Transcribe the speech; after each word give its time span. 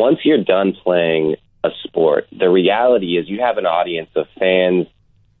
once 0.00 0.20
you're 0.24 0.42
done 0.42 0.72
playing 0.82 1.36
a 1.62 1.68
sport, 1.84 2.26
the 2.32 2.48
reality 2.48 3.18
is 3.18 3.28
you 3.28 3.40
have 3.40 3.58
an 3.58 3.66
audience 3.66 4.08
of 4.16 4.26
fans, 4.38 4.86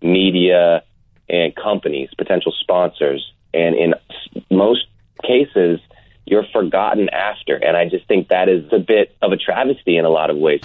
media, 0.02 0.82
and 1.30 1.56
companies, 1.56 2.10
potential 2.18 2.52
sponsors, 2.60 3.32
and 3.54 3.74
in 3.74 3.94
most 4.50 4.84
cases, 5.24 5.80
you're 6.26 6.44
forgotten 6.52 7.08
after. 7.08 7.56
And 7.56 7.74
I 7.74 7.88
just 7.88 8.06
think 8.06 8.28
that 8.28 8.50
is 8.50 8.70
a 8.70 8.78
bit 8.78 9.16
of 9.22 9.32
a 9.32 9.38
travesty 9.38 9.96
in 9.96 10.04
a 10.04 10.10
lot 10.10 10.28
of 10.28 10.36
ways. 10.36 10.60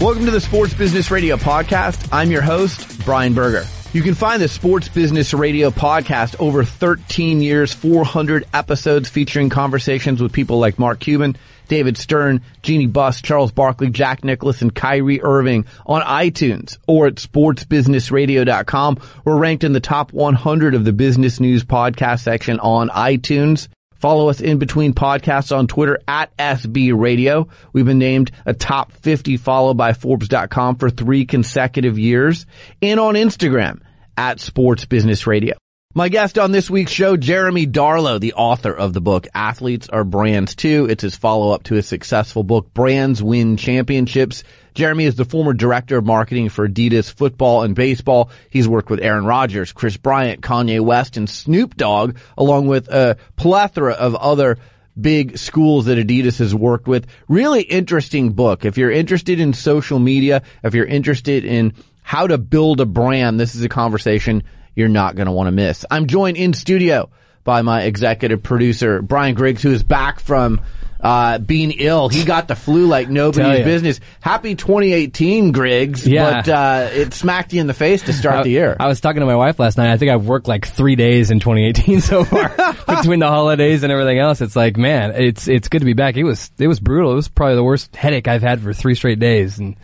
Welcome 0.00 0.26
to 0.26 0.30
the 0.30 0.40
Sports 0.40 0.74
Business 0.74 1.10
Radio 1.10 1.36
podcast. 1.36 2.08
I'm 2.12 2.30
your 2.30 2.42
host, 2.42 3.04
Brian 3.04 3.34
Berger. 3.34 3.66
You 3.96 4.02
can 4.02 4.14
find 4.14 4.42
the 4.42 4.48
Sports 4.48 4.90
Business 4.90 5.32
Radio 5.32 5.70
podcast 5.70 6.38
over 6.38 6.64
13 6.64 7.40
years, 7.40 7.72
400 7.72 8.44
episodes 8.52 9.08
featuring 9.08 9.48
conversations 9.48 10.20
with 10.20 10.34
people 10.34 10.58
like 10.58 10.78
Mark 10.78 11.00
Cuban, 11.00 11.34
David 11.68 11.96
Stern, 11.96 12.42
Jeanie 12.60 12.88
Buss, 12.88 13.22
Charles 13.22 13.52
Barkley, 13.52 13.88
Jack 13.88 14.22
Nicklaus, 14.22 14.60
and 14.60 14.74
Kyrie 14.74 15.22
Irving 15.22 15.64
on 15.86 16.02
iTunes 16.02 16.76
or 16.86 17.06
at 17.06 17.14
sportsbusinessradio.com. 17.14 18.98
We're 19.24 19.38
ranked 19.38 19.64
in 19.64 19.72
the 19.72 19.80
top 19.80 20.12
100 20.12 20.74
of 20.74 20.84
the 20.84 20.92
business 20.92 21.40
news 21.40 21.64
podcast 21.64 22.20
section 22.20 22.60
on 22.60 22.90
iTunes. 22.90 23.68
Follow 23.94 24.28
us 24.28 24.42
in 24.42 24.58
between 24.58 24.92
podcasts 24.92 25.56
on 25.56 25.68
Twitter 25.68 26.00
at 26.06 26.36
SB 26.36 26.92
Radio. 26.94 27.48
We've 27.72 27.86
been 27.86 27.96
named 27.96 28.30
a 28.44 28.52
top 28.52 28.92
50 28.92 29.38
followed 29.38 29.78
by 29.78 29.94
Forbes.com 29.94 30.76
for 30.76 30.90
three 30.90 31.24
consecutive 31.24 31.98
years 31.98 32.44
and 32.82 33.00
on 33.00 33.14
Instagram 33.14 33.80
at 34.16 34.40
Sports 34.40 34.84
Business 34.84 35.26
Radio. 35.26 35.56
My 35.94 36.10
guest 36.10 36.38
on 36.38 36.52
this 36.52 36.68
week's 36.68 36.92
show, 36.92 37.16
Jeremy 37.16 37.66
Darlow, 37.66 38.20
the 38.20 38.34
author 38.34 38.70
of 38.70 38.92
the 38.92 39.00
book 39.00 39.26
Athletes 39.34 39.88
Are 39.88 40.04
Brands 40.04 40.54
Too. 40.54 40.86
It's 40.90 41.02
his 41.02 41.16
follow 41.16 41.52
up 41.52 41.62
to 41.64 41.74
his 41.74 41.86
successful 41.86 42.42
book 42.42 42.74
Brands 42.74 43.22
Win 43.22 43.56
Championships. 43.56 44.44
Jeremy 44.74 45.06
is 45.06 45.16
the 45.16 45.24
former 45.24 45.54
director 45.54 45.96
of 45.96 46.04
marketing 46.04 46.50
for 46.50 46.68
Adidas 46.68 47.10
football 47.10 47.62
and 47.62 47.74
baseball. 47.74 48.28
He's 48.50 48.68
worked 48.68 48.90
with 48.90 49.00
Aaron 49.00 49.24
Rodgers, 49.24 49.72
Kris 49.72 49.96
Bryant, 49.96 50.42
Kanye 50.42 50.82
West, 50.82 51.16
and 51.16 51.30
Snoop 51.30 51.78
Dogg, 51.78 52.18
along 52.36 52.66
with 52.66 52.88
a 52.88 53.16
plethora 53.36 53.94
of 53.94 54.14
other 54.16 54.58
big 55.00 55.38
schools 55.38 55.86
that 55.86 55.96
Adidas 55.96 56.40
has 56.40 56.54
worked 56.54 56.86
with. 56.86 57.06
Really 57.26 57.62
interesting 57.62 58.32
book. 58.32 58.66
If 58.66 58.76
you're 58.76 58.90
interested 58.90 59.40
in 59.40 59.54
social 59.54 59.98
media, 59.98 60.42
if 60.62 60.74
you're 60.74 60.84
interested 60.84 61.46
in 61.46 61.72
how 62.06 62.24
to 62.24 62.38
build 62.38 62.80
a 62.80 62.86
brand, 62.86 63.40
this 63.40 63.56
is 63.56 63.64
a 63.64 63.68
conversation 63.68 64.44
you're 64.76 64.86
not 64.86 65.16
going 65.16 65.26
to 65.26 65.32
want 65.32 65.48
to 65.48 65.50
miss. 65.50 65.84
I'm 65.90 66.06
joined 66.06 66.36
in 66.36 66.52
studio 66.52 67.10
by 67.42 67.62
my 67.62 67.82
executive 67.82 68.44
producer, 68.44 69.02
Brian 69.02 69.34
Griggs, 69.34 69.60
who 69.60 69.72
is 69.72 69.82
back 69.82 70.20
from 70.20 70.60
uh, 71.00 71.38
being 71.38 71.72
ill. 71.72 72.08
He 72.08 72.24
got 72.24 72.46
the 72.46 72.54
flu 72.54 72.86
like 72.86 73.08
nobody's 73.08 73.64
business. 73.64 73.98
Happy 74.20 74.54
2018, 74.54 75.50
Griggs. 75.50 76.06
Yeah. 76.06 76.42
But 76.42 76.48
uh, 76.48 76.88
it 76.92 77.12
smacked 77.12 77.52
you 77.52 77.60
in 77.60 77.66
the 77.66 77.74
face 77.74 78.02
to 78.02 78.12
start 78.12 78.36
I, 78.36 78.42
the 78.44 78.50
year. 78.50 78.76
I 78.78 78.86
was 78.86 79.00
talking 79.00 79.18
to 79.18 79.26
my 79.26 79.34
wife 79.34 79.58
last 79.58 79.76
night. 79.76 79.92
I 79.92 79.96
think 79.96 80.12
I've 80.12 80.26
worked 80.26 80.46
like 80.46 80.64
three 80.64 80.94
days 80.94 81.32
in 81.32 81.40
2018 81.40 82.00
so 82.02 82.22
far 82.22 82.50
between 82.86 83.18
the 83.18 83.26
holidays 83.26 83.82
and 83.82 83.90
everything 83.90 84.20
else. 84.20 84.40
It's 84.40 84.54
like, 84.54 84.76
man, 84.76 85.10
it's 85.16 85.48
it's 85.48 85.66
good 85.66 85.80
to 85.80 85.86
be 85.86 85.94
back. 85.94 86.16
It 86.16 86.22
was 86.22 86.52
it 86.56 86.68
was 86.68 86.78
brutal. 86.78 87.10
It 87.10 87.16
was 87.16 87.26
probably 87.26 87.56
the 87.56 87.64
worst 87.64 87.96
headache 87.96 88.28
I've 88.28 88.42
had 88.42 88.60
for 88.60 88.72
three 88.72 88.94
straight 88.94 89.18
days, 89.18 89.58
and 89.58 89.74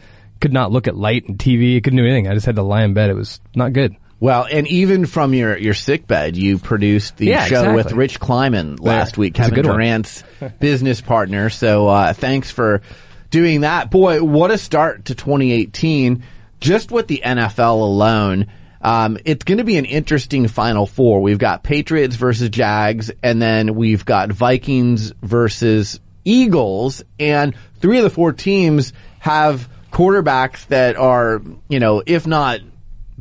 could 0.43 0.53
not 0.53 0.71
look 0.73 0.87
at 0.89 0.95
light 0.97 1.27
and 1.27 1.39
TV. 1.39 1.77
It 1.77 1.85
couldn't 1.85 1.97
do 1.97 2.05
anything. 2.05 2.29
I 2.29 2.35
just 2.35 2.45
had 2.45 2.57
to 2.57 2.63
lie 2.63 2.83
in 2.85 2.93
bed. 2.93 3.09
It 3.09 3.15
was 3.15 3.41
not 3.57 3.73
good. 3.73 3.97
Well, 4.21 4.47
and 4.49 4.69
even 4.69 5.07
from 5.07 5.33
your, 5.35 5.57
your 5.57 5.75
sick 5.75 6.07
bed, 6.07 6.37
you 6.37 6.59
produced 6.59 7.17
the 7.17 7.27
Yeah, 7.27 7.47
show 7.47 7.57
exactly. 7.61 7.75
with 7.75 7.93
Rich 7.93 8.21
Kleiman 8.21 8.77
last 8.77 9.17
week, 9.19 9.35
That's 9.35 9.49
a 9.49 9.55
Kevin. 9.55 9.71
Durant's 9.73 10.23
business 10.61 11.01
partner. 11.01 11.49
So 11.51 11.89
uh, 11.89 12.13
thanks 12.13 12.51
for 12.51 12.83
doing 13.31 13.63
that. 13.63 13.91
Boy, 13.91 14.23
what 14.23 14.51
a 14.53 14.59
start 14.59 15.07
to 15.07 15.15
2018. 15.17 16.23
Just 16.61 16.93
with 16.93 17.09
the 17.09 17.21
NFL 17.25 17.81
alone, 17.81 18.47
um, 18.81 19.19
it's 19.25 19.43
going 19.45 19.59
to 19.59 19.65
be 19.65 19.77
an 19.77 19.87
interesting 19.87 20.47
Final 20.47 20.87
Four. 20.87 21.21
We've 21.21 21.39
got 21.39 21.65
Patriots 21.65 22.15
versus 22.15 22.49
Jags, 22.49 23.11
and 23.25 23.43
then 23.43 23.75
we've 23.75 24.05
got 24.05 24.31
Vikings 24.31 25.13
versus 25.23 25.99
Eagles, 26.25 27.03
and 27.19 27.57
three 27.81 27.99
of 27.99 28.05
the 28.05 28.11
four 28.11 28.33
teams 28.33 28.93
have 29.19 29.69
quarterbacks 29.93 30.67
that 30.69 30.97
are, 30.97 31.43
you 31.69 31.79
know, 31.79 32.03
if 32.07 32.27
not 32.27 32.61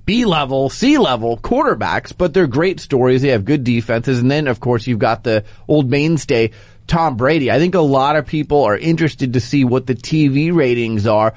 B 0.06 0.26
level, 0.26 0.70
C 0.70 0.98
level 0.98 1.38
quarterbacks, 1.38 2.14
but 2.18 2.34
they're 2.34 2.48
great 2.48 2.80
stories. 2.80 3.22
They 3.22 3.30
have 3.30 3.46
good 3.46 3.64
defenses. 3.64 4.20
And 4.20 4.32
then, 4.32 4.48
of 4.48 4.60
course, 4.60 4.88
you've 4.88 5.00
got 5.00 5.24
the 5.24 5.44
old 5.68 5.90
mainstay, 5.90 6.52
Tom 6.88 7.18
Brady. 7.18 7.52
I 7.52 7.60
think 7.60 7.76
a 7.76 7.82
lot 7.82 8.16
of 8.16 8.26
people 8.26 8.64
are 8.64 8.78
interested 8.78 9.34
to 9.34 9.40
see 9.40 9.64
what 9.64 9.86
the 9.86 9.96
TV 9.96 10.54
ratings 10.54 11.06
are. 11.06 11.34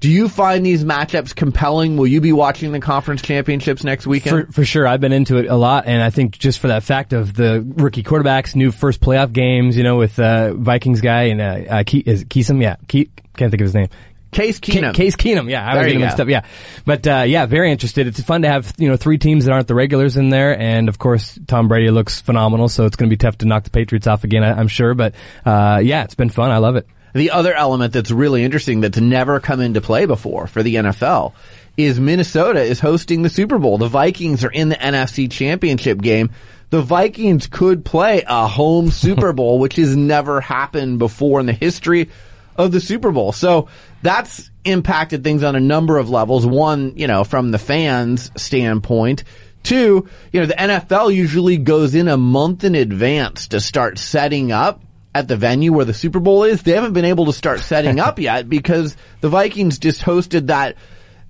Do 0.00 0.10
you 0.10 0.28
find 0.28 0.66
these 0.66 0.84
matchups 0.84 1.34
compelling? 1.34 1.96
Will 1.96 2.06
you 2.06 2.20
be 2.20 2.32
watching 2.32 2.72
the 2.72 2.80
conference 2.80 3.22
championships 3.22 3.84
next 3.84 4.06
weekend? 4.06 4.48
For, 4.48 4.52
for 4.52 4.64
sure, 4.64 4.86
I've 4.86 5.00
been 5.00 5.12
into 5.12 5.38
it 5.38 5.46
a 5.46 5.56
lot, 5.56 5.86
and 5.86 6.02
I 6.02 6.10
think 6.10 6.38
just 6.38 6.58
for 6.58 6.68
that 6.68 6.82
fact 6.82 7.14
of 7.14 7.32
the 7.32 7.64
rookie 7.76 8.02
quarterbacks, 8.02 8.54
new 8.54 8.70
first 8.70 9.00
playoff 9.00 9.32
games, 9.32 9.78
you 9.78 9.82
know, 9.82 9.96
with 9.96 10.18
uh, 10.18 10.52
Vikings 10.52 11.00
guy 11.00 11.24
and 11.24 11.40
uh, 11.40 11.44
uh, 11.44 11.82
Ke- 11.84 12.06
is 12.06 12.24
Keesum, 12.24 12.60
yeah, 12.60 12.76
Ke- 12.84 13.08
can't 13.34 13.50
think 13.50 13.54
of 13.54 13.66
his 13.66 13.74
name. 13.74 13.88
Case 14.34 14.60
Keenum. 14.60 14.80
Ca- 14.82 14.92
Case 14.92 15.16
Keenum, 15.16 15.48
yeah, 15.48 15.66
I 15.66 15.74
There 15.74 15.82
was 15.82 15.86
getting 15.86 16.00
mixed 16.00 16.20
up, 16.20 16.28
yeah. 16.28 16.44
But 16.84 17.06
uh, 17.06 17.24
yeah, 17.26 17.46
very 17.46 17.70
interested. 17.70 18.06
It's 18.06 18.20
fun 18.22 18.42
to 18.42 18.48
have 18.48 18.74
you 18.76 18.88
know 18.88 18.96
three 18.96 19.18
teams 19.18 19.46
that 19.46 19.52
aren't 19.52 19.68
the 19.68 19.74
regulars 19.74 20.16
in 20.16 20.28
there, 20.30 20.58
and 20.58 20.88
of 20.88 20.98
course 20.98 21.38
Tom 21.46 21.68
Brady 21.68 21.90
looks 21.90 22.20
phenomenal, 22.20 22.68
so 22.68 22.84
it's 22.84 22.96
going 22.96 23.08
to 23.08 23.12
be 23.12 23.18
tough 23.18 23.38
to 23.38 23.46
knock 23.46 23.64
the 23.64 23.70
Patriots 23.70 24.06
off 24.06 24.24
again, 24.24 24.42
I, 24.44 24.52
I'm 24.52 24.68
sure. 24.68 24.94
But 24.94 25.14
uh, 25.46 25.80
yeah, 25.82 26.04
it's 26.04 26.14
been 26.14 26.30
fun. 26.30 26.50
I 26.50 26.58
love 26.58 26.76
it. 26.76 26.86
The 27.14 27.30
other 27.30 27.54
element 27.54 27.92
that's 27.92 28.10
really 28.10 28.42
interesting 28.42 28.80
that's 28.80 28.98
never 28.98 29.38
come 29.38 29.60
into 29.60 29.80
play 29.80 30.04
before 30.04 30.48
for 30.48 30.64
the 30.64 30.74
NFL 30.74 31.32
is 31.76 32.00
Minnesota 32.00 32.60
is 32.60 32.80
hosting 32.80 33.22
the 33.22 33.30
Super 33.30 33.58
Bowl. 33.58 33.78
The 33.78 33.88
Vikings 33.88 34.44
are 34.44 34.50
in 34.50 34.68
the 34.68 34.76
NFC 34.76 35.30
championship 35.30 36.00
game. 36.00 36.30
The 36.70 36.82
Vikings 36.82 37.46
could 37.46 37.84
play 37.84 38.24
a 38.26 38.48
home 38.48 38.90
Super 38.90 39.32
Bowl, 39.34 39.60
which 39.60 39.76
has 39.76 39.94
never 39.94 40.40
happened 40.40 40.98
before 40.98 41.38
in 41.38 41.46
the 41.46 41.52
history 41.52 42.10
of 42.56 42.72
the 42.72 42.80
Super 42.80 43.10
Bowl. 43.10 43.32
So 43.32 43.68
that's 44.02 44.50
impacted 44.64 45.24
things 45.24 45.42
on 45.42 45.56
a 45.56 45.60
number 45.60 45.98
of 45.98 46.10
levels. 46.10 46.46
One, 46.46 46.96
you 46.96 47.06
know, 47.06 47.24
from 47.24 47.50
the 47.50 47.58
fans 47.58 48.30
standpoint. 48.36 49.24
Two, 49.62 50.08
you 50.30 50.40
know, 50.40 50.46
the 50.46 50.54
NFL 50.54 51.14
usually 51.14 51.56
goes 51.56 51.94
in 51.94 52.08
a 52.08 52.18
month 52.18 52.64
in 52.64 52.74
advance 52.74 53.48
to 53.48 53.60
start 53.60 53.98
setting 53.98 54.52
up 54.52 54.82
at 55.14 55.28
the 55.28 55.36
venue 55.36 55.72
where 55.72 55.86
the 55.86 55.94
Super 55.94 56.20
Bowl 56.20 56.44
is. 56.44 56.62
They 56.62 56.72
haven't 56.72 56.92
been 56.92 57.06
able 57.06 57.26
to 57.26 57.32
start 57.32 57.60
setting 57.60 57.98
up 57.98 58.18
yet 58.18 58.48
because 58.48 58.96
the 59.20 59.28
Vikings 59.30 59.78
just 59.78 60.02
hosted 60.02 60.48
that 60.48 60.76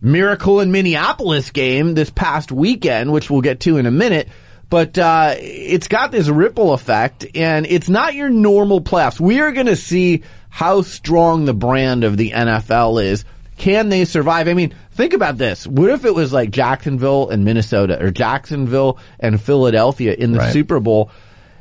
miracle 0.00 0.60
in 0.60 0.72
Minneapolis 0.72 1.50
game 1.50 1.94
this 1.94 2.10
past 2.10 2.50
weekend, 2.50 3.12
which 3.12 3.30
we'll 3.30 3.40
get 3.40 3.60
to 3.60 3.76
in 3.76 3.86
a 3.86 3.90
minute. 3.90 4.28
But 4.70 4.98
uh, 4.98 5.34
it's 5.38 5.88
got 5.88 6.10
this 6.10 6.26
ripple 6.28 6.72
effect, 6.72 7.26
and 7.34 7.66
it's 7.66 7.88
not 7.88 8.14
your 8.14 8.30
normal 8.30 8.80
playoffs. 8.80 9.20
We 9.20 9.40
are 9.40 9.52
going 9.52 9.66
to 9.66 9.76
see 9.76 10.22
how 10.54 10.82
strong 10.82 11.46
the 11.46 11.52
brand 11.52 12.04
of 12.04 12.16
the 12.16 12.30
NFL 12.30 13.02
is. 13.02 13.24
Can 13.56 13.88
they 13.88 14.04
survive? 14.04 14.46
I 14.46 14.54
mean, 14.54 14.72
think 14.92 15.12
about 15.12 15.36
this. 15.36 15.66
What 15.66 15.90
if 15.90 16.04
it 16.04 16.14
was 16.14 16.32
like 16.32 16.52
Jacksonville 16.52 17.28
and 17.28 17.44
Minnesota, 17.44 18.00
or 18.00 18.12
Jacksonville 18.12 18.98
and 19.18 19.42
Philadelphia 19.42 20.14
in 20.14 20.30
the 20.30 20.38
Right. 20.38 20.52
Super 20.52 20.78
Bowl? 20.78 21.10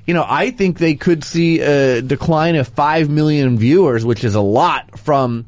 You 0.05 0.13
know, 0.13 0.23
I 0.27 0.51
think 0.51 0.77
they 0.77 0.93
could 0.93 1.23
see 1.23 1.59
a 1.59 2.03
decline 2.03 2.55
of 2.55 2.67
5 2.67 3.09
million 3.09 3.57
viewers, 3.57 4.05
which 4.05 4.23
is 4.23 4.35
a 4.35 4.41
lot 4.41 4.99
from 4.99 5.47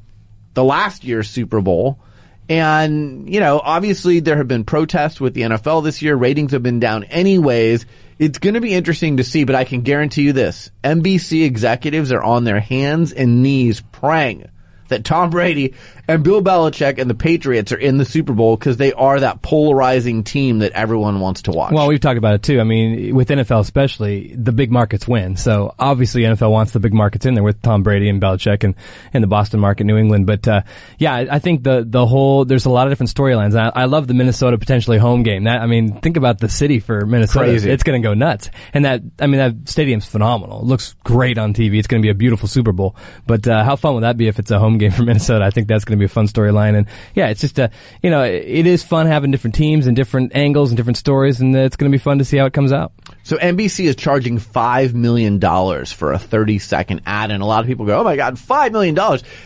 the 0.55 0.63
last 0.63 1.03
year's 1.03 1.29
Super 1.29 1.61
Bowl. 1.61 1.99
And, 2.47 3.27
you 3.31 3.39
know, 3.39 3.59
obviously 3.63 4.19
there 4.19 4.37
have 4.37 4.47
been 4.47 4.65
protests 4.65 5.19
with 5.19 5.33
the 5.33 5.41
NFL 5.41 5.83
this 5.83 6.01
year. 6.01 6.15
Ratings 6.15 6.51
have 6.51 6.63
been 6.63 6.79
down 6.79 7.03
anyways. 7.05 7.85
It's 8.19 8.37
going 8.37 8.53
to 8.53 8.61
be 8.61 8.73
interesting 8.73 9.17
to 9.17 9.23
see, 9.23 9.43
but 9.43 9.55
I 9.55 9.63
can 9.63 9.81
guarantee 9.81 10.23
you 10.23 10.33
this. 10.33 10.71
NBC 10.83 11.43
executives 11.43 12.11
are 12.11 12.23
on 12.23 12.43
their 12.43 12.59
hands 12.59 13.11
and 13.11 13.41
knees 13.41 13.81
praying 13.91 14.49
that 14.87 15.03
Tom 15.03 15.31
Brady 15.31 15.73
and 16.07 16.23
Bill 16.23 16.41
Belichick 16.41 16.99
and 16.99 17.09
the 17.09 17.15
Patriots 17.15 17.71
are 17.71 17.77
in 17.77 17.97
the 17.97 18.05
Super 18.05 18.33
Bowl 18.33 18.55
because 18.55 18.77
they 18.77 18.93
are 18.93 19.19
that 19.19 19.41
polarizing 19.41 20.23
team 20.23 20.59
that 20.59 20.73
everyone 20.73 21.19
wants 21.19 21.43
to 21.43 21.51
watch. 21.51 21.73
Well, 21.73 21.87
we've 21.87 21.99
talked 21.99 22.17
about 22.17 22.35
it 22.35 22.43
too. 22.43 22.59
I 22.59 22.63
mean, 22.63 23.15
with 23.15 23.29
NFL 23.29 23.61
especially, 23.61 24.35
the 24.35 24.51
big 24.51 24.71
markets 24.71 25.07
win. 25.07 25.37
So 25.37 25.73
obviously 25.79 26.21
NFL 26.21 26.51
wants 26.51 26.73
the 26.73 26.79
big 26.79 26.93
markets 26.93 27.25
in 27.25 27.33
there 27.33 27.43
with 27.43 27.61
Tom 27.61 27.81
Brady 27.81 28.09
and 28.09 28.21
Belichick 28.21 28.63
and, 28.63 28.75
and 29.13 29.23
the 29.23 29.27
Boston 29.27 29.59
market, 29.59 29.85
New 29.85 29.97
England. 29.97 30.27
But, 30.27 30.47
uh, 30.47 30.61
yeah, 30.99 31.25
I 31.29 31.39
think 31.39 31.63
the, 31.63 31.83
the 31.87 32.05
whole, 32.05 32.45
there's 32.45 32.65
a 32.65 32.69
lot 32.69 32.85
of 32.85 32.91
different 32.91 33.13
storylines. 33.13 33.59
I, 33.59 33.83
I 33.83 33.85
love 33.85 34.07
the 34.07 34.13
Minnesota 34.13 34.57
potentially 34.57 34.97
home 34.97 35.23
game. 35.23 35.45
That, 35.45 35.61
I 35.61 35.65
mean, 35.65 35.99
think 36.01 36.17
about 36.17 36.39
the 36.39 36.49
city 36.49 36.79
for 36.79 37.05
Minnesota. 37.05 37.45
Crazy. 37.47 37.69
It's 37.71 37.83
going 37.83 38.01
to 38.01 38.07
go 38.07 38.13
nuts. 38.13 38.51
And 38.73 38.85
that, 38.85 39.01
I 39.19 39.25
mean, 39.25 39.39
that 39.39 39.69
stadium's 39.69 40.05
phenomenal. 40.05 40.59
It 40.59 40.65
looks 40.65 40.93
great 41.03 41.37
on 41.37 41.53
TV. 41.53 41.79
It's 41.79 41.87
going 41.87 42.01
to 42.01 42.05
be 42.05 42.11
a 42.11 42.15
beautiful 42.15 42.47
Super 42.47 42.71
Bowl. 42.71 42.95
But, 43.25 43.47
uh, 43.47 43.63
how 43.63 43.75
fun 43.75 43.95
would 43.95 44.03
that 44.03 44.17
be 44.17 44.27
if 44.27 44.37
it's 44.37 44.51
a 44.51 44.59
home 44.59 44.75
home 44.75 44.77
game 44.77 44.91
for 44.91 45.03
Minnesota. 45.11 45.45
I 45.45 45.49
think 45.49 45.67
that's 45.67 45.85
going 45.85 45.94
to 45.97 46.01
be 46.01 46.05
a 46.05 46.09
fun 46.09 46.27
storyline. 46.27 46.77
And 46.77 46.87
yeah, 47.13 47.27
it's 47.27 47.41
just 47.41 47.59
a, 47.59 47.71
you 48.01 48.09
know, 48.09 48.23
it 48.23 48.67
is 48.67 48.83
fun 48.83 49.07
having 49.07 49.31
different 49.31 49.55
teams 49.55 49.87
and 49.87 49.95
different 49.95 50.35
angles 50.35 50.69
and 50.69 50.77
different 50.77 50.97
stories, 50.97 51.41
and 51.41 51.55
it's 51.55 51.75
going 51.75 51.91
to 51.91 51.95
be 51.95 52.01
fun 52.01 52.19
to 52.19 52.25
see 52.25 52.37
how 52.37 52.45
it 52.45 52.53
comes 52.53 52.71
out. 52.71 52.91
So 53.23 53.37
NBC 53.37 53.85
is 53.85 53.95
charging 53.95 54.37
$5 54.37 54.93
million 54.93 55.39
for 55.39 56.13
a 56.13 56.19
30 56.19 56.59
second 56.59 57.01
ad. 57.05 57.31
And 57.31 57.41
a 57.41 57.45
lot 57.45 57.61
of 57.61 57.67
people 57.67 57.85
go, 57.85 57.99
Oh 57.99 58.03
my 58.03 58.15
God, 58.15 58.35
$5 58.35 58.71
million. 58.71 58.95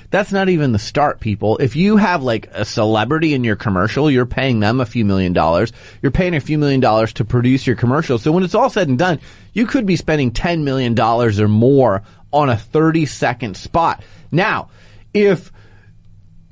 That's 0.09 0.31
not 0.31 0.49
even 0.49 0.71
the 0.73 0.79
start, 0.79 1.19
people. 1.19 1.57
If 1.57 1.75
you 1.75 1.97
have 1.97 2.21
like 2.21 2.49
a 2.51 2.65
celebrity 2.65 3.33
in 3.33 3.43
your 3.43 3.55
commercial, 3.55 4.11
you're 4.11 4.25
paying 4.25 4.59
them 4.59 4.81
a 4.81 4.85
few 4.85 5.05
million 5.05 5.33
dollars. 5.33 5.71
You're 6.01 6.11
paying 6.11 6.35
a 6.35 6.41
few 6.41 6.57
million 6.57 6.81
dollars 6.81 7.13
to 7.13 7.25
produce 7.25 7.65
your 7.65 7.75
commercial. 7.75 8.17
So 8.17 8.31
when 8.31 8.43
it's 8.43 8.55
all 8.55 8.69
said 8.69 8.89
and 8.89 8.97
done, 8.97 9.19
you 9.53 9.65
could 9.65 9.85
be 9.85 9.95
spending 9.95 10.31
$10 10.31 10.63
million 10.63 10.99
or 10.99 11.47
more 11.47 12.03
on 12.31 12.49
a 12.49 12.57
30 12.57 13.05
second 13.05 13.57
spot. 13.57 14.03
Now, 14.31 14.69
if 15.13 15.51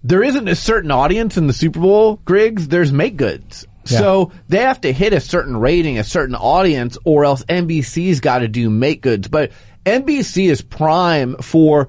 there 0.04 0.24
isn't 0.24 0.48
a 0.48 0.56
certain 0.56 0.92
audience 0.92 1.38
in 1.38 1.48
the 1.48 1.54
Super 1.54 1.80
Bowl, 1.80 2.20
Griggs, 2.26 2.68
there's 2.68 2.92
make 2.92 3.18
goods. 3.18 3.68
Yeah. 3.86 4.00
So 4.00 4.32
they 4.50 4.60
have 4.60 4.82
to 4.82 4.92
hit 4.92 5.14
a 5.14 5.20
certain 5.20 5.58
rating, 5.58 5.98
a 5.98 6.04
certain 6.04 6.36
audience, 6.36 6.98
or 7.06 7.26
else 7.26 7.44
NBC's 7.46 8.20
got 8.20 8.40
to 8.40 8.48
do 8.48 8.70
make 8.70 9.02
goods. 9.02 9.28
But 9.28 9.52
NBC 9.86 10.50
is 10.50 10.62
prime 10.62 11.38
for 11.38 11.88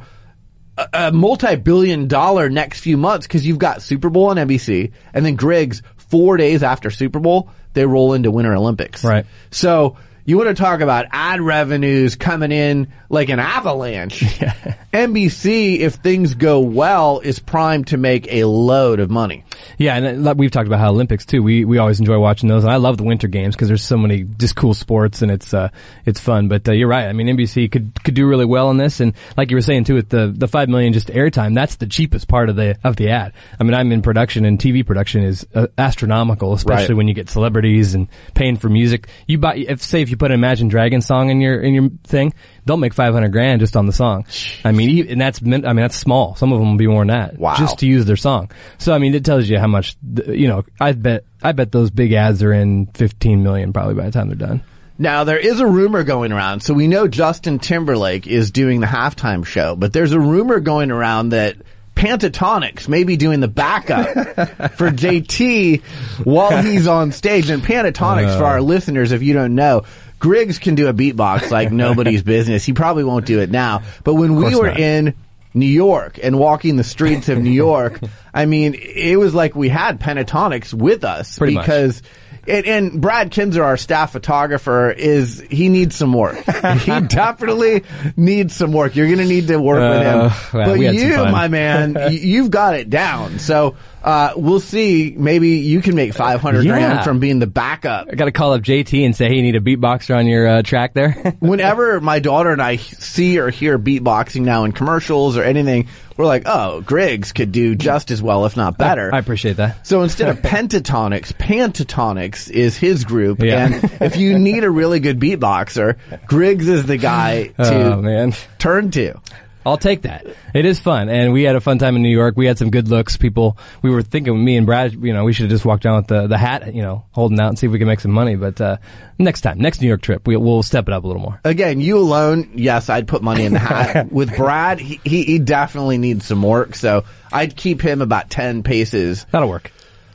a, 0.76 0.88
a 0.92 1.12
multi-billion 1.12 2.06
dollar 2.06 2.48
next 2.48 2.80
few 2.80 2.96
months 2.96 3.26
because 3.26 3.44
you've 3.46 3.58
got 3.58 3.82
Super 3.82 4.10
Bowl 4.10 4.26
on 4.26 4.36
NBC, 4.36 4.92
and 5.12 5.26
then 5.26 5.34
Griggs 5.36 5.82
four 5.96 6.36
days 6.36 6.62
after 6.62 6.90
Super 6.90 7.18
Bowl 7.18 7.50
they 7.74 7.86
roll 7.86 8.14
into 8.14 8.30
Winter 8.30 8.54
Olympics. 8.54 9.04
Right. 9.04 9.26
So 9.50 9.96
you 10.28 10.36
want 10.36 10.54
to 10.54 10.54
talk 10.62 10.80
about 10.80 11.06
ad 11.10 11.40
revenues 11.40 12.14
coming 12.14 12.52
in 12.52 12.92
like 13.08 13.30
an 13.30 13.38
avalanche. 13.38 14.20
NBC, 14.92 15.78
if 15.78 15.94
things 15.94 16.34
go 16.34 16.60
well, 16.60 17.20
is 17.20 17.38
primed 17.38 17.88
to 17.88 17.96
make 17.96 18.30
a 18.32 18.44
load 18.44 19.00
of 19.00 19.10
money. 19.10 19.44
Yeah, 19.78 19.96
and 19.96 20.26
uh, 20.28 20.34
we've 20.36 20.50
talked 20.50 20.66
about 20.66 20.80
how 20.80 20.90
Olympics 20.90 21.24
too. 21.24 21.42
We 21.42 21.64
we 21.64 21.78
always 21.78 21.98
enjoy 21.98 22.18
watching 22.18 22.48
those, 22.48 22.64
and 22.64 22.72
I 22.72 22.76
love 22.76 22.98
the 22.98 23.04
winter 23.04 23.26
games 23.26 23.54
because 23.56 23.68
there's 23.68 23.82
so 23.82 23.96
many 23.96 24.24
just 24.24 24.54
cool 24.54 24.74
sports 24.74 25.22
and 25.22 25.30
it's 25.30 25.54
uh 25.54 25.70
it's 26.04 26.20
fun. 26.20 26.48
But 26.48 26.68
uh, 26.68 26.72
you're 26.72 26.88
right. 26.88 27.06
I 27.08 27.12
mean, 27.14 27.26
NBC 27.28 27.72
could 27.72 27.92
could 28.04 28.12
do 28.14 28.26
really 28.26 28.44
well 28.44 28.70
in 28.70 28.76
this, 28.76 29.00
and 29.00 29.14
like 29.36 29.50
you 29.50 29.56
were 29.56 29.62
saying 29.62 29.84
too, 29.84 29.94
with 29.94 30.10
the 30.10 30.28
the 30.36 30.46
five 30.48 30.68
million 30.68 30.92
just 30.92 31.08
airtime, 31.08 31.54
that's 31.54 31.76
the 31.76 31.86
cheapest 31.86 32.28
part 32.28 32.50
of 32.50 32.56
the 32.56 32.76
of 32.84 32.96
the 32.96 33.08
ad. 33.10 33.32
I 33.58 33.64
mean, 33.64 33.72
I'm 33.72 33.90
in 33.92 34.02
production, 34.02 34.44
and 34.44 34.58
TV 34.58 34.84
production 34.84 35.22
is 35.24 35.46
uh, 35.54 35.68
astronomical, 35.78 36.52
especially 36.52 36.88
Right. 36.94 36.96
when 36.98 37.08
you 37.08 37.14
get 37.14 37.30
celebrities 37.30 37.94
and 37.94 38.08
paying 38.34 38.56
for 38.58 38.68
music. 38.68 39.08
You 39.26 39.38
buy, 39.38 39.56
if 39.56 39.80
say 39.82 40.02
if 40.02 40.10
you 40.10 40.17
put 40.18 40.30
an 40.30 40.34
Imagine 40.34 40.68
Dragons 40.68 41.06
song 41.06 41.30
in 41.30 41.40
your 41.40 41.60
in 41.60 41.74
your 41.74 41.90
thing, 42.04 42.32
they'll 42.64 42.76
make 42.76 42.94
500 42.94 43.28
grand 43.30 43.60
just 43.60 43.76
on 43.76 43.86
the 43.86 43.92
song. 43.92 44.26
I 44.64 44.72
mean, 44.72 45.08
and 45.08 45.20
that's 45.20 45.40
I 45.42 45.44
mean 45.44 45.76
that's 45.76 45.96
small. 45.96 46.34
Some 46.36 46.52
of 46.52 46.58
them 46.58 46.70
will 46.70 46.78
be 46.78 46.86
more 46.86 47.00
than 47.00 47.08
that. 47.08 47.38
Wow. 47.38 47.56
Just 47.56 47.78
to 47.78 47.86
use 47.86 48.04
their 48.04 48.16
song. 48.16 48.50
So 48.78 48.92
I 48.92 48.98
mean, 48.98 49.14
it 49.14 49.24
tells 49.24 49.48
you 49.48 49.58
how 49.58 49.68
much 49.68 49.96
you 50.26 50.48
know. 50.48 50.64
I 50.80 50.92
bet 50.92 51.24
I 51.42 51.52
bet 51.52 51.72
those 51.72 51.90
big 51.90 52.12
ads 52.12 52.42
are 52.42 52.52
in 52.52 52.86
15 52.86 53.42
million 53.42 53.72
probably 53.72 53.94
by 53.94 54.06
the 54.06 54.12
time 54.12 54.28
they're 54.28 54.36
done. 54.36 54.62
Now 54.98 55.24
there 55.24 55.38
is 55.38 55.60
a 55.60 55.66
rumor 55.66 56.02
going 56.02 56.32
around. 56.32 56.60
So 56.60 56.74
we 56.74 56.88
know 56.88 57.06
Justin 57.06 57.60
Timberlake 57.60 58.26
is 58.26 58.50
doing 58.50 58.80
the 58.80 58.86
halftime 58.86 59.46
show, 59.46 59.76
but 59.76 59.92
there's 59.92 60.12
a 60.12 60.20
rumor 60.20 60.58
going 60.58 60.90
around 60.90 61.30
that 61.30 61.56
Pentatonix 61.98 62.88
may 62.88 63.02
be 63.02 63.16
doing 63.16 63.40
the 63.40 63.48
backup 63.48 64.06
for 64.76 64.90
JT 64.90 65.82
while 66.24 66.62
he's 66.62 66.86
on 66.86 67.10
stage. 67.10 67.50
And 67.50 67.62
Pentatonix, 67.62 68.38
for 68.38 68.44
uh. 68.44 68.50
our 68.50 68.60
listeners, 68.60 69.10
if 69.10 69.22
you 69.22 69.34
don't 69.34 69.56
know, 69.56 69.82
Griggs 70.18 70.58
can 70.58 70.74
do 70.74 70.88
a 70.88 70.94
beatbox 70.94 71.50
like 71.50 71.70
nobody's 71.72 72.22
business. 72.22 72.64
He 72.64 72.72
probably 72.72 73.04
won't 73.04 73.26
do 73.26 73.40
it 73.40 73.50
now. 73.50 73.82
But 74.04 74.14
when 74.14 74.34
we 74.34 74.56
were 74.56 74.68
not. 74.68 74.80
in 74.80 75.14
New 75.54 75.66
York 75.66 76.18
and 76.22 76.38
walking 76.38 76.76
the 76.76 76.84
streets 76.84 77.28
of 77.28 77.38
New 77.38 77.50
York, 77.50 78.00
I 78.32 78.46
mean, 78.46 78.74
it 78.74 79.16
was 79.16 79.34
like 79.34 79.54
we 79.54 79.68
had 79.68 80.00
Pentatonix 80.00 80.74
with 80.74 81.04
us 81.04 81.38
Pretty 81.38 81.56
because 81.56 82.02
and, 82.48 82.66
and 82.66 83.00
Brad 83.00 83.30
Kinzer, 83.30 83.62
our 83.62 83.76
staff 83.76 84.12
photographer, 84.12 84.90
is 84.90 85.44
he 85.50 85.68
needs 85.68 85.96
some 85.96 86.12
work. 86.12 86.36
he 86.78 87.00
definitely 87.02 87.84
needs 88.16 88.56
some 88.56 88.72
work. 88.72 88.96
You're 88.96 89.06
going 89.06 89.18
to 89.18 89.26
need 89.26 89.48
to 89.48 89.58
work 89.58 89.80
with 89.80 90.02
him. 90.02 90.20
Uh, 90.20 90.66
but 90.66 90.78
we 90.78 90.86
had 90.86 90.98
some 90.98 91.10
you, 91.10 91.32
my 91.32 91.48
man, 91.48 91.96
you've 92.10 92.50
got 92.50 92.74
it 92.74 92.88
down. 92.88 93.38
So 93.38 93.76
uh, 94.02 94.32
we'll 94.36 94.60
see. 94.60 95.14
Maybe 95.16 95.48
you 95.58 95.80
can 95.82 95.94
make 95.94 96.14
500 96.14 96.64
Yeah. 96.64 96.70
grand 96.72 97.04
from 97.04 97.18
being 97.18 97.38
the 97.38 97.46
backup. 97.46 98.08
I 98.10 98.14
got 98.14 98.26
to 98.26 98.32
call 98.32 98.52
up 98.52 98.62
JT 98.62 99.04
and 99.04 99.14
say, 99.14 99.28
hey, 99.28 99.36
you 99.36 99.42
need 99.42 99.56
a 99.56 99.60
beatboxer 99.60 100.16
on 100.16 100.26
your 100.26 100.46
uh, 100.46 100.62
track 100.62 100.94
there. 100.94 101.12
Whenever 101.40 102.00
my 102.00 102.18
daughter 102.18 102.50
and 102.50 102.62
I 102.62 102.76
see 102.76 103.38
or 103.38 103.50
hear 103.50 103.78
beatboxing 103.78 104.42
now 104.42 104.64
in 104.64 104.72
commercials 104.72 105.36
or 105.36 105.42
anything, 105.42 105.88
we're 106.16 106.26
like, 106.26 106.42
oh, 106.46 106.80
Griggs 106.80 107.32
could 107.32 107.52
do 107.52 107.74
just 107.76 108.10
as 108.10 108.20
well, 108.22 108.44
if 108.46 108.56
not 108.56 108.76
better. 108.78 109.14
I 109.14 109.18
appreciate 109.18 109.56
that. 109.58 109.86
So 109.86 110.02
instead 110.02 110.28
of 110.28 110.38
Pentatonix, 110.42 111.32
Pentatonix 111.32 112.50
is 112.50 112.76
his 112.76 113.04
group. 113.04 113.40
Yeah. 113.42 113.66
And 113.66 113.90
if 114.00 114.16
you 114.16 114.38
need 114.38 114.64
a 114.64 114.70
really 114.70 115.00
good 115.00 115.18
beatboxer, 115.20 115.96
Griggs 116.26 116.68
is 116.68 116.86
the 116.86 116.96
guy 116.96 117.46
to 117.56 117.92
Oh 117.94 118.02
man. 118.02 118.32
turn 118.58 118.90
to. 118.92 119.20
I'll 119.68 119.78
take 119.78 120.02
that. 120.02 120.26
It 120.54 120.64
is 120.64 120.80
fun, 120.80 121.08
and 121.08 121.32
we 121.32 121.42
had 121.42 121.56
a 121.56 121.60
fun 121.60 121.78
time 121.78 121.94
in 121.96 122.02
New 122.02 122.08
York. 122.08 122.36
We 122.36 122.46
had 122.46 122.58
some 122.58 122.70
good 122.70 122.88
looks. 122.88 123.16
People, 123.16 123.56
we 123.82 123.90
were 123.90 124.02
thinking, 124.02 124.42
me 124.44 124.56
and 124.56 124.66
Brad, 124.66 124.94
you 124.94 125.12
know, 125.12 125.24
we 125.24 125.32
should 125.32 125.44
have 125.44 125.50
just 125.50 125.64
walked 125.64 125.82
down 125.82 125.96
with 125.96 126.06
the 126.08 126.26
the 126.26 126.38
hat, 126.38 126.74
you 126.74 126.82
know, 126.82 127.04
holding 127.12 127.38
out 127.38 127.48
and 127.48 127.58
see 127.58 127.66
if 127.66 127.72
we 127.72 127.78
can 127.78 127.86
make 127.86 128.00
some 128.00 128.10
money. 128.10 128.34
But 128.36 128.60
uh, 128.60 128.76
next 129.18 129.42
time, 129.42 129.58
next 129.58 129.80
New 129.80 129.88
York 129.88 130.00
trip, 130.02 130.26
we, 130.26 130.36
we'll 130.36 130.62
step 130.62 130.88
it 130.88 130.94
up 130.94 131.04
a 131.04 131.06
little 131.06 131.22
more. 131.22 131.40
Again, 131.44 131.80
you 131.80 131.98
alone, 131.98 132.50
yes, 132.54 132.88
I'd 132.88 133.06
put 133.06 133.22
money 133.22 133.44
in 133.44 133.52
the 133.52 133.58
hat. 133.58 134.10
With 134.12 134.34
Brad, 134.36 134.80
he, 134.80 135.00
he, 135.04 135.24
he 135.24 135.38
definitely 135.38 135.98
needs 135.98 136.24
some 136.26 136.42
work. 136.42 136.74
So 136.74 137.04
I'd 137.32 137.54
keep 137.56 137.80
him 137.80 138.00
about 138.00 138.30
10 138.30 138.62
paces 138.62 139.26
That'll 139.30 139.48
work. 139.48 139.70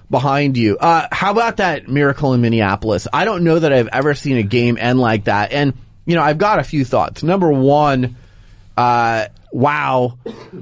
behind 0.10 0.58
you. 0.58 0.78
Uh, 0.78 1.08
how 1.12 1.32
about 1.32 1.58
that 1.58 1.88
miracle 1.88 2.34
in 2.34 2.42
Minneapolis? 2.42 3.08
I 3.14 3.26
don't 3.26 3.44
know 3.44 3.60
that 3.60 3.72
I've 3.72 3.88
ever 3.90 4.16
seen 4.16 4.38
a 4.38 4.44
game 4.44 4.78
end 4.80 5.00
like 5.00 5.26
that. 5.26 5.52
And, 5.52 5.74
you 6.06 6.16
know, 6.16 6.24
I've 6.24 6.38
got 6.40 6.60
a 6.60 6.64
few 6.64 6.84
thoughts. 6.86 7.22
Number 7.24 7.52
one, 7.52 8.16
uh, 8.76 9.28
wow, 9.54 10.18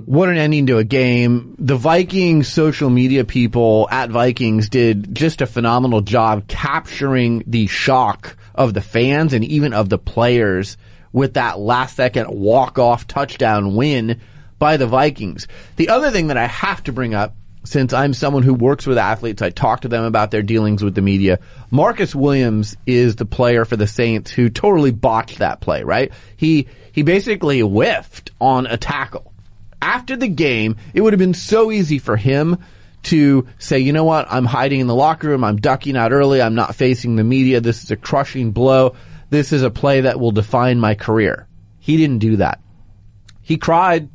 what 0.06 0.30
an 0.30 0.38
ending 0.38 0.68
to 0.68 0.78
a 0.78 0.84
game. 0.84 1.56
The 1.58 1.78
Vikings 1.78 2.50
social 2.50 2.90
media 2.90 3.24
people 3.24 3.88
at 3.90 4.10
Vikings 4.10 4.70
did 4.70 5.16
just 5.16 5.42
a 5.42 5.48
phenomenal 5.48 6.02
job 6.02 6.48
capturing 6.48 7.44
the 7.48 7.68
shock 7.68 8.36
of 8.54 8.74
the 8.74 8.82
fans 8.82 9.32
and 9.34 9.46
even 9.46 9.74
of 9.74 9.88
the 9.90 9.98
players 9.98 10.76
with 11.14 11.36
that 11.36 11.58
last 11.58 11.96
second 11.96 12.30
walk 12.30 12.78
off 12.78 13.08
touchdown 13.08 13.76
win 13.76 14.20
by 14.60 14.76
the 14.78 14.88
Vikings. 14.88 15.48
The 15.78 15.90
other 15.90 16.12
thing 16.12 16.28
that 16.28 16.38
I 16.38 16.48
have 16.48 16.84
to 16.84 16.92
bring 16.92 17.14
up 17.14 17.36
since 17.64 17.94
I'm 17.94 18.14
someone 18.14 18.44
who 18.44 18.54
works 18.54 18.88
with 18.88 18.98
athletes, 18.98 19.42
I 19.42 19.50
talk 19.50 19.82
to 19.82 19.88
them 19.88 20.04
about 20.04 20.32
their 20.32 20.42
dealings 20.42 20.84
with 20.84 20.96
the 20.96 21.02
media. 21.02 21.40
Marcus 21.70 22.16
Williams 22.16 22.76
is 22.86 23.16
the 23.16 23.26
player 23.26 23.66
for 23.66 23.76
the 23.76 23.88
Saints 23.88 24.32
who 24.32 24.50
totally 24.50 24.92
botched 24.92 25.40
that 25.40 25.62
play, 25.62 25.84
right? 25.84 26.12
He, 26.38 26.68
he 26.92 27.04
basically 27.04 27.60
whiffed 27.62 28.32
on 28.40 28.66
a 28.66 28.78
tackle. 28.78 29.32
After 29.82 30.16
the 30.16 30.28
game, 30.28 30.78
it 30.94 31.02
would 31.02 31.14
have 31.14 31.20
been 31.20 31.34
so 31.34 31.72
easy 31.72 32.00
for 32.00 32.18
him 32.18 32.58
to 33.04 33.48
say, 33.58 33.80
you 33.80 33.94
know 33.94 34.04
what, 34.04 34.28
I'm 34.30 34.46
hiding 34.46 34.80
in 34.80 34.88
the 34.88 34.96
locker 34.96 35.28
room, 35.28 35.44
I'm 35.44 35.58
ducking 35.58 35.98
out 35.98 36.12
early, 36.12 36.42
I'm 36.42 36.56
not 36.56 36.76
facing 36.76 37.16
the 37.16 37.24
media, 37.24 37.60
this 37.60 37.84
is 37.84 37.90
a 37.90 37.96
crushing 37.96 38.52
blow, 38.52 38.96
this 39.32 39.52
is 39.54 39.64
a 39.64 39.72
play 39.72 40.02
that 40.02 40.20
will 40.20 40.32
define 40.32 40.80
my 40.80 40.94
career. 40.94 41.48
He 41.80 41.98
didn't 41.98 42.20
do 42.20 42.38
that. 42.38 42.60
He 43.42 43.58
cried. 43.58 44.10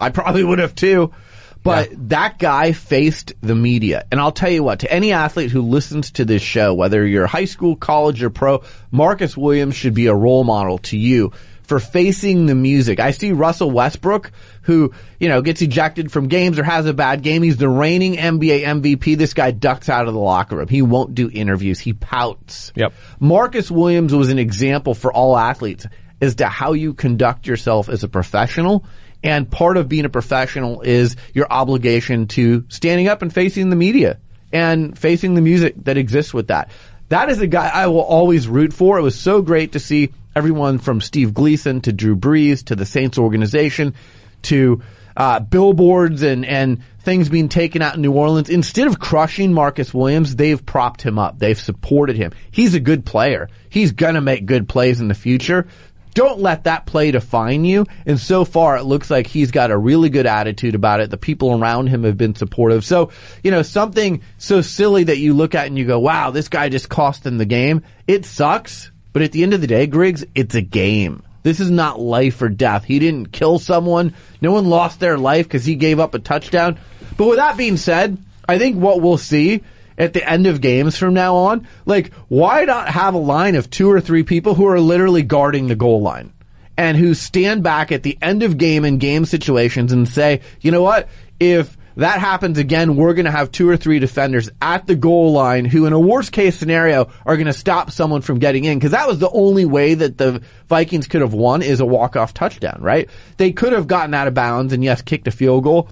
I 0.00 0.10
probably 0.10 0.44
would 0.44 0.60
have 0.60 0.74
too. 0.74 1.12
But 1.62 1.90
that 2.08 2.38
guy 2.38 2.72
faced 2.72 3.34
the 3.40 3.54
media. 3.54 4.06
And 4.10 4.20
I'll 4.20 4.32
tell 4.32 4.50
you 4.50 4.62
what, 4.62 4.80
to 4.80 4.92
any 4.92 5.12
athlete 5.12 5.50
who 5.50 5.62
listens 5.62 6.12
to 6.12 6.24
this 6.24 6.42
show, 6.42 6.72
whether 6.72 7.06
you're 7.06 7.26
high 7.26 7.44
school, 7.44 7.76
college, 7.76 8.22
or 8.22 8.30
pro, 8.30 8.62
Marcus 8.90 9.36
Williams 9.36 9.74
should 9.74 9.94
be 9.94 10.06
a 10.06 10.14
role 10.14 10.44
model 10.44 10.78
to 10.78 10.96
you 10.96 11.32
for 11.68 11.78
facing 11.78 12.46
the 12.46 12.54
music. 12.54 12.98
I 12.98 13.10
see 13.10 13.32
Russell 13.32 13.70
Westbrook, 13.70 14.32
who, 14.62 14.92
you 15.20 15.28
know, 15.28 15.42
gets 15.42 15.60
ejected 15.60 16.10
from 16.10 16.28
games 16.28 16.58
or 16.58 16.64
has 16.64 16.86
a 16.86 16.94
bad 16.94 17.22
game. 17.22 17.42
He's 17.42 17.58
the 17.58 17.68
reigning 17.68 18.14
NBA 18.14 18.64
MVP. 18.64 19.18
This 19.18 19.34
guy 19.34 19.50
ducks 19.50 19.90
out 19.90 20.08
of 20.08 20.14
the 20.14 20.20
locker 20.20 20.56
room. 20.56 20.68
He 20.68 20.80
won't 20.80 21.14
do 21.14 21.30
interviews. 21.30 21.78
He 21.78 21.92
pouts. 21.92 22.72
Yep. 22.74 22.94
Marcus 23.20 23.70
Williams 23.70 24.14
was 24.14 24.30
an 24.30 24.38
example 24.38 24.94
for 24.94 25.12
all 25.12 25.36
athletes 25.36 25.86
as 26.22 26.36
to 26.36 26.46
how 26.46 26.72
you 26.72 26.94
conduct 26.94 27.46
yourself 27.46 27.90
as 27.90 28.02
a 28.02 28.08
professional. 28.08 28.86
And 29.22 29.50
part 29.50 29.76
of 29.76 29.88
being 29.88 30.04
a 30.04 30.08
professional 30.10 30.82
is 30.82 31.16
your 31.34 31.46
obligation 31.50 32.28
to 32.28 32.64
standing 32.68 33.08
up 33.08 33.22
and 33.22 33.32
facing 33.32 33.70
the 33.70 33.76
media 33.76 34.18
and 34.52 34.96
facing 34.98 35.34
the 35.34 35.40
music 35.40 35.74
that 35.84 35.96
exists 35.96 36.32
with 36.32 36.48
that. 36.48 36.70
That 37.08 37.30
is 37.30 37.40
a 37.40 37.46
guy 37.46 37.68
I 37.68 37.86
will 37.88 38.02
always 38.02 38.46
root 38.46 38.72
for. 38.72 38.98
It 38.98 39.02
was 39.02 39.18
so 39.18 39.42
great 39.42 39.72
to 39.72 39.80
see 39.80 40.10
everyone 40.36 40.78
from 40.78 41.00
Steve 41.00 41.34
Gleason 41.34 41.80
to 41.82 41.92
Drew 41.92 42.16
Brees 42.16 42.64
to 42.66 42.76
the 42.76 42.86
Saints 42.86 43.18
organization 43.18 43.94
to 44.42 44.82
uh, 45.16 45.40
billboards 45.40 46.22
and, 46.22 46.44
and 46.46 46.80
things 47.00 47.28
being 47.28 47.48
taken 47.48 47.82
out 47.82 47.96
in 47.96 48.02
New 48.02 48.12
Orleans. 48.12 48.48
Instead 48.48 48.86
of 48.86 49.00
crushing 49.00 49.52
Marcus 49.52 49.92
Williams, 49.92 50.36
they've 50.36 50.64
propped 50.64 51.02
him 51.02 51.18
up. 51.18 51.38
They've 51.38 51.58
supported 51.58 52.14
him. 52.14 52.32
He's 52.52 52.74
a 52.74 52.80
good 52.80 53.04
player. 53.04 53.48
He's 53.68 53.92
gonna 53.92 54.20
make 54.20 54.46
good 54.46 54.68
plays 54.68 55.00
in 55.00 55.08
the 55.08 55.14
future. 55.14 55.66
Don't 56.14 56.40
let 56.40 56.64
that 56.64 56.86
play 56.86 57.10
define 57.10 57.64
you. 57.64 57.86
And 58.06 58.18
so 58.18 58.44
far, 58.44 58.76
it 58.76 58.84
looks 58.84 59.10
like 59.10 59.26
he's 59.26 59.50
got 59.50 59.70
a 59.70 59.76
really 59.76 60.10
good 60.10 60.26
attitude 60.26 60.74
about 60.74 61.00
it. 61.00 61.10
The 61.10 61.16
people 61.16 61.58
around 61.58 61.88
him 61.88 62.04
have 62.04 62.16
been 62.16 62.34
supportive. 62.34 62.84
So, 62.84 63.10
you 63.42 63.50
know, 63.50 63.62
something 63.62 64.22
so 64.36 64.60
silly 64.60 65.04
that 65.04 65.18
you 65.18 65.34
look 65.34 65.54
at 65.54 65.66
and 65.66 65.78
you 65.78 65.84
go, 65.84 65.98
wow, 65.98 66.30
this 66.30 66.48
guy 66.48 66.68
just 66.68 66.88
cost 66.88 67.24
them 67.24 67.38
the 67.38 67.44
game. 67.44 67.82
It 68.06 68.24
sucks. 68.24 68.90
But 69.12 69.22
at 69.22 69.32
the 69.32 69.42
end 69.42 69.54
of 69.54 69.60
the 69.60 69.66
day, 69.66 69.86
Griggs, 69.86 70.24
it's 70.34 70.54
a 70.54 70.60
game. 70.60 71.22
This 71.42 71.60
is 71.60 71.70
not 71.70 72.00
life 72.00 72.42
or 72.42 72.48
death. 72.48 72.84
He 72.84 72.98
didn't 72.98 73.32
kill 73.32 73.58
someone. 73.58 74.14
No 74.40 74.52
one 74.52 74.66
lost 74.66 75.00
their 75.00 75.16
life 75.16 75.46
because 75.46 75.64
he 75.64 75.76
gave 75.76 75.98
up 75.98 76.14
a 76.14 76.18
touchdown. 76.18 76.78
But 77.16 77.28
with 77.28 77.38
that 77.38 77.56
being 77.56 77.76
said, 77.76 78.18
I 78.48 78.58
think 78.58 78.76
what 78.76 79.00
we'll 79.00 79.18
see 79.18 79.62
at 79.98 80.12
the 80.14 80.26
end 80.26 80.46
of 80.46 80.60
games 80.60 80.96
from 80.96 81.12
now 81.12 81.34
on. 81.34 81.66
Like, 81.84 82.12
why 82.28 82.64
not 82.64 82.88
have 82.88 83.14
a 83.14 83.18
line 83.18 83.56
of 83.56 83.68
two 83.68 83.90
or 83.90 84.00
three 84.00 84.22
people 84.22 84.54
who 84.54 84.66
are 84.66 84.80
literally 84.80 85.22
guarding 85.22 85.66
the 85.66 85.74
goal 85.74 86.00
line 86.00 86.32
and 86.76 86.96
who 86.96 87.12
stand 87.12 87.62
back 87.62 87.90
at 87.90 88.04
the 88.04 88.16
end 88.22 88.44
of 88.44 88.56
game 88.56 88.84
and 88.84 89.00
game 89.00 89.24
situations 89.24 89.92
and 89.92 90.08
say, 90.08 90.40
you 90.60 90.70
know 90.70 90.82
what? 90.82 91.08
If 91.40 91.76
that 91.96 92.20
happens 92.20 92.58
again, 92.58 92.94
we're 92.94 93.14
going 93.14 93.24
to 93.24 93.32
have 93.32 93.50
two 93.50 93.68
or 93.68 93.76
three 93.76 93.98
defenders 93.98 94.48
at 94.62 94.86
the 94.86 94.94
goal 94.94 95.32
line 95.32 95.64
who, 95.64 95.84
in 95.86 95.92
a 95.92 95.98
worst 95.98 96.30
case 96.30 96.56
scenario, 96.56 97.10
are 97.26 97.36
going 97.36 97.48
to 97.48 97.52
stop 97.52 97.90
someone 97.90 98.22
from 98.22 98.38
getting 98.38 98.64
in. 98.64 98.78
Because 98.78 98.92
that 98.92 99.08
was 99.08 99.18
the 99.18 99.30
only 99.30 99.64
way 99.64 99.94
that 99.94 100.16
the 100.16 100.40
Vikings 100.68 101.08
could 101.08 101.22
have 101.22 101.34
won 101.34 101.60
is 101.60 101.80
a 101.80 101.86
walk 101.86 102.14
off 102.14 102.32
touchdown, 102.32 102.78
right? 102.80 103.10
They 103.36 103.50
could 103.50 103.72
have 103.72 103.88
gotten 103.88 104.14
out 104.14 104.28
of 104.28 104.34
bounds 104.34 104.72
and 104.72 104.84
yes, 104.84 105.02
kicked 105.02 105.26
a 105.26 105.32
field 105.32 105.64
goal. 105.64 105.88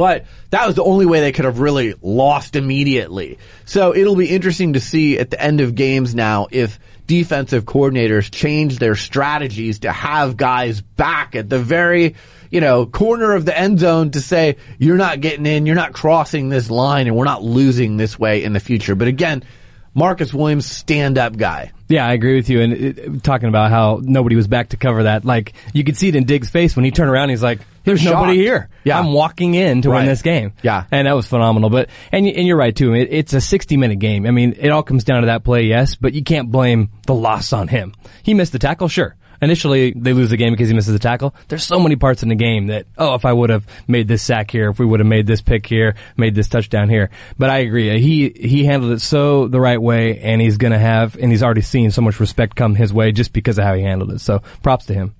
But 0.00 0.24
that 0.48 0.66
was 0.66 0.76
the 0.76 0.82
only 0.82 1.04
way 1.04 1.20
they 1.20 1.30
could 1.30 1.44
have 1.44 1.58
really 1.58 1.94
lost 2.00 2.56
immediately. 2.56 3.38
So 3.66 3.94
it'll 3.94 4.16
be 4.16 4.30
interesting 4.30 4.72
to 4.72 4.80
see 4.80 5.18
at 5.18 5.30
the 5.30 5.38
end 5.38 5.60
of 5.60 5.74
games 5.74 6.14
now 6.14 6.46
if 6.50 6.80
defensive 7.06 7.66
coordinators 7.66 8.30
change 8.30 8.78
their 8.78 8.94
strategies 8.94 9.80
to 9.80 9.92
have 9.92 10.38
guys 10.38 10.80
back 10.80 11.36
at 11.36 11.50
the 11.50 11.58
very, 11.58 12.14
you 12.50 12.62
know, 12.62 12.86
corner 12.86 13.34
of 13.34 13.44
the 13.44 13.54
end 13.54 13.78
zone 13.78 14.10
to 14.12 14.22
say, 14.22 14.56
you're 14.78 14.96
not 14.96 15.20
getting 15.20 15.44
in, 15.44 15.66
you're 15.66 15.76
not 15.76 15.92
crossing 15.92 16.48
this 16.48 16.70
line, 16.70 17.06
and 17.06 17.14
we're 17.14 17.26
not 17.26 17.42
losing 17.42 17.98
this 17.98 18.18
way 18.18 18.42
in 18.42 18.54
the 18.54 18.60
future. 18.60 18.94
But 18.94 19.08
again, 19.08 19.44
Marcus 19.92 20.32
Williams, 20.32 20.64
stand 20.64 21.18
up 21.18 21.36
guy. 21.36 21.72
Yeah, 21.88 22.06
I 22.06 22.14
agree 22.14 22.36
with 22.36 22.48
you. 22.48 22.62
And 22.62 22.72
it, 22.72 23.22
talking 23.22 23.50
about 23.50 23.70
how 23.70 24.00
nobody 24.02 24.34
was 24.34 24.48
back 24.48 24.70
to 24.70 24.78
cover 24.78 25.02
that, 25.02 25.26
like 25.26 25.52
you 25.74 25.84
could 25.84 25.98
see 25.98 26.08
it 26.08 26.16
in 26.16 26.24
Diggs' 26.24 26.48
face 26.48 26.74
when 26.74 26.86
he 26.86 26.90
turned 26.90 27.10
around. 27.10 27.28
He's 27.28 27.42
like, 27.42 27.60
"There's 27.84 28.04
nobody 28.04 28.36
here. 28.36 28.68
Yeah. 28.84 28.98
I'm 28.98 29.12
walking 29.12 29.54
in 29.54 29.82
to 29.82 29.90
Right. 29.90 29.98
win 29.98 30.06
this 30.06 30.22
game." 30.22 30.52
Yeah. 30.62 30.84
and 30.90 31.06
that 31.06 31.14
was 31.16 31.26
phenomenal. 31.26 31.70
But 31.70 31.88
and 32.12 32.26
and 32.26 32.46
you're 32.46 32.56
right 32.56 32.74
too. 32.74 32.94
It, 32.94 33.08
it's 33.10 33.32
a 33.34 33.40
60 33.40 33.76
minute 33.76 33.98
game. 33.98 34.26
I 34.26 34.30
mean, 34.30 34.54
it 34.58 34.70
all 34.70 34.82
comes 34.82 35.04
down 35.04 35.22
to 35.22 35.26
that 35.26 35.44
play, 35.44 35.62
yes, 35.64 35.94
but 35.94 36.12
you 36.14 36.22
can't 36.22 36.50
blame 36.50 36.90
the 37.06 37.14
loss 37.14 37.52
on 37.52 37.68
him. 37.68 37.94
He 38.22 38.34
missed 38.34 38.52
the 38.52 38.58
tackle, 38.58 38.88
sure. 38.88 39.16
Initially, 39.42 39.94
they 39.96 40.12
lose 40.12 40.28
the 40.28 40.36
game 40.36 40.52
because 40.52 40.68
he 40.68 40.74
misses 40.74 40.92
the 40.92 40.98
tackle. 40.98 41.34
There's 41.48 41.64
so 41.64 41.80
many 41.80 41.96
parts 41.96 42.22
in 42.22 42.28
the 42.28 42.34
game 42.34 42.66
that, 42.66 42.84
oh, 42.98 43.14
if 43.14 43.24
I 43.24 43.32
would 43.32 43.48
have 43.48 43.66
made 43.88 44.06
this 44.06 44.22
sack 44.22 44.50
here, 44.50 44.68
if 44.68 44.78
we 44.78 44.84
would 44.84 45.00
have 45.00 45.06
made 45.06 45.26
this 45.26 45.40
pick 45.40 45.64
here, 45.66 45.94
made 46.14 46.34
this 46.34 46.46
touchdown 46.46 46.90
here. 46.90 47.08
But 47.38 47.48
I 47.48 47.60
agree. 47.60 47.98
He, 48.00 48.28
he 48.28 48.64
handled 48.66 48.92
it 48.92 49.00
so 49.00 49.48
the 49.48 49.58
right 49.58 49.80
way 49.80 50.18
and 50.18 50.42
he's 50.42 50.58
gonna 50.58 50.78
have, 50.78 51.16
and 51.16 51.30
he's 51.30 51.42
already 51.42 51.62
seen 51.62 51.90
so 51.90 52.02
much 52.02 52.20
respect 52.20 52.54
come 52.54 52.74
his 52.74 52.92
way 52.92 53.12
just 53.12 53.32
because 53.32 53.56
of 53.56 53.64
how 53.64 53.72
he 53.74 53.82
handled 53.82 54.12
it. 54.12 54.20
So 54.20 54.42
props 54.62 54.84
to 54.86 54.92
him. 54.94 55.14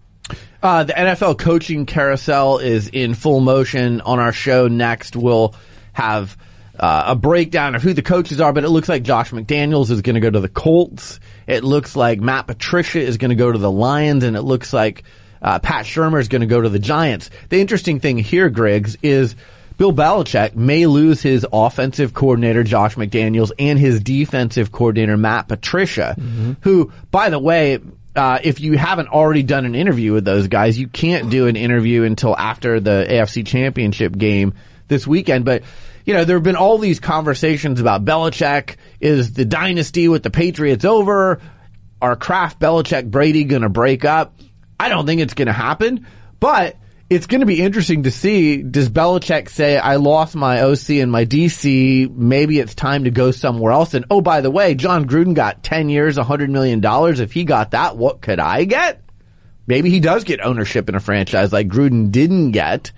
Uh, 0.63 0.85
the 0.85 0.93
NFL 0.93 1.39
coaching 1.39 1.87
carousel 1.87 2.59
is 2.59 2.89
in 2.89 3.15
full 3.15 3.41
motion. 3.41 4.01
On 4.03 4.19
our 4.19 4.33
show 4.33 4.69
next, 4.69 5.17
we'll 5.17 5.55
have 5.93 6.37
uh, 6.79 7.05
a 7.09 7.17
breakdown 7.17 7.75
of 7.75 7.83
who 7.83 7.93
the 7.93 8.03
coaches 8.03 8.41
are, 8.41 8.53
but 8.53 8.65
it 8.65 8.69
looks 8.69 8.89
like 8.89 9.03
Josh 9.03 9.31
McDaniels 9.31 9.91
is 9.91 10.03
going 10.03 10.15
to 10.15 10.21
go 10.21 10.31
to 10.31 10.41
the 10.41 10.49
Colts. 10.49 11.21
It 11.47 11.65
looks 11.65 11.97
like 11.97 12.21
Matt 12.21 12.47
Patricia 12.47 13.01
is 13.01 13.17
going 13.19 13.31
to 13.31 13.35
go 13.37 13.51
to 13.51 13.59
the 13.59 13.71
Lions, 13.71 14.25
and 14.25 14.37
it 14.37 14.43
looks 14.43 14.73
like 14.73 15.05
uh, 15.43 15.59
Pat 15.59 15.87
Shurmur 15.87 16.21
is 16.21 16.29
going 16.29 16.41
to 16.41 16.47
go 16.47 16.61
to 16.61 16.69
the 16.69 16.79
Giants. 16.79 17.31
The 17.49 17.61
interesting 17.61 18.01
thing 18.01 18.19
here, 18.19 18.49
Griggs, 18.51 18.97
is 19.03 19.37
Bill 19.77 19.93
Belichick 19.95 20.55
may 20.55 20.85
lose 20.87 21.23
his 21.23 21.47
offensive 21.51 22.13
coordinator, 22.13 22.63
Josh 22.63 22.97
McDaniels, 22.97 23.51
and 23.59 23.79
his 23.79 24.01
defensive 24.01 24.71
coordinator, 24.71 25.17
Matt 25.17 25.49
Patricia, 25.49 26.17
who, 26.61 26.93
by 27.11 27.31
the 27.31 27.39
way, 27.39 27.79
uh, 28.17 28.39
if 28.43 28.61
you 28.61 28.77
haven't 28.77 29.09
already 29.09 29.43
done 29.43 29.65
an 29.65 29.75
interview 29.75 30.13
with 30.13 30.25
those 30.25 30.49
guys, 30.49 30.79
you 30.79 30.89
can't 30.89 31.31
do 31.31 31.47
an 31.47 31.57
interview 31.57 32.03
until 32.03 32.37
after 32.37 32.81
the 32.81 33.07
AFC 33.09 33.47
championship 33.47 34.17
game 34.17 34.55
this 34.89 35.07
weekend. 35.07 35.45
But, 35.45 35.63
you 36.05 36.15
know, 36.15 36.25
there 36.25 36.37
have 36.37 36.43
been 36.43 36.57
all 36.57 36.79
these 36.79 37.01
conversations 37.01 37.81
about 37.81 38.05
Belichick. 38.05 38.77
Is 39.01 39.33
the 39.33 39.45
dynasty 39.45 40.09
with 40.09 40.23
the 40.23 40.31
Patriots 40.31 40.85
over? 40.85 41.41
Are 42.03 42.17
Kraft, 42.17 42.59
Belichick, 42.59 43.11
Brady 43.11 43.45
going 43.45 43.63
to 43.63 43.69
break 43.69 44.05
up? 44.05 44.35
I 44.79 44.89
don't 44.89 45.07
think 45.07 45.21
it's 45.21 45.35
going 45.35 45.47
to 45.47 45.53
happen, 45.53 46.07
but 46.41 46.77
it's 47.11 47.27
going 47.27 47.41
to 47.41 47.47
be 47.47 47.61
interesting 47.61 48.05
to 48.05 48.13
see. 48.13 48.63
Does 48.63 48.89
Belichick 48.89 49.49
say, 49.49 49.77
I 49.77 49.97
lost 49.97 50.37
my 50.37 50.63
OC 50.63 50.91
and 50.91 51.11
my 51.11 51.27
DC. 51.27 52.09
Maybe 52.09 52.61
it's 52.61 52.77
time 52.77 53.03
to 53.05 53.11
go 53.11 53.33
somewhere 53.33 53.73
else. 53.73 53.95
And 53.95 54.05
oh, 54.11 54.21
by 54.21 54.41
the 54.41 54.51
way, 54.51 54.77
Jon 54.77 55.09
Gruden 55.09 55.35
got 55.35 55.65
10 55.65 55.89
years, 55.89 56.17
$100 56.17 56.51
million. 56.51 56.81
If 57.21 57.33
he 57.33 57.43
got 57.43 57.73
that, 57.73 57.97
what 57.97 58.21
could 58.21 58.39
I 58.39 58.65
get? 58.65 59.03
Maybe 59.67 59.91
he 59.91 59.99
does 59.99 60.23
get 60.23 60.41
ownership 60.41 60.89
in 60.89 60.95
a 60.95 61.01
franchise 61.01 61.53
like 61.53 61.67
Gruden 61.67 62.13
didn't 62.13 62.53
get. 62.53 62.93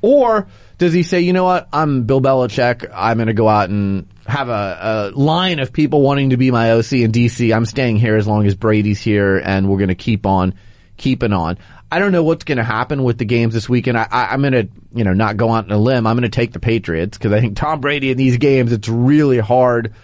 Or 0.00 0.46
does 0.78 0.92
he 0.92 1.02
say, 1.02 1.22
you 1.22 1.32
know 1.32 1.44
what? 1.44 1.68
I'm 1.72 2.04
Bill 2.04 2.20
Belichick. 2.20 2.88
I'm 2.94 3.16
going 3.16 3.26
to 3.26 3.32
go 3.32 3.48
out 3.48 3.68
and 3.68 4.06
have 4.26 4.48
a, 4.48 5.12
a 5.12 5.18
line 5.18 5.58
of 5.58 5.72
people 5.72 6.02
wanting 6.02 6.30
to 6.30 6.36
be 6.36 6.52
my 6.52 6.70
OC 6.70 6.92
and 6.92 7.12
DC. 7.12 7.54
I'm 7.54 7.66
staying 7.66 7.96
here 7.96 8.14
as 8.14 8.28
long 8.28 8.46
as 8.46 8.54
Brady's 8.54 9.00
here 9.00 9.38
and 9.38 9.68
we're 9.68 9.78
going 9.78 9.88
to 9.88 9.96
keep 9.96 10.24
on 10.24 10.54
keeping 10.96 11.32
on. 11.32 11.58
I 11.90 11.98
don't 12.00 12.10
know 12.12 12.24
what's 12.24 12.44
going 12.44 12.58
to 12.58 12.64
happen 12.64 13.04
with 13.04 13.18
the 13.18 13.24
games 13.24 13.54
this 13.54 13.68
weekend. 13.68 13.96
I, 13.96 14.08
I, 14.10 14.24
I'm 14.32 14.40
going 14.40 14.52
to, 14.54 14.68
you 14.94 15.04
know, 15.04 15.12
not 15.12 15.36
go 15.36 15.50
out 15.52 15.64
on 15.66 15.70
a 15.70 15.78
limb. 15.78 16.06
I'm 16.06 16.16
going 16.16 16.22
to 16.22 16.34
take 16.34 16.52
the 16.52 16.58
Patriots 16.60 17.16
because 17.16 17.32
I 17.32 17.40
think 17.40 17.56
Tom 17.56 17.80
Brady 17.80 18.10
in 18.10 18.16
these 18.16 18.38
games, 18.38 18.72
it's 18.72 18.88
really 18.88 19.38
hard 19.38 19.94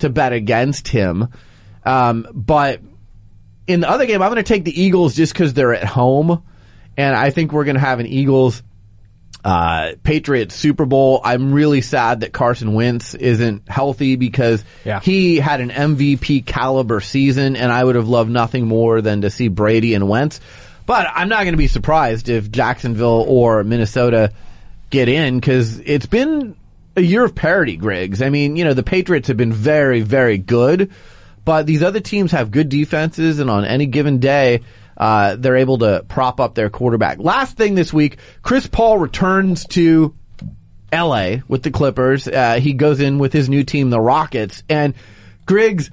to 0.00 0.10
bet 0.10 0.32
against 0.34 0.88
him. 0.88 1.28
Um, 1.84 2.26
but 2.34 2.80
in 3.66 3.80
the 3.80 3.88
other 3.88 4.04
game, 4.06 4.20
I'm 4.20 4.30
going 4.30 4.42
to 4.44 4.48
take 4.48 4.64
the 4.64 4.78
Eagles 4.82 5.14
just 5.14 5.32
because 5.32 5.54
they're 5.54 5.74
at 5.74 5.84
home, 5.84 6.42
and 6.96 7.16
I 7.16 7.30
think 7.30 7.52
we're 7.52 7.64
going 7.64 7.76
to 7.76 7.80
have 7.80 8.00
an 8.00 8.06
Eagles 8.06 8.62
uh, 9.42 9.92
Patriots 10.02 10.54
Super 10.54 10.84
Bowl. 10.84 11.22
I'm 11.24 11.54
really 11.54 11.80
sad 11.80 12.20
that 12.20 12.32
Carson 12.34 12.74
Wentz 12.74 13.14
isn't 13.14 13.66
healthy 13.70 14.16
because 14.16 14.62
Yeah. 14.84 15.00
he 15.00 15.36
had 15.38 15.62
an 15.62 15.70
MVP 15.70 16.44
caliber 16.44 17.00
season, 17.00 17.56
and 17.56 17.72
I 17.72 17.82
would 17.82 17.94
have 17.94 18.08
loved 18.08 18.30
nothing 18.30 18.66
more 18.66 19.00
than 19.00 19.22
to 19.22 19.30
see 19.30 19.48
Brady 19.48 19.94
and 19.94 20.08
Wentz. 20.10 20.40
But 20.90 21.06
I'm 21.14 21.28
not 21.28 21.42
going 21.42 21.52
to 21.52 21.56
be 21.56 21.68
surprised 21.68 22.28
if 22.28 22.50
Jacksonville 22.50 23.24
or 23.28 23.62
Minnesota 23.62 24.32
get 24.90 25.08
in 25.08 25.38
because 25.38 25.78
it's 25.78 26.06
been 26.06 26.56
a 26.96 27.00
year 27.00 27.24
of 27.24 27.36
parity, 27.36 27.76
Griggs. 27.76 28.20
I 28.20 28.28
mean, 28.28 28.56
you 28.56 28.64
know, 28.64 28.74
the 28.74 28.82
Patriots 28.82 29.28
have 29.28 29.36
been 29.36 29.52
very, 29.52 30.00
very 30.00 30.36
good, 30.36 30.90
but 31.44 31.64
these 31.64 31.84
other 31.84 32.00
teams 32.00 32.32
have 32.32 32.50
good 32.50 32.68
defenses, 32.68 33.38
and 33.38 33.48
on 33.48 33.64
any 33.64 33.86
given 33.86 34.18
day, 34.18 34.62
uh, 34.96 35.36
they're 35.36 35.58
able 35.58 35.78
to 35.78 36.04
prop 36.08 36.40
up 36.40 36.56
their 36.56 36.70
quarterback. 36.70 37.20
Last 37.20 37.56
thing 37.56 37.76
this 37.76 37.92
week, 37.92 38.18
Chris 38.42 38.66
Paul 38.66 38.98
returns 38.98 39.66
to 39.66 40.12
LA 40.92 41.36
with 41.46 41.62
the 41.62 41.70
Clippers. 41.70 42.26
Uh, 42.26 42.58
he 42.60 42.72
goes 42.72 42.98
in 42.98 43.18
with 43.18 43.32
his 43.32 43.48
new 43.48 43.62
team, 43.62 43.90
the 43.90 44.00
Rockets, 44.00 44.64
and 44.68 44.94
Griggs, 45.46 45.88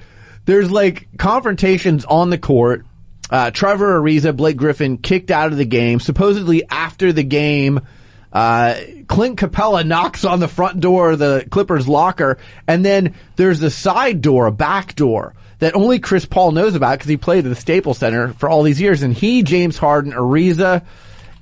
there's 0.45 0.71
like 0.71 1.07
confrontations 1.19 2.03
on 2.03 2.31
the 2.31 2.39
court. 2.39 2.83
Uh, 3.29 3.51
Trevor 3.51 3.99
Ariza, 4.01 4.35
Blake 4.35 4.57
Griffin 4.57 4.97
kicked 4.97 5.31
out 5.31 5.51
of 5.51 5.57
the 5.57 5.65
game. 5.65 5.99
Supposedly 5.99 6.67
after 6.69 7.11
the 7.11 7.23
game, 7.23 7.81
uh, 8.31 8.75
Clint 9.07 9.39
Capela 9.39 9.85
knocks 9.85 10.23
on 10.23 10.39
the 10.39 10.47
front 10.47 10.79
door 10.79 11.11
of 11.11 11.19
the 11.19 11.45
Clippers 11.49 11.87
locker, 11.87 12.37
and 12.67 12.85
then 12.85 13.15
there's 13.35 13.61
a 13.61 13.71
side 13.71 14.21
door, 14.21 14.47
a 14.47 14.51
back 14.51 14.95
door 14.95 15.33
that 15.59 15.75
only 15.75 15.99
Chris 15.99 16.25
Paul 16.25 16.51
knows 16.51 16.75
about 16.75 16.99
because 16.99 17.09
he 17.09 17.17
played 17.17 17.45
at 17.45 17.49
the 17.49 17.55
Staples 17.55 17.97
Center 17.97 18.33
for 18.33 18.47
all 18.47 18.63
these 18.63 18.79
years. 18.79 19.01
And 19.01 19.13
he, 19.13 19.43
James 19.43 19.77
Harden, 19.77 20.13
Ariza, 20.13 20.85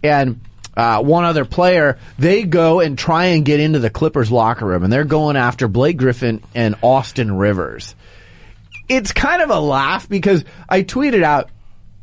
and 0.04 0.40
uh, 0.78 1.02
one 1.02 1.26
other 1.26 1.46
player, 1.46 1.98
they 2.18 2.44
go 2.44 2.80
and 2.80 2.98
try 2.98 3.26
and 3.26 3.46
get 3.46 3.60
into 3.60 3.80
the 3.80 3.90
Clippers 3.90 4.32
locker 4.32 4.66
room, 4.66 4.84
and 4.84 4.92
they're 4.92 5.04
going 5.04 5.36
after 5.36 5.68
Blake 5.68 5.98
Griffin 5.98 6.42
and 6.54 6.76
Austin 6.82 7.36
Rivers. 7.36 7.96
It's 8.88 9.12
kind 9.12 9.42
of 9.42 9.50
a 9.50 9.60
laugh 9.60 10.08
because 10.08 10.46
I 10.70 10.84
tweeted 10.84 11.24
out 11.24 11.50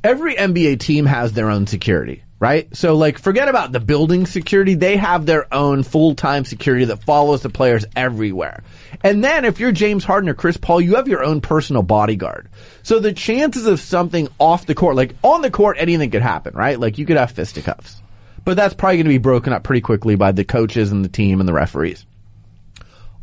every 0.05 0.35
NBA 0.35 0.81
team 0.81 1.07
has 1.07 1.33
their 1.33 1.51
own 1.51 1.67
security, 1.67 2.23
right? 2.39 2.75
So 2.77 2.97
like 2.97 3.19
forget 3.19 3.49
about 3.49 3.73
the 3.73 3.81
building 3.81 4.27
security. 4.27 4.75
They 4.75 4.97
have 4.97 5.27
their 5.27 5.53
own 5.53 5.83
full-time 5.83 6.45
security 6.45 6.87
that 6.87 7.05
follows 7.05 7.43
the 7.43 7.51
players 7.51 7.85
everywhere. 7.95 8.63
And 9.03 9.23
then 9.23 9.45
if 9.45 9.61
you're 9.61 9.73
James 9.73 10.05
Harden 10.05 10.29
or 10.29 10.35
Chris 10.35 10.57
Paul, 10.57 10.81
you 10.81 10.97
have 10.97 11.09
your 11.09 11.25
own 11.25 11.41
personal 11.41 11.83
bodyguard. 11.83 12.49
So 12.83 12.99
the 12.99 13.13
chances 13.13 13.67
of 13.67 13.81
something 13.81 14.29
off 14.39 14.67
the 14.67 14.75
court, 14.75 14.97
like 14.97 15.15
on 15.23 15.43
the 15.43 15.51
court, 15.51 15.77
anything 15.79 16.11
could 16.11 16.23
happen, 16.23 16.55
right? 16.55 16.79
Like 16.79 16.99
you 16.99 17.07
could 17.07 17.17
have 17.17 17.31
fisticuffs. 17.31 18.01
But 18.45 18.57
that's 18.57 18.75
probably 18.75 18.97
going 18.97 19.05
to 19.05 19.11
be 19.11 19.19
broken 19.19 19.53
up 19.53 19.63
pretty 19.63 19.83
quickly 19.83 20.17
by 20.17 20.33
the 20.33 20.45
coaches 20.45 20.91
and 20.91 21.05
the 21.05 21.09
team 21.09 21.39
and 21.39 21.49
the 21.49 21.53
referees 21.53 22.05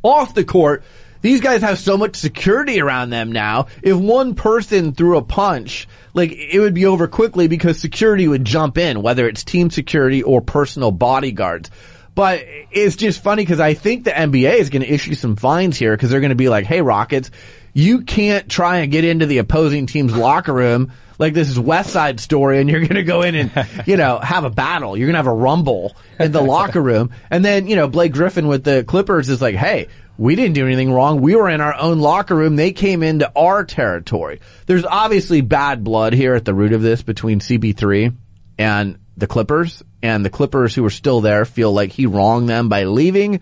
off 0.03 0.33
the 0.33 0.43
court, 0.43 0.83
these 1.21 1.41
guys 1.41 1.61
have 1.61 1.79
so 1.79 1.97
much 1.97 2.15
security 2.15 2.81
around 2.81 3.09
them 3.09 3.31
now. 3.31 3.67
If 3.81 3.97
one 3.97 4.35
person 4.35 4.93
threw 4.93 5.17
a 5.17 5.21
punch, 5.21 5.88
like 6.13 6.31
it 6.31 6.59
would 6.59 6.73
be 6.73 6.85
over 6.85 7.07
quickly 7.07 7.47
because 7.47 7.79
security 7.79 8.27
would 8.27 8.45
jump 8.45 8.77
in, 8.77 9.01
whether 9.01 9.27
it's 9.27 9.43
team 9.43 9.69
security 9.69 10.23
or 10.23 10.41
personal 10.41 10.91
bodyguards. 10.91 11.69
But 12.15 12.43
it's 12.71 12.95
just 12.95 13.21
funny 13.21 13.43
because 13.43 13.59
I 13.59 13.73
think 13.73 14.03
the 14.03 14.11
NBA 14.11 14.55
is 14.55 14.69
going 14.69 14.81
to 14.81 14.93
issue 14.93 15.13
some 15.13 15.35
fines 15.35 15.77
here 15.77 15.95
because 15.95 16.09
they're 16.09 16.19
going 16.19 16.29
to 16.29 16.35
be 16.35 16.49
like, 16.49 16.65
"Hey, 16.65 16.81
Rockets, 16.81 17.31
you 17.73 18.01
can't 18.01 18.49
try 18.49 18.79
and 18.79 18.91
get 18.91 19.05
into 19.05 19.25
the 19.25 19.38
opposing 19.38 19.85
team's 19.85 20.15
locker 20.15 20.53
room." 20.53 20.91
like 21.19 21.33
this 21.33 21.49
is 21.49 21.59
West 21.59 21.91
Side 21.91 22.19
Story, 22.19 22.59
and 22.59 22.69
you're 22.69 22.79
going 22.79 22.95
to 22.95 23.03
go 23.03 23.21
in 23.21 23.35
and 23.35 23.51
you 23.85 23.97
know 23.97 24.17
have 24.17 24.45
a 24.45 24.49
battle. 24.49 24.97
You're 24.97 25.07
going 25.07 25.13
to 25.13 25.19
have 25.19 25.27
a 25.27 25.33
rumble 25.33 25.95
in 26.17 26.31
the 26.31 26.41
locker 26.41 26.81
room, 26.81 27.11
and 27.29 27.45
then 27.45 27.67
you 27.67 27.75
know 27.75 27.88
Blake 27.88 28.13
Griffin 28.13 28.47
with 28.47 28.63
the 28.63 28.83
Clippers 28.83 29.29
is 29.29 29.41
like, 29.41 29.55
hey. 29.55 29.88
We 30.19 30.35
didn't 30.35 30.55
do 30.55 30.65
anything 30.65 30.91
wrong. 30.91 31.21
We 31.21 31.38
were 31.38 31.47
in 31.47 31.61
our 31.61 31.73
own 31.73 31.99
locker 31.99 32.35
room. 32.35 32.57
They 32.57 32.73
came 32.73 33.03
into 33.03 33.31
our 33.38 33.63
territory. 33.63 34.41
There's 34.65 34.83
obviously 34.83 35.39
bad 35.39 35.81
blood 35.81 36.11
here 36.11 36.35
at 36.35 36.43
the 36.43 36.53
root 36.53 36.73
of 36.73 36.81
this 36.81 37.01
between 37.01 37.39
CP3 37.39 38.13
and 38.57 38.99
the 39.15 39.27
Clippers, 39.27 39.81
and 40.03 40.25
the 40.25 40.29
Clippers 40.29 40.75
who 40.75 40.83
are 40.83 40.89
still 40.89 41.21
there 41.21 41.45
feel 41.45 41.71
like 41.71 41.93
he 41.93 42.05
wronged 42.05 42.49
them 42.49 42.67
by 42.67 42.83
leaving. 42.83 43.39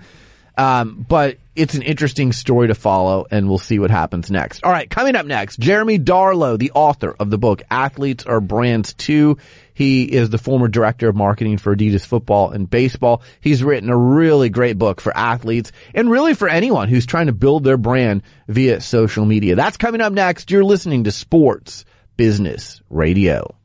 Um, 0.55 1.03
but 1.09 1.39
it's 1.57 1.73
an 1.73 1.81
interesting 1.81 2.31
story 2.31 2.67
to 2.67 2.75
follow 2.75 3.25
and 3.31 3.49
we'll 3.49 3.57
see 3.57 3.79
what 3.79 3.89
happens 3.89 4.29
next. 4.29 4.63
All 4.63 4.71
right. 4.71 4.89
Coming 4.89 5.15
up 5.15 5.25
next, 5.25 5.59
Jeremy 5.59 5.97
Darlow, 5.97 6.57
the 6.57 6.71
author 6.75 7.15
of 7.19 7.29
the 7.31 7.37
book 7.37 7.63
Athletes 7.69 8.25
Are 8.25 8.39
Brands 8.39 8.93
Too. 8.93 9.37
He 9.73 10.03
is 10.03 10.29
the 10.29 10.37
former 10.37 10.67
director 10.67 11.09
of 11.09 11.15
marketing 11.15 11.57
for 11.57 11.75
Adidas 11.75 12.05
football 12.05 12.51
and 12.51 12.69
baseball. 12.69 13.23
He's 13.41 13.63
written 13.63 13.89
a 13.89 13.97
really 13.97 14.49
great 14.49 14.77
book 14.77 15.01
for 15.01 15.15
athletes 15.15 15.71
and 15.93 16.09
really 16.09 16.35
for 16.35 16.47
anyone 16.47 16.89
who's 16.89 17.05
trying 17.05 17.27
to 17.27 17.33
build 17.33 17.63
their 17.63 17.77
brand 17.77 18.21
via 18.47 18.79
social 18.79 19.25
media. 19.25 19.55
That's 19.55 19.77
coming 19.77 20.01
up 20.01 20.13
next. 20.13 20.51
You're 20.51 20.63
listening 20.63 21.03
to 21.05 21.11
Sports 21.11 21.85
Business 22.17 22.81
Radio. 22.89 23.55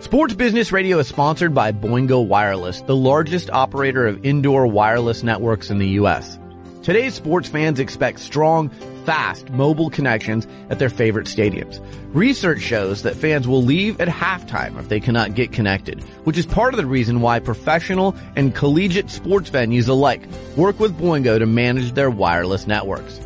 Sports 0.00 0.34
Business 0.34 0.72
Radio 0.72 0.98
is 0.98 1.06
sponsored 1.06 1.54
by 1.54 1.70
Boingo 1.70 2.26
Wireless, 2.26 2.80
the 2.82 2.96
largest 2.96 3.50
operator 3.50 4.06
of 4.06 4.24
indoor 4.26 4.66
wireless 4.66 5.22
networks 5.22 5.70
in 5.70 5.78
the 5.78 5.86
U.S. 5.90 6.38
Today's 6.82 7.14
sports 7.14 7.48
fans 7.48 7.78
expect 7.78 8.18
strong, 8.18 8.68
fast, 9.04 9.50
mobile 9.50 9.88
connections 9.88 10.48
at 10.68 10.80
their 10.80 10.90
favorite 10.90 11.28
stadiums. 11.28 11.80
Research 12.12 12.60
shows 12.60 13.02
that 13.02 13.14
fans 13.14 13.46
will 13.46 13.62
leave 13.62 14.00
at 14.00 14.08
halftime 14.08 14.76
if 14.80 14.88
they 14.88 14.98
cannot 14.98 15.36
get 15.36 15.52
connected, 15.52 16.02
which 16.24 16.36
is 16.36 16.44
part 16.44 16.74
of 16.74 16.78
the 16.78 16.86
reason 16.86 17.20
why 17.20 17.38
professional 17.38 18.16
and 18.34 18.52
collegiate 18.52 19.10
sports 19.10 19.48
venues 19.48 19.88
alike 19.88 20.22
work 20.56 20.80
with 20.80 20.98
Boingo 20.98 21.38
to 21.38 21.46
manage 21.46 21.92
their 21.92 22.10
wireless 22.10 22.66
networks. 22.66 23.20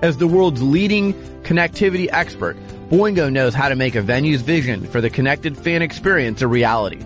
As 0.00 0.18
the 0.18 0.28
world's 0.28 0.62
leading 0.62 1.14
connectivity 1.42 2.08
expert, 2.12 2.56
Boingo 2.90 3.32
knows 3.32 3.54
how 3.54 3.70
to 3.70 3.74
make 3.74 3.96
a 3.96 4.02
venue's 4.02 4.42
vision 4.42 4.86
for 4.86 5.00
the 5.00 5.10
connected 5.10 5.58
fan 5.58 5.82
experience 5.82 6.42
a 6.42 6.46
reality. 6.46 7.04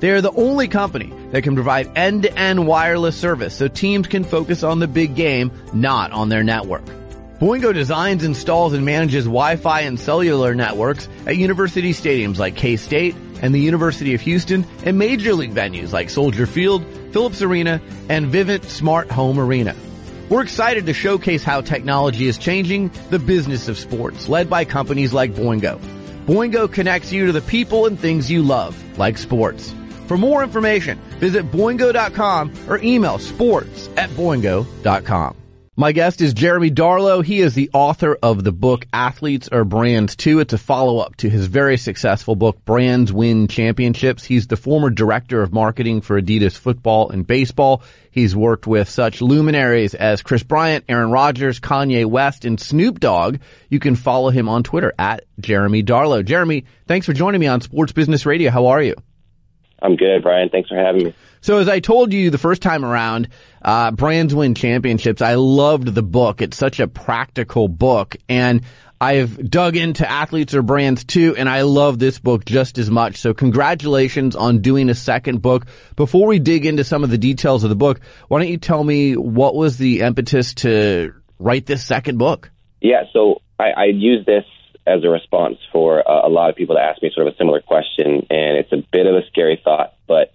They 0.00 0.10
are 0.10 0.20
the 0.20 0.32
only 0.32 0.68
company 0.68 1.12
that 1.32 1.42
can 1.42 1.54
provide 1.54 1.90
end-to-end 1.96 2.66
wireless 2.66 3.16
service 3.16 3.54
so 3.54 3.68
teams 3.68 4.06
can 4.06 4.24
focus 4.24 4.62
on 4.62 4.78
the 4.78 4.86
big 4.86 5.14
game, 5.14 5.50
not 5.72 6.12
on 6.12 6.28
their 6.28 6.42
network. 6.44 6.84
Boingo 7.40 7.74
designs, 7.74 8.24
installs, 8.24 8.72
and 8.72 8.84
manages 8.84 9.24
Wi-Fi 9.24 9.80
and 9.82 10.00
cellular 10.00 10.54
networks 10.54 11.08
at 11.26 11.36
university 11.36 11.92
stadiums 11.92 12.38
like 12.38 12.56
K-State 12.56 13.14
and 13.42 13.54
the 13.54 13.60
University 13.60 14.14
of 14.14 14.22
Houston 14.22 14.66
and 14.84 14.98
major 14.98 15.34
league 15.34 15.54
venues 15.54 15.92
like 15.92 16.08
Soldier 16.08 16.46
Field, 16.46 16.84
Philips 17.12 17.42
Arena, 17.42 17.80
and 18.08 18.32
Vivint 18.32 18.64
Smart 18.64 19.10
Home 19.10 19.38
Arena. 19.38 19.74
We're 20.28 20.42
excited 20.42 20.86
to 20.86 20.94
showcase 20.94 21.44
how 21.44 21.60
technology 21.60 22.26
is 22.26 22.38
changing 22.38 22.90
the 23.10 23.18
business 23.18 23.68
of 23.68 23.78
sports, 23.78 24.28
led 24.28 24.48
by 24.50 24.64
companies 24.64 25.12
like 25.12 25.32
Boingo. 25.32 25.78
Boingo 26.26 26.72
connects 26.72 27.12
you 27.12 27.26
to 27.26 27.32
the 27.32 27.42
people 27.42 27.86
and 27.86 28.00
things 28.00 28.30
you 28.30 28.42
love, 28.42 28.76
like 28.98 29.18
sports. 29.18 29.72
For 30.06 30.16
more 30.16 30.42
information, 30.42 30.98
visit 31.18 31.50
boingo.com 31.50 32.52
or 32.68 32.78
email 32.78 33.18
sports 33.18 33.90
at 33.96 34.08
boingo.com. 34.10 35.36
My 35.78 35.92
guest 35.92 36.22
is 36.22 36.32
Jeremy 36.32 36.70
Darlow. 36.70 37.22
He 37.22 37.40
is 37.40 37.54
the 37.54 37.68
author 37.74 38.16
of 38.22 38.42
the 38.42 38.52
book 38.52 38.86
Athletes 38.94 39.50
Are 39.52 39.62
Brands 39.62 40.16
Too. 40.16 40.40
It's 40.40 40.54
a 40.54 40.58
follow-up 40.58 41.16
to 41.16 41.28
his 41.28 41.48
very 41.48 41.76
successful 41.76 42.34
book 42.34 42.64
Brands 42.64 43.12
Win 43.12 43.46
Championships. 43.46 44.24
He's 44.24 44.46
the 44.46 44.56
former 44.56 44.88
director 44.88 45.42
of 45.42 45.52
marketing 45.52 46.00
for 46.00 46.18
Adidas 46.18 46.56
football 46.56 47.10
and 47.10 47.26
baseball. 47.26 47.82
He's 48.10 48.34
worked 48.34 48.66
with 48.66 48.88
such 48.88 49.20
luminaries 49.20 49.94
as 49.94 50.22
Kris 50.22 50.42
Bryant, 50.42 50.86
Aaron 50.88 51.10
Rodgers, 51.10 51.60
Kanye 51.60 52.06
West, 52.06 52.46
and 52.46 52.58
Snoop 52.58 52.98
Dogg. 52.98 53.36
You 53.68 53.78
can 53.78 53.96
follow 53.96 54.30
him 54.30 54.48
on 54.48 54.62
Twitter 54.62 54.94
at 54.98 55.26
Jeremy 55.38 55.82
Darlow. 55.82 56.24
Jeremy, 56.24 56.64
thanks 56.86 57.04
for 57.04 57.12
joining 57.12 57.42
me 57.42 57.48
on 57.48 57.60
Sports 57.60 57.92
Business 57.92 58.24
Radio. 58.24 58.50
How 58.50 58.68
are 58.68 58.80
you? 58.82 58.94
I'm 59.82 59.96
good, 59.96 60.22
Brian. 60.22 60.48
Thanks 60.48 60.68
for 60.68 60.76
having 60.76 61.04
me. 61.04 61.14
So 61.40 61.58
as 61.58 61.68
I 61.68 61.80
told 61.80 62.12
you 62.12 62.30
the 62.30 62.38
first 62.38 62.62
time 62.62 62.84
around, 62.84 63.28
uh, 63.62 63.92
Brands 63.92 64.34
Win 64.34 64.54
Championships, 64.54 65.22
I 65.22 65.34
loved 65.34 65.94
the 65.94 66.02
book. 66.02 66.42
It's 66.42 66.56
such 66.56 66.80
a 66.80 66.88
practical 66.88 67.68
book 67.68 68.16
and 68.28 68.62
I've 69.00 69.50
dug 69.50 69.76
into 69.76 70.10
Athletes 70.10 70.54
Are 70.54 70.62
Brands 70.62 71.04
Too, 71.04 71.36
and 71.36 71.50
I 71.50 71.62
love 71.62 71.98
this 71.98 72.18
book 72.18 72.46
just 72.46 72.78
as 72.78 72.90
much. 72.90 73.18
So 73.18 73.34
congratulations 73.34 74.34
on 74.34 74.62
doing 74.62 74.88
a 74.88 74.94
second 74.94 75.42
book. 75.42 75.66
Before 75.96 76.26
we 76.26 76.38
dig 76.38 76.64
into 76.64 76.82
some 76.82 77.04
of 77.04 77.10
the 77.10 77.18
details 77.18 77.62
of 77.62 77.68
the 77.68 77.76
book, 77.76 78.00
why 78.28 78.38
don't 78.38 78.48
you 78.48 78.56
tell 78.56 78.82
me 78.82 79.14
what 79.14 79.54
was 79.54 79.76
the 79.76 80.00
impetus 80.00 80.54
to 80.54 81.12
write 81.38 81.66
this 81.66 81.84
second 81.84 82.16
book? 82.16 82.50
Yeah, 82.80 83.02
so 83.12 83.42
I, 83.58 83.70
I 83.76 83.84
use 83.92 84.24
this 84.24 84.44
as 84.86 85.04
a 85.04 85.08
response 85.08 85.58
for 85.72 86.00
a, 86.00 86.26
a 86.26 86.28
lot 86.28 86.50
of 86.50 86.56
people 86.56 86.76
to 86.76 86.80
ask 86.80 87.02
me 87.02 87.10
sort 87.14 87.26
of 87.26 87.34
a 87.34 87.36
similar 87.36 87.60
question, 87.60 88.26
and 88.30 88.56
it's 88.56 88.72
a 88.72 88.82
bit 88.92 89.06
of 89.06 89.14
a 89.14 89.26
scary 89.28 89.60
thought, 89.62 89.94
but 90.06 90.32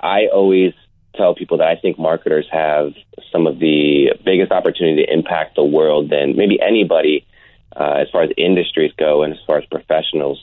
I 0.00 0.26
always 0.32 0.74
tell 1.16 1.34
people 1.34 1.58
that 1.58 1.68
I 1.68 1.76
think 1.76 1.98
marketers 1.98 2.46
have 2.52 2.92
some 3.32 3.46
of 3.46 3.58
the 3.58 4.14
biggest 4.24 4.52
opportunity 4.52 5.04
to 5.04 5.12
impact 5.12 5.56
the 5.56 5.64
world 5.64 6.10
than 6.10 6.36
maybe 6.36 6.58
anybody 6.60 7.26
uh, 7.74 7.94
as 7.98 8.08
far 8.10 8.22
as 8.22 8.30
industries 8.36 8.92
go 8.96 9.22
and 9.22 9.32
as 9.32 9.40
far 9.46 9.58
as 9.58 9.64
professionals 9.66 10.38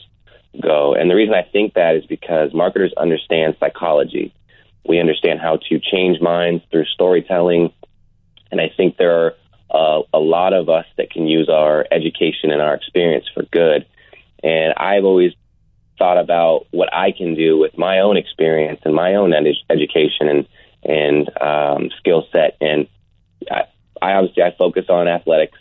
go. 0.60 0.94
And 0.94 1.10
the 1.10 1.14
reason 1.14 1.34
I 1.34 1.42
think 1.42 1.74
that 1.74 1.96
is 1.96 2.06
because 2.06 2.52
marketers 2.52 2.92
understand 2.96 3.56
psychology. 3.58 4.34
We 4.86 5.00
understand 5.00 5.40
how 5.40 5.58
to 5.68 5.80
change 5.80 6.20
minds 6.20 6.62
through 6.70 6.84
storytelling. 6.86 7.72
And 8.50 8.60
I 8.60 8.70
think 8.76 8.96
there 8.96 9.26
are 9.26 9.34
uh, 9.70 10.02
a 10.12 10.18
lot 10.18 10.52
of 10.52 10.68
us 10.68 10.86
that 10.96 11.10
can 11.10 11.26
use 11.26 11.48
our 11.48 11.86
education 11.90 12.50
and 12.50 12.62
our 12.62 12.74
experience 12.74 13.26
for 13.32 13.42
good. 13.44 13.86
And 14.42 14.74
I've 14.76 15.04
always 15.04 15.32
thought 15.98 16.18
about 16.18 16.66
what 16.70 16.92
I 16.92 17.12
can 17.12 17.34
do 17.34 17.58
with 17.58 17.76
my 17.76 18.00
own 18.00 18.16
experience 18.16 18.80
and 18.84 18.94
my 18.94 19.14
own 19.14 19.32
ed- 19.32 19.46
education 19.70 20.28
and 20.28 20.46
and 20.84 21.30
um, 21.40 21.90
skill 21.98 22.26
set. 22.30 22.56
And 22.60 22.86
I, 23.50 23.62
I 24.00 24.12
obviously 24.12 24.42
I 24.42 24.54
focus 24.56 24.84
on 24.88 25.08
athletics. 25.08 25.58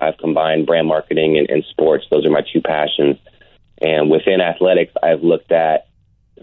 I've 0.00 0.18
combined 0.18 0.66
brand 0.66 0.86
marketing 0.88 1.38
and, 1.38 1.48
and 1.48 1.64
sports; 1.70 2.04
those 2.10 2.26
are 2.26 2.30
my 2.30 2.42
two 2.52 2.60
passions. 2.60 3.16
And 3.80 4.10
within 4.10 4.40
athletics, 4.40 4.92
I've 5.02 5.22
looked 5.22 5.52
at 5.52 5.86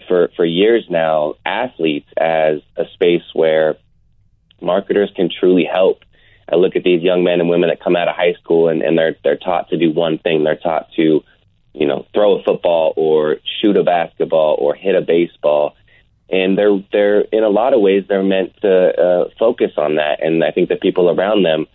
for 0.08 0.30
for 0.36 0.46
years 0.46 0.86
now 0.90 1.36
athletes 1.46 2.10
as 2.18 2.62
a 2.78 2.86
space 2.94 3.24
where 3.34 3.78
marketers 4.62 5.12
can 5.16 5.30
truly 5.30 5.66
help 5.72 6.00
I 6.52 6.56
look 6.56 6.76
at 6.76 6.84
these 6.84 7.02
young 7.02 7.24
men 7.24 7.40
and 7.40 7.50
women 7.50 7.70
that 7.70 7.84
come 7.84 7.96
out 7.96 8.08
of 8.08 8.16
high 8.16 8.34
school 8.34 8.70
and, 8.70 8.82
and 8.82 8.98
they're 8.98 9.16
they're 9.24 9.38
taught 9.38 9.70
to 9.70 9.78
do 9.78 9.92
one 9.92 10.20
thing. 10.20 10.44
They're 10.44 10.56
taught 10.56 10.92
to, 10.96 11.24
you 11.74 11.88
know, 11.88 12.06
throw 12.14 12.40
a 12.40 12.44
football 12.44 12.94
or 12.96 13.38
shoot 13.62 13.78
a 13.78 13.84
basketball 13.84 14.56
or 14.60 14.76
hit 14.76 14.96
a 14.96 15.02
baseball. 15.02 15.76
And 16.30 16.58
they're 16.58 16.80
they're 16.92 17.22
in 17.22 17.44
a 17.44 17.50
lot 17.50 17.74
of 17.74 17.82
ways 17.82 18.06
they're 18.08 18.24
meant 18.24 18.54
to 18.62 18.72
uh, 18.72 19.30
focus 19.40 19.72
on 19.78 19.96
that. 19.96 20.24
And 20.24 20.44
I 20.44 20.52
think 20.52 20.70
the 20.70 20.76
people 20.76 21.10
around 21.10 21.44
them 21.44 21.66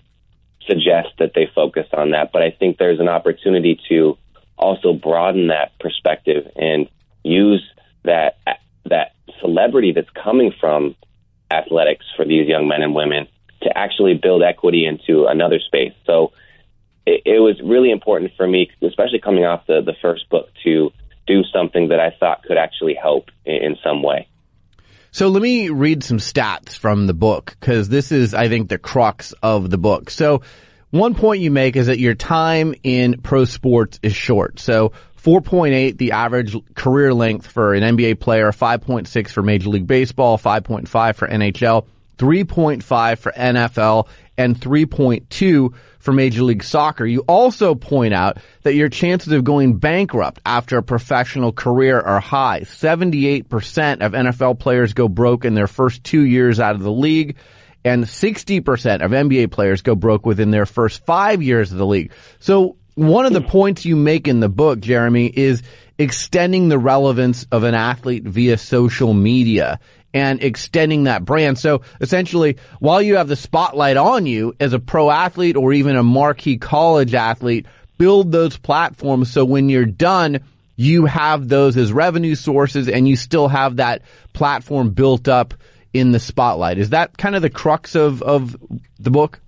suggest 0.67 1.09
that 1.19 1.33
they 1.35 1.51
focus 1.53 1.87
on 1.93 2.11
that. 2.11 2.31
But 2.33 2.43
I 2.43 2.51
think 2.51 2.79
there's 2.79 3.01
an 3.01 3.09
opportunity 3.09 3.81
to 3.89 4.17
also 4.57 4.93
broaden 4.93 5.49
that 5.49 5.77
perspective 5.81 6.49
and 6.55 6.89
use 7.25 7.65
that 8.05 8.39
that 8.85 9.15
celebrity 9.41 9.93
that's 9.93 10.11
coming 10.11 10.53
from 10.61 10.95
athletics 11.51 12.05
for 12.17 12.25
these 12.25 12.47
young 12.47 12.69
men 12.69 12.83
and 12.83 12.95
women 12.95 13.27
to 13.62 13.77
actually 13.77 14.14
build 14.14 14.42
equity 14.42 14.87
into 14.87 15.27
another 15.27 15.61
space. 15.61 15.92
So 16.07 16.33
it, 17.07 17.23
it 17.27 17.40
was 17.40 17.61
really 17.62 17.90
important 17.90 18.33
for 18.37 18.46
me, 18.46 18.70
especially 18.83 19.20
coming 19.20 19.44
off 19.44 19.66
the, 19.66 19.83
the 19.85 19.94
first 20.01 20.29
book, 20.29 20.49
to 20.64 20.90
do 21.27 21.42
something 21.53 21.88
that 21.88 22.01
I 22.01 22.11
thought 22.18 22.42
could 22.44 22.57
actually 22.57 22.94
help 22.94 23.27
in, 23.44 23.57
in 23.57 23.77
some 23.85 24.03
way. 24.03 24.29
So 25.12 25.29
let 25.29 25.42
me 25.42 25.70
read 25.70 26.05
some 26.05 26.18
stats 26.18 26.77
from 26.77 27.07
the 27.07 27.14
book 27.14 27.57
because 27.59 27.88
this 27.88 28.12
is, 28.12 28.33
I 28.33 28.49
think, 28.49 28.68
the 28.68 28.79
crux 28.79 29.33
of 29.42 29.68
the 29.68 29.79
book. 29.79 30.09
So 30.09 30.42
one 30.90 31.14
point 31.14 31.40
you 31.40 31.51
make 31.51 31.77
is 31.77 31.87
that 31.87 31.99
your 31.99 32.14
time 32.14 32.75
in 32.85 33.20
pro 33.20 33.44
sports 33.44 33.99
is 34.03 34.14
short. 34.14 34.61
So 34.61 34.92
4.8, 35.23 35.99
the 35.99 36.12
average 36.12 36.57
career 36.75 37.12
length 37.12 37.46
for 37.46 37.75
an 37.75 37.83
NBA 37.96 38.20
player, 38.20 38.51
5.6 38.53 39.31
for 39.31 39.42
Major 39.42 39.68
League 39.68 39.87
Baseball, 39.87 40.38
5.5 40.38 41.14
for 41.14 41.29
NHL. 41.29 41.87
3.5 42.21 43.19
for 43.19 43.33
NFL 43.33 44.07
and 44.37 44.55
3.2 44.55 45.75
for 45.99 46.13
Major 46.13 46.43
League 46.43 46.63
Soccer. 46.63 47.07
You 47.07 47.21
also 47.27 47.75
point 47.75 48.13
out 48.13 48.37
that 48.63 48.75
your 48.75 48.91
chances 48.91 49.33
of 49.33 49.43
going 49.43 49.79
bankrupt 49.79 50.39
after 50.45 50.77
a 50.77 50.83
professional 50.83 51.53
career 51.53 51.99
are 51.99 52.21
high. 52.21 52.61
78% 52.61 54.01
of 54.03 54.13
NFL 54.13 54.59
players 54.59 54.93
go 54.93 55.09
broke 55.09 55.47
in 55.47 55.55
their 55.55 55.67
first 55.67 56.05
two 56.05 56.23
years 56.23 56.61
out 56.61 56.75
of 56.75 56.83
the 56.83 56.93
league 56.93 57.37
and 57.85 58.05
60% 58.05 59.03
of 59.03 59.11
NBA 59.11 59.51
players 59.51 59.81
go 59.81 59.95
broke 59.95 60.27
within 60.27 60.51
their 60.51 60.67
first 60.67 61.05
five 61.07 61.43
years 61.43 61.73
of 61.73 61.79
the 61.79 61.87
league. 61.87 62.13
So 62.39 62.77
one 62.97 63.25
of 63.25 63.33
the 63.33 63.41
hmm. 63.41 63.49
points 63.49 63.87
you 63.87 63.97
make 63.97 64.29
in 64.29 64.41
the 64.41 64.51
book, 64.51 64.81
Jeremy, 64.81 65.27
is 65.27 65.63
extending 65.99 66.69
the 66.69 66.79
relevance 66.79 67.47
of 67.51 67.63
an 67.65 67.75
athlete 67.75 68.25
via 68.25 68.59
social 68.59 69.15
media 69.15 69.81
and 70.12 70.42
extending 70.42 71.05
that 71.05 71.25
brand. 71.25 71.59
So 71.59 71.83
essentially, 72.01 72.59
while 72.79 73.01
you 73.01 73.16
have 73.16 73.29
the 73.29 73.37
spotlight 73.37 73.96
on 73.96 74.27
you 74.27 74.55
as 74.59 74.73
a 74.73 74.79
pro 74.79 75.11
athlete 75.11 75.57
or 75.57 75.73
even 75.73 75.96
a 75.96 76.03
marquee 76.03 76.59
college 76.59 77.14
athlete, 77.14 77.66
build 77.99 78.33
those 78.33 78.57
platforms 78.57 79.31
so 79.31 79.44
when 79.44 79.68
you're 79.68 79.85
done, 79.85 80.40
you 80.77 81.05
have 81.05 81.49
those 81.49 81.77
as 81.77 81.92
revenue 81.92 82.35
sources 82.35 82.88
and 82.88 83.07
you 83.07 83.14
still 83.14 83.49
have 83.49 83.77
that 83.77 84.03
platform 84.33 84.90
built 84.90 85.29
up 85.29 85.55
in 85.92 86.11
the 86.11 86.20
spotlight. 86.20 86.79
Is 86.79 86.90
that 86.90 87.16
kind 87.18 87.37
of 87.37 87.42
the 87.42 87.51
crux 87.51 87.94
of, 87.94 88.23
of 88.23 88.57
the 88.99 89.11
book? 89.11 89.40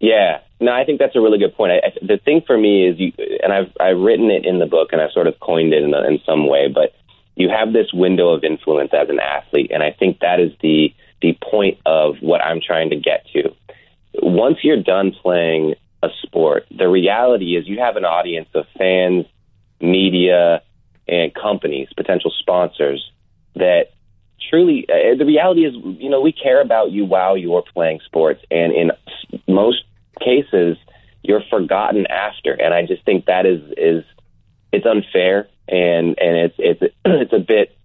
Yeah, 0.00 0.40
no, 0.60 0.72
I 0.72 0.84
think 0.84 0.98
that's 0.98 1.16
a 1.16 1.20
really 1.20 1.38
good 1.38 1.54
point. 1.56 1.72
I, 1.72 1.90
the 2.02 2.18
thing 2.18 2.42
for 2.46 2.56
me 2.56 2.88
is, 2.88 2.98
you, 2.98 3.12
and 3.42 3.52
I've 3.52 3.72
I've 3.80 3.98
written 3.98 4.30
it 4.30 4.44
in 4.44 4.58
the 4.58 4.66
book, 4.66 4.88
and 4.92 5.00
I've 5.00 5.12
sort 5.12 5.26
of 5.26 5.40
coined 5.40 5.72
it 5.72 5.82
in, 5.82 5.94
in 5.94 6.20
some 6.24 6.48
way, 6.48 6.68
but 6.72 6.94
you 7.38 7.48
have 7.48 7.72
this 7.72 7.92
window 7.92 8.30
of 8.30 8.42
influence 8.42 8.90
as 8.92 9.08
an 9.08 9.20
athlete, 9.20 9.70
and 9.72 9.82
I 9.82 9.92
think 9.92 10.18
that 10.20 10.40
is 10.40 10.50
the 10.60 10.92
the 11.22 11.38
point 11.50 11.78
of 11.86 12.16
what 12.20 12.40
I'm 12.40 12.60
trying 12.60 12.90
to 12.90 12.96
get 12.96 13.26
to. 13.32 13.54
Once 14.22 14.58
you're 14.62 14.82
done 14.82 15.12
playing 15.22 15.74
a 16.02 16.08
sport, 16.22 16.66
the 16.76 16.88
reality 16.88 17.56
is 17.56 17.66
you 17.66 17.78
have 17.78 17.96
an 17.96 18.04
audience 18.04 18.48
of 18.54 18.66
fans, 18.76 19.26
media, 19.80 20.62
and 21.08 21.34
companies, 21.34 21.88
potential 21.96 22.32
sponsors 22.38 23.10
that 23.54 23.90
truly, 24.50 24.86
uh, 24.88 25.16
the 25.16 25.24
reality 25.24 25.64
is, 25.64 25.74
you 25.98 26.08
know, 26.08 26.20
we 26.20 26.32
care 26.32 26.60
about 26.60 26.90
you 26.90 27.04
while 27.04 27.36
you're 27.36 27.64
playing 27.74 28.00
sports, 28.04 28.42
and 28.50 28.72
in 28.72 28.90
most 29.46 29.84
cases, 30.20 30.76
you're 31.22 31.42
forgotten 31.50 32.06
after. 32.06 32.52
And 32.52 32.74
I 32.74 32.86
just 32.86 33.04
think 33.04 33.26
that 33.26 33.46
is 33.46 33.60
is 33.76 34.04
it's 34.72 34.86
unfair, 34.86 35.48
and 35.68 36.18
and 36.18 36.36
it's 36.36 36.54
it's 36.58 36.94
it's 37.04 37.32
a 37.32 37.38
bit 37.38 37.76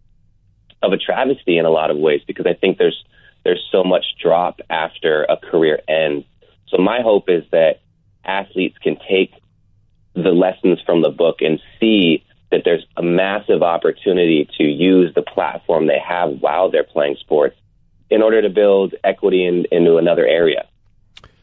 of 0.81 0.93
a 0.93 0.97
travesty 0.97 1.57
in 1.57 1.65
a 1.65 1.69
lot 1.69 1.91
of 1.91 1.97
ways 1.97 2.21
because 2.25 2.45
I 2.45 2.53
think 2.53 2.77
there's 2.77 3.03
there's 3.43 3.65
so 3.71 3.83
much 3.83 4.05
drop 4.21 4.59
after 4.69 5.23
a 5.23 5.37
career 5.37 5.79
ends. 5.87 6.25
So 6.67 6.77
my 6.77 7.01
hope 7.01 7.25
is 7.27 7.43
that 7.51 7.81
athletes 8.23 8.77
can 8.81 8.97
take 9.09 9.33
the 10.15 10.29
lessons 10.29 10.79
from 10.85 11.01
the 11.01 11.09
book 11.09 11.37
and 11.41 11.59
see 11.79 12.23
that 12.51 12.61
there's 12.63 12.85
a 12.95 13.03
massive 13.03 13.63
opportunity 13.63 14.47
to 14.57 14.63
use 14.63 15.13
the 15.15 15.23
platform 15.23 15.87
they 15.87 15.99
have 15.99 16.29
while 16.39 16.69
they're 16.69 16.83
playing 16.83 17.17
sports 17.19 17.57
in 18.09 18.21
order 18.21 18.41
to 18.43 18.49
build 18.49 18.93
equity 19.03 19.45
in, 19.45 19.65
into 19.71 19.97
another 19.97 20.25
area. 20.25 20.67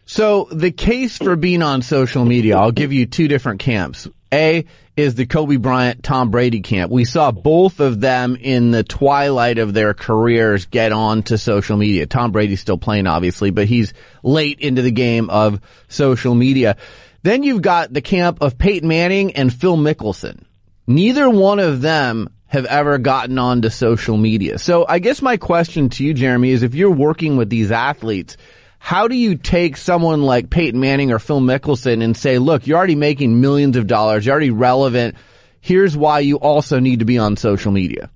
So 0.07 0.49
the 0.51 0.71
case 0.71 1.19
for 1.19 1.37
being 1.37 1.63
on 1.63 1.83
social 1.83 2.25
media, 2.25 2.57
I'll 2.57 2.73
give 2.73 2.93
you 2.93 3.07
two 3.07 3.29
different 3.29 3.61
camps. 3.61 4.09
A 4.33 4.65
is 4.97 5.15
the 5.15 5.27
Kobe 5.27 5.57
Bryant, 5.57 6.03
Tom 6.03 6.31
Brady 6.31 6.61
camp. 6.61 6.93
We 6.93 7.05
saw 7.05 7.31
both 7.31 7.81
of 7.81 8.01
them 8.01 8.37
in 8.37 8.71
the 8.71 8.85
twilight 8.85 9.59
of 9.59 9.73
their 9.73 9.95
careers 9.95 10.67
get 10.67 10.93
on 10.93 11.23
to 11.25 11.39
social 11.39 11.77
media. 11.77 12.07
Tom 12.07 12.33
Brady's 12.33 12.61
still 12.61 12.79
playing, 12.79 13.07
obviously, 13.07 13.51
but 13.51 13.67
he's 13.67 13.95
late 14.23 14.61
into 14.61 14.83
the 14.83 14.91
game 14.91 15.31
of 15.31 15.61
social 15.89 16.35
media. 16.35 16.77
Then 17.23 17.43
you've 17.43 17.63
got 17.63 17.93
the 17.93 18.03
camp 18.03 18.39
of 18.41 18.59
Peyton 18.59 18.89
Manning 18.89 19.33
and 19.33 19.53
Phil 19.53 19.77
Mickelson. 19.77 20.45
Neither 20.87 21.29
one 21.29 21.59
of 21.59 21.81
them 21.81 22.29
have 22.47 22.65
ever 22.67 22.99
gotten 22.99 23.39
onto 23.39 23.69
social 23.69 24.17
media. 24.17 24.59
So 24.59 24.85
I 24.89 24.99
guess 24.99 25.23
my 25.23 25.37
question 25.37 25.89
to 25.91 26.05
you, 26.05 26.15
Jeremy, 26.15 26.51
is 26.51 26.63
if 26.63 26.75
you're 26.75 26.91
working 26.91 27.37
with 27.37 27.49
these 27.49 27.71
athletes, 27.71 28.37
how 28.83 29.07
do 29.09 29.15
you 29.15 29.37
take 29.37 29.77
someone 29.77 30.23
like 30.23 30.49
Peyton 30.49 30.81
Manning 30.81 31.13
or 31.13 31.19
Phil 31.19 31.41
Mickelson 31.41 32.03
and 32.03 32.17
say, 32.17 32.39
look, 32.39 32.67
you're 32.67 32.79
already 32.79 32.97
making 32.97 33.39
millions 33.39 33.77
of 33.77 33.87
dollars, 33.87 34.25
you're 34.25 34.33
already 34.33 34.51
relevant. 34.51 35.17
Here's 35.61 35.95
why 35.95 36.21
you 36.21 36.39
also 36.39 36.81
need 36.81 37.01
to 37.01 37.05
be 37.05 37.19
on 37.19 37.37
social 37.37 37.73
media. 37.73 38.11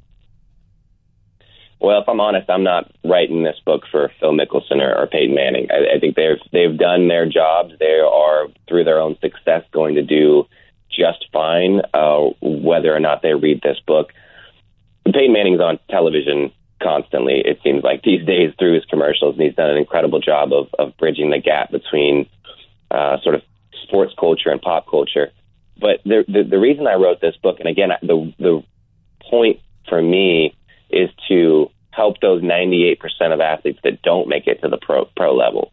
Well, 1.80 2.00
if 2.00 2.08
I'm 2.08 2.18
honest, 2.18 2.48
I'm 2.48 2.64
not 2.64 2.90
writing 3.04 3.44
this 3.44 3.60
book 3.66 3.82
for 3.90 4.10
Phil 4.18 4.32
Mickelson 4.32 4.80
or, 4.80 5.02
or 5.02 5.06
Peyton 5.06 5.34
Manning. 5.34 5.68
I, 5.70 5.96
I 5.96 6.00
think 6.00 6.16
they've 6.16 6.40
they've 6.50 6.78
done 6.78 7.08
their 7.08 7.28
jobs. 7.28 7.74
They 7.78 8.00
are 8.00 8.46
through 8.66 8.84
their 8.84 9.00
own 9.00 9.18
success 9.20 9.64
going 9.70 9.96
to 9.96 10.02
do 10.02 10.46
just 10.90 11.26
fine, 11.30 11.82
uh, 11.92 12.30
whether 12.40 12.96
or 12.96 13.00
not 13.00 13.20
they 13.20 13.34
read 13.34 13.60
this 13.62 13.78
book. 13.86 14.14
Peyton 15.04 15.34
Manning's 15.34 15.60
on 15.60 15.78
television 15.90 16.52
constantly, 16.84 17.42
it 17.44 17.58
seems 17.64 17.82
like 17.82 18.02
these 18.02 18.24
days 18.26 18.52
through 18.58 18.74
his 18.74 18.84
commercials, 18.84 19.34
and 19.34 19.42
he's 19.42 19.56
done 19.56 19.70
an 19.70 19.78
incredible 19.78 20.20
job 20.20 20.52
of, 20.52 20.68
of 20.78 20.96
bridging 20.98 21.30
the 21.30 21.40
gap 21.40 21.70
between 21.70 22.28
uh, 22.90 23.16
sort 23.22 23.34
of 23.34 23.42
sports 23.82 24.12
culture 24.18 24.50
and 24.50 24.60
pop 24.60 24.86
culture. 24.88 25.32
But 25.80 26.00
the, 26.04 26.24
the, 26.28 26.44
the 26.44 26.58
reason 26.58 26.86
I 26.86 26.94
wrote 26.94 27.20
this 27.20 27.36
book, 27.42 27.58
and 27.58 27.68
again, 27.68 27.90
the, 28.02 28.32
the 28.38 28.62
point 29.28 29.60
for 29.88 30.00
me 30.00 30.54
is 30.90 31.10
to 31.28 31.70
help 31.90 32.20
those 32.20 32.42
98% 32.42 32.98
of 33.32 33.40
athletes 33.40 33.80
that 33.84 34.02
don't 34.02 34.28
make 34.28 34.46
it 34.46 34.60
to 34.62 34.68
the 34.68 34.78
pro, 34.78 35.06
pro 35.16 35.34
level. 35.34 35.72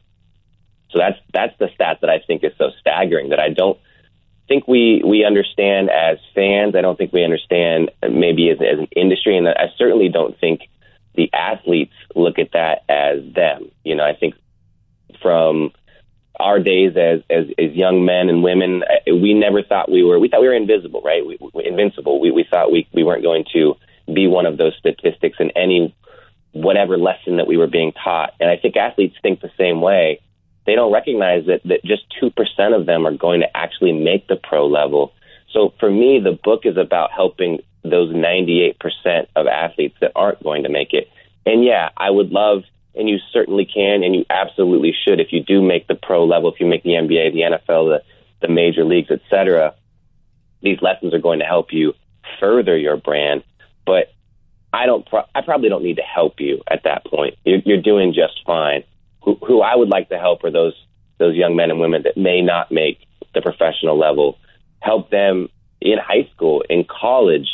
So 0.92 1.00
that's 1.00 1.18
that's 1.34 1.58
the 1.58 1.70
stat 1.74 2.00
that 2.02 2.10
I 2.10 2.20
think 2.20 2.44
is 2.44 2.52
so 2.58 2.72
staggering 2.80 3.30
that 3.30 3.40
I 3.40 3.50
don't 3.50 3.80
think 4.48 4.68
we 4.68 5.02
we 5.06 5.24
understand 5.24 5.90
as 5.90 6.18
fans. 6.36 6.76
I 6.76 6.82
don't 6.82 6.98
think 6.98 7.14
we 7.14 7.24
understand 7.24 7.92
maybe 8.04 8.50
as, 8.50 8.58
as 8.60 8.80
an 8.80 8.88
industry, 8.96 9.38
and 9.38 9.48
I 9.48 9.72
certainly 9.78 10.10
don't 10.10 10.38
think 10.40 10.62
the 11.16 11.30
athletes 11.34 11.94
look 12.16 12.40
at 12.40 12.52
that 12.54 12.84
as 12.90 13.20
them. 13.34 13.72
You 13.84 13.96
know, 13.96 14.04
I 14.04 14.16
think 14.16 14.36
from 15.22 15.72
our 16.40 16.60
days 16.60 16.96
as, 16.98 17.22
as 17.30 17.46
as 17.58 17.74
young 17.74 18.06
men 18.06 18.30
and 18.30 18.44
women, 18.44 18.84
uh, 18.84 19.16
we 19.16 19.34
never 19.34 19.62
thought 19.64 19.92
we 19.92 20.04
were. 20.04 20.20
We 20.20 20.30
thought 20.30 20.42
we 20.42 20.48
were 20.48 20.56
invisible, 20.56 21.02
right? 21.04 21.26
We, 21.26 21.38
we, 21.54 21.66
invincible. 21.66 22.20
We 22.20 22.32
we 22.32 22.46
thought 22.50 22.72
we 22.72 22.88
we 22.94 23.04
weren't 23.04 23.24
going 23.24 23.46
to 23.54 23.76
be 24.12 24.28
one 24.28 24.46
of 24.46 24.58
those 24.58 24.74
statistics 24.78 25.38
in 25.40 25.52
any 25.52 25.96
whatever 26.54 26.98
lesson 26.98 27.38
that 27.38 27.48
we 27.48 27.58
were 27.58 27.68
being 27.68 27.94
taught. 27.94 28.34
And 28.40 28.50
I 28.50 28.58
think 28.58 28.76
athletes 28.76 29.16
think 29.22 29.40
the 29.40 29.52
same 29.58 29.82
way 29.82 30.20
they 30.66 30.76
don't 30.76 30.94
recognize 30.94 31.46
that, 31.48 31.62
that 31.66 31.84
just 31.84 32.04
2% 32.22 32.80
of 32.80 32.86
them 32.86 33.06
are 33.08 33.16
going 33.16 33.42
to 33.42 33.58
actually 33.58 33.94
make 33.94 34.28
the 34.28 34.36
pro 34.36 34.68
level. 34.68 35.14
So 35.52 35.74
for 35.80 35.90
me, 35.90 36.20
the 36.20 36.38
book 36.44 36.62
is 36.66 36.78
about 36.78 37.12
helping 37.12 37.60
those 37.84 38.14
98% 38.14 38.76
of 39.36 39.48
athletes 39.48 39.96
that 40.02 40.12
aren't 40.16 40.44
going 40.44 40.64
to 40.64 40.70
make 40.70 40.94
it. 40.94 41.10
And 41.46 41.64
yeah, 41.64 41.90
I 41.98 42.10
would 42.10 42.32
love, 42.32 42.64
and 42.96 43.10
you 43.10 43.18
certainly 43.32 43.66
can, 43.66 44.04
and 44.04 44.16
you 44.16 44.26
absolutely 44.30 44.94
should, 45.06 45.20
if 45.20 45.32
you 45.32 45.44
do 45.44 45.62
make 45.62 45.88
the 45.88 45.96
pro 45.96 46.26
level, 46.26 46.52
if 46.52 46.60
you 46.60 46.68
make 46.68 46.84
the 46.84 46.92
NBA, 46.92 47.34
the 47.34 47.58
NFL, 47.58 47.90
the, 47.90 48.04
the 48.42 48.54
major 48.54 48.84
leagues, 48.84 49.10
et 49.10 49.22
cetera, 49.30 49.74
these 50.62 50.80
lessons 50.82 51.14
are 51.14 51.20
going 51.20 51.40
to 51.40 51.46
help 51.46 51.74
you 51.74 51.94
further 52.40 52.78
your 52.78 52.98
brand. 52.98 53.44
But 53.86 54.14
I 54.72 54.86
don't, 54.86 55.06
pro- 55.08 55.26
I 55.34 55.42
probably 55.42 55.70
don't 55.70 55.84
need 55.84 55.98
to 55.98 56.04
help 56.04 56.40
you 56.40 56.62
at 56.70 56.84
that 56.84 57.06
point. 57.06 57.36
You're, 57.44 57.62
you're 57.66 57.82
doing 57.82 58.14
just 58.14 58.42
fine 58.46 58.84
who, 59.24 59.38
who 59.46 59.62
I 59.62 59.76
would 59.76 59.90
like 59.90 60.10
to 60.10 60.18
help 60.18 60.44
are 60.44 60.52
those 60.52 60.76
those 61.18 61.36
young 61.36 61.56
men 61.56 61.70
and 61.70 61.80
women 61.80 62.04
that 62.04 62.18
may 62.18 62.42
not 62.42 62.72
make 62.72 63.00
the 63.36 63.42
professional 63.42 63.98
level. 63.98 64.40
Help 64.80 65.12
them 65.12 65.50
in 65.80 65.98
high 66.00 66.28
school, 66.34 66.64
in 66.68 66.84
college, 66.84 67.48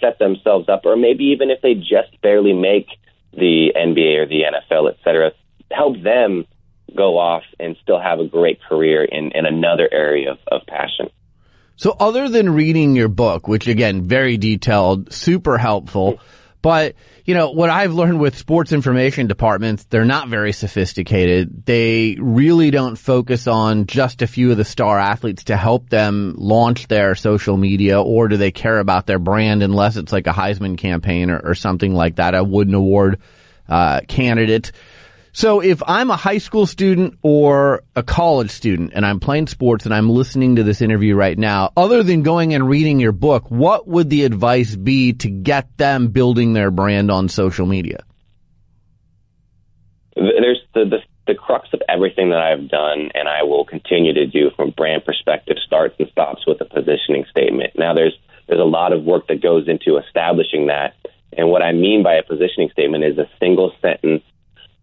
set 0.00 0.18
themselves 0.18 0.68
up, 0.68 0.82
or 0.84 0.96
maybe 0.96 1.24
even 1.24 1.50
if 1.50 1.60
they 1.62 1.74
just 1.74 2.20
barely 2.22 2.52
make 2.52 2.86
the 3.32 3.72
NBA 3.76 4.18
or 4.18 4.26
the 4.26 4.42
NFL, 4.42 4.90
et 4.90 4.96
cetera, 5.04 5.32
help 5.70 6.00
them 6.02 6.46
go 6.96 7.18
off 7.18 7.44
and 7.60 7.76
still 7.82 8.00
have 8.00 8.18
a 8.18 8.26
great 8.26 8.60
career 8.62 9.04
in, 9.04 9.32
in 9.32 9.44
another 9.44 9.88
area 9.90 10.32
of, 10.32 10.38
of 10.48 10.66
passion. 10.66 11.10
So 11.76 11.94
other 12.00 12.28
than 12.28 12.54
reading 12.54 12.96
your 12.96 13.08
book, 13.08 13.46
which 13.46 13.68
again, 13.68 14.08
very 14.08 14.36
detailed, 14.36 15.12
super 15.12 15.58
helpful, 15.58 16.18
but, 16.68 16.96
you 17.24 17.32
know, 17.32 17.48
what 17.48 17.70
I've 17.70 17.94
learned 17.94 18.20
with 18.20 18.36
sports 18.36 18.72
information 18.72 19.26
departments, 19.26 19.84
they're 19.84 20.04
not 20.04 20.28
very 20.28 20.52
sophisticated. 20.52 21.64
They 21.64 22.18
really 22.20 22.70
don't 22.70 22.96
focus 22.96 23.46
on 23.46 23.86
just 23.86 24.20
a 24.20 24.26
few 24.26 24.50
of 24.50 24.58
the 24.58 24.66
star 24.66 24.98
athletes 24.98 25.44
to 25.44 25.56
help 25.56 25.88
them 25.88 26.34
launch 26.36 26.86
their 26.86 27.14
social 27.14 27.56
media, 27.56 28.02
or 28.02 28.28
do 28.28 28.36
they 28.36 28.50
care 28.50 28.80
about 28.80 29.06
their 29.06 29.18
brand 29.18 29.62
unless 29.62 29.96
it's 29.96 30.12
like 30.12 30.26
a 30.26 30.30
Heisman 30.30 30.76
campaign 30.76 31.30
or, 31.30 31.38
or 31.38 31.54
something 31.54 31.94
like 31.94 32.16
that, 32.16 32.34
a 32.34 32.44
Wooden 32.44 32.74
Award 32.74 33.18
uh, 33.66 34.02
candidate. 34.06 34.72
So 35.32 35.60
if 35.60 35.82
I'm 35.86 36.10
a 36.10 36.16
high 36.16 36.38
school 36.38 36.66
student 36.66 37.18
or 37.22 37.82
a 37.94 38.02
college 38.02 38.50
student 38.50 38.92
and 38.94 39.04
I'm 39.06 39.20
playing 39.20 39.46
sports 39.46 39.84
and 39.84 39.94
I'm 39.94 40.10
listening 40.10 40.56
to 40.56 40.62
this 40.62 40.80
interview 40.80 41.14
right 41.14 41.38
now, 41.38 41.72
other 41.76 42.02
than 42.02 42.22
going 42.22 42.54
and 42.54 42.68
reading 42.68 42.98
your 42.98 43.12
book, 43.12 43.50
what 43.50 43.86
would 43.86 44.10
the 44.10 44.24
advice 44.24 44.74
be 44.74 45.12
to 45.14 45.28
get 45.28 45.76
them 45.76 46.08
building 46.08 46.52
their 46.52 46.70
brand 46.70 47.10
on 47.10 47.28
social 47.28 47.66
media? 47.66 48.04
There's 50.16 50.60
the, 50.74 50.84
the 50.84 50.98
the 51.28 51.34
crux 51.34 51.68
of 51.74 51.82
everything 51.88 52.30
that 52.30 52.38
I've 52.38 52.70
done 52.70 53.10
and 53.14 53.28
I 53.28 53.42
will 53.42 53.66
continue 53.66 54.14
to 54.14 54.26
do 54.26 54.50
from 54.56 54.70
brand 54.70 55.04
perspective 55.04 55.58
starts 55.64 55.94
and 55.98 56.08
stops 56.08 56.46
with 56.46 56.60
a 56.62 56.64
positioning 56.64 57.26
statement. 57.30 57.74
Now 57.76 57.94
there's 57.94 58.18
there's 58.48 58.60
a 58.60 58.64
lot 58.64 58.94
of 58.94 59.04
work 59.04 59.28
that 59.28 59.42
goes 59.42 59.68
into 59.68 59.98
establishing 59.98 60.68
that. 60.68 60.94
And 61.36 61.50
what 61.50 61.62
I 61.62 61.72
mean 61.72 62.02
by 62.02 62.14
a 62.14 62.22
positioning 62.22 62.70
statement 62.72 63.04
is 63.04 63.18
a 63.18 63.28
single 63.38 63.72
sentence. 63.82 64.22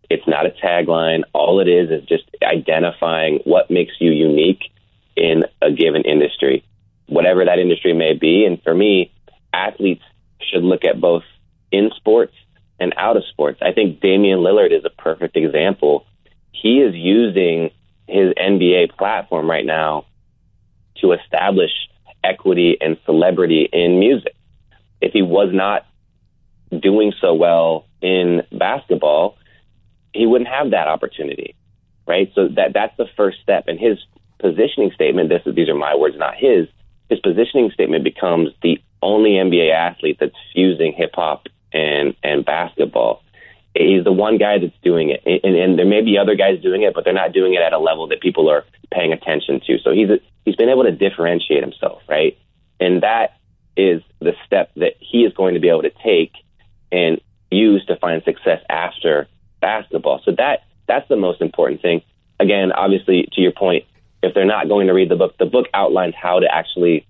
It's 0.10 0.28
not 0.28 0.46
a 0.46 0.50
tagline. 0.50 1.24
All 1.34 1.60
it 1.60 1.68
is 1.68 1.90
is 1.90 2.08
just 2.08 2.24
identifying 2.44 3.40
what 3.44 3.72
makes 3.72 3.94
you 4.00 4.12
unique 4.12 4.72
in 5.16 5.46
a 5.62 5.72
given 5.72 6.04
industry, 6.04 6.64
whatever 7.08 7.46
that 7.46 7.60
industry 7.60 7.94
may 7.94 8.14
be. 8.14 8.46
And 8.46 8.62
for 8.62 8.74
me, 8.74 9.12
athletes 9.54 10.04
should 10.40 10.64
look 10.64 10.84
at 10.86 11.00
both 11.00 11.24
in 11.72 11.92
sports 11.96 12.34
and 12.80 12.94
out 12.98 13.18
of 13.18 13.24
sports. 13.32 13.60
I 13.62 13.72
think 13.72 14.02
Damian 14.02 14.40
Lillard 14.40 14.78
is 14.78 14.86
a 14.86 14.90
perfect 14.90 15.38
example. 15.38 16.06
He 16.52 16.82
is 16.82 16.94
using 16.94 17.72
his 18.08 18.34
NBA 18.34 18.98
platform 18.98 19.50
right 19.50 19.66
now 19.66 20.06
to 21.02 21.14
establish 21.14 21.72
equity 22.24 22.78
and 22.80 22.98
celebrity 23.06 23.68
in 23.72 24.00
music. 24.00 24.36
If 25.02 25.14
he 25.14 25.22
was 25.22 25.50
not 25.54 25.86
doing 26.78 27.14
so 27.22 27.34
well 27.34 27.86
in 28.02 28.44
basketball, 28.52 29.38
he 30.16 30.26
wouldn't 30.26 30.50
have 30.50 30.72
that 30.72 30.88
opportunity, 30.88 31.56
right? 32.08 32.32
So 32.36 32.48
that 32.50 32.74
that's 32.74 32.96
the 32.98 33.08
first 33.18 33.38
step. 33.42 33.66
And 33.68 33.80
his 33.80 33.98
positioning 34.40 34.92
statement, 34.94 35.30
this 35.30 35.42
these 35.56 35.70
are 35.70 35.76
my 35.76 35.96
words, 35.96 36.16
not 36.18 36.36
his. 36.36 36.68
His 37.10 37.20
positioning 37.20 37.70
statement 37.72 38.04
becomes 38.04 38.50
the 38.64 38.80
only 39.02 39.32
NBA 39.32 39.72
athlete 39.72 40.18
that's 40.20 40.36
fusing 40.54 40.94
hip 40.94 41.12
hop 41.14 41.48
and 41.72 42.16
and 42.24 42.46
basketball. 42.46 43.22
He's 43.76 44.06
the 44.06 44.14
one 44.14 44.38
guy 44.38 44.58
that's 44.58 44.78
doing 44.82 45.10
it, 45.10 45.22
and, 45.26 45.56
and 45.56 45.78
there 45.78 45.86
may 45.86 46.02
be 46.02 46.18
other 46.18 46.36
guys 46.36 46.62
doing 46.62 46.84
it, 46.84 46.94
but 46.94 47.04
they're 47.04 47.14
not 47.14 47.34
doing 47.34 47.54
it 47.56 47.62
at 47.62 47.74
a 47.74 47.78
level 47.78 48.08
that 48.08 48.22
people 48.22 48.50
are 48.50 48.64
paying 48.90 49.12
attention 49.12 49.62
to. 49.68 49.78
So 49.84 49.92
he's 49.92 50.10
he's 50.46 50.56
been 50.56 50.70
able 50.70 50.84
to 50.84 50.92
differentiate 50.92 51.62
himself, 51.62 52.02
right? 52.08 52.38
And 52.80 53.04
that 53.04 53.38
is 53.76 54.02
the 54.20 54.34
step 54.46 54.72
that 54.76 54.94
he 55.00 55.24
is 55.24 55.34
going 55.34 55.56
to 55.56 55.60
be 55.60 55.70
able 55.70 55.82
to 55.82 55.92
take 56.04 56.32
and 56.92 57.20
use 57.52 57.86
to 57.86 57.98
find 57.98 58.24
success 58.24 58.62
after 58.70 59.28
basketball. 59.66 60.22
So 60.24 60.32
that 60.38 60.60
that's 60.88 61.08
the 61.10 61.16
most 61.16 61.42
important 61.42 61.82
thing. 61.82 62.04
Again, 62.40 62.72
obviously, 62.72 63.28
to 63.34 63.42
your 63.42 63.52
point, 63.52 63.86
if 64.22 64.34
they're 64.36 64.46
not 64.46 64.68
going 64.68 64.88
to 64.88 64.94
read 64.94 65.10
the 65.10 65.16
book, 65.16 65.36
the 65.40 65.48
book 65.48 65.66
outlines 65.74 66.14
how 66.16 66.40
to 66.40 66.48
actually 66.52 67.08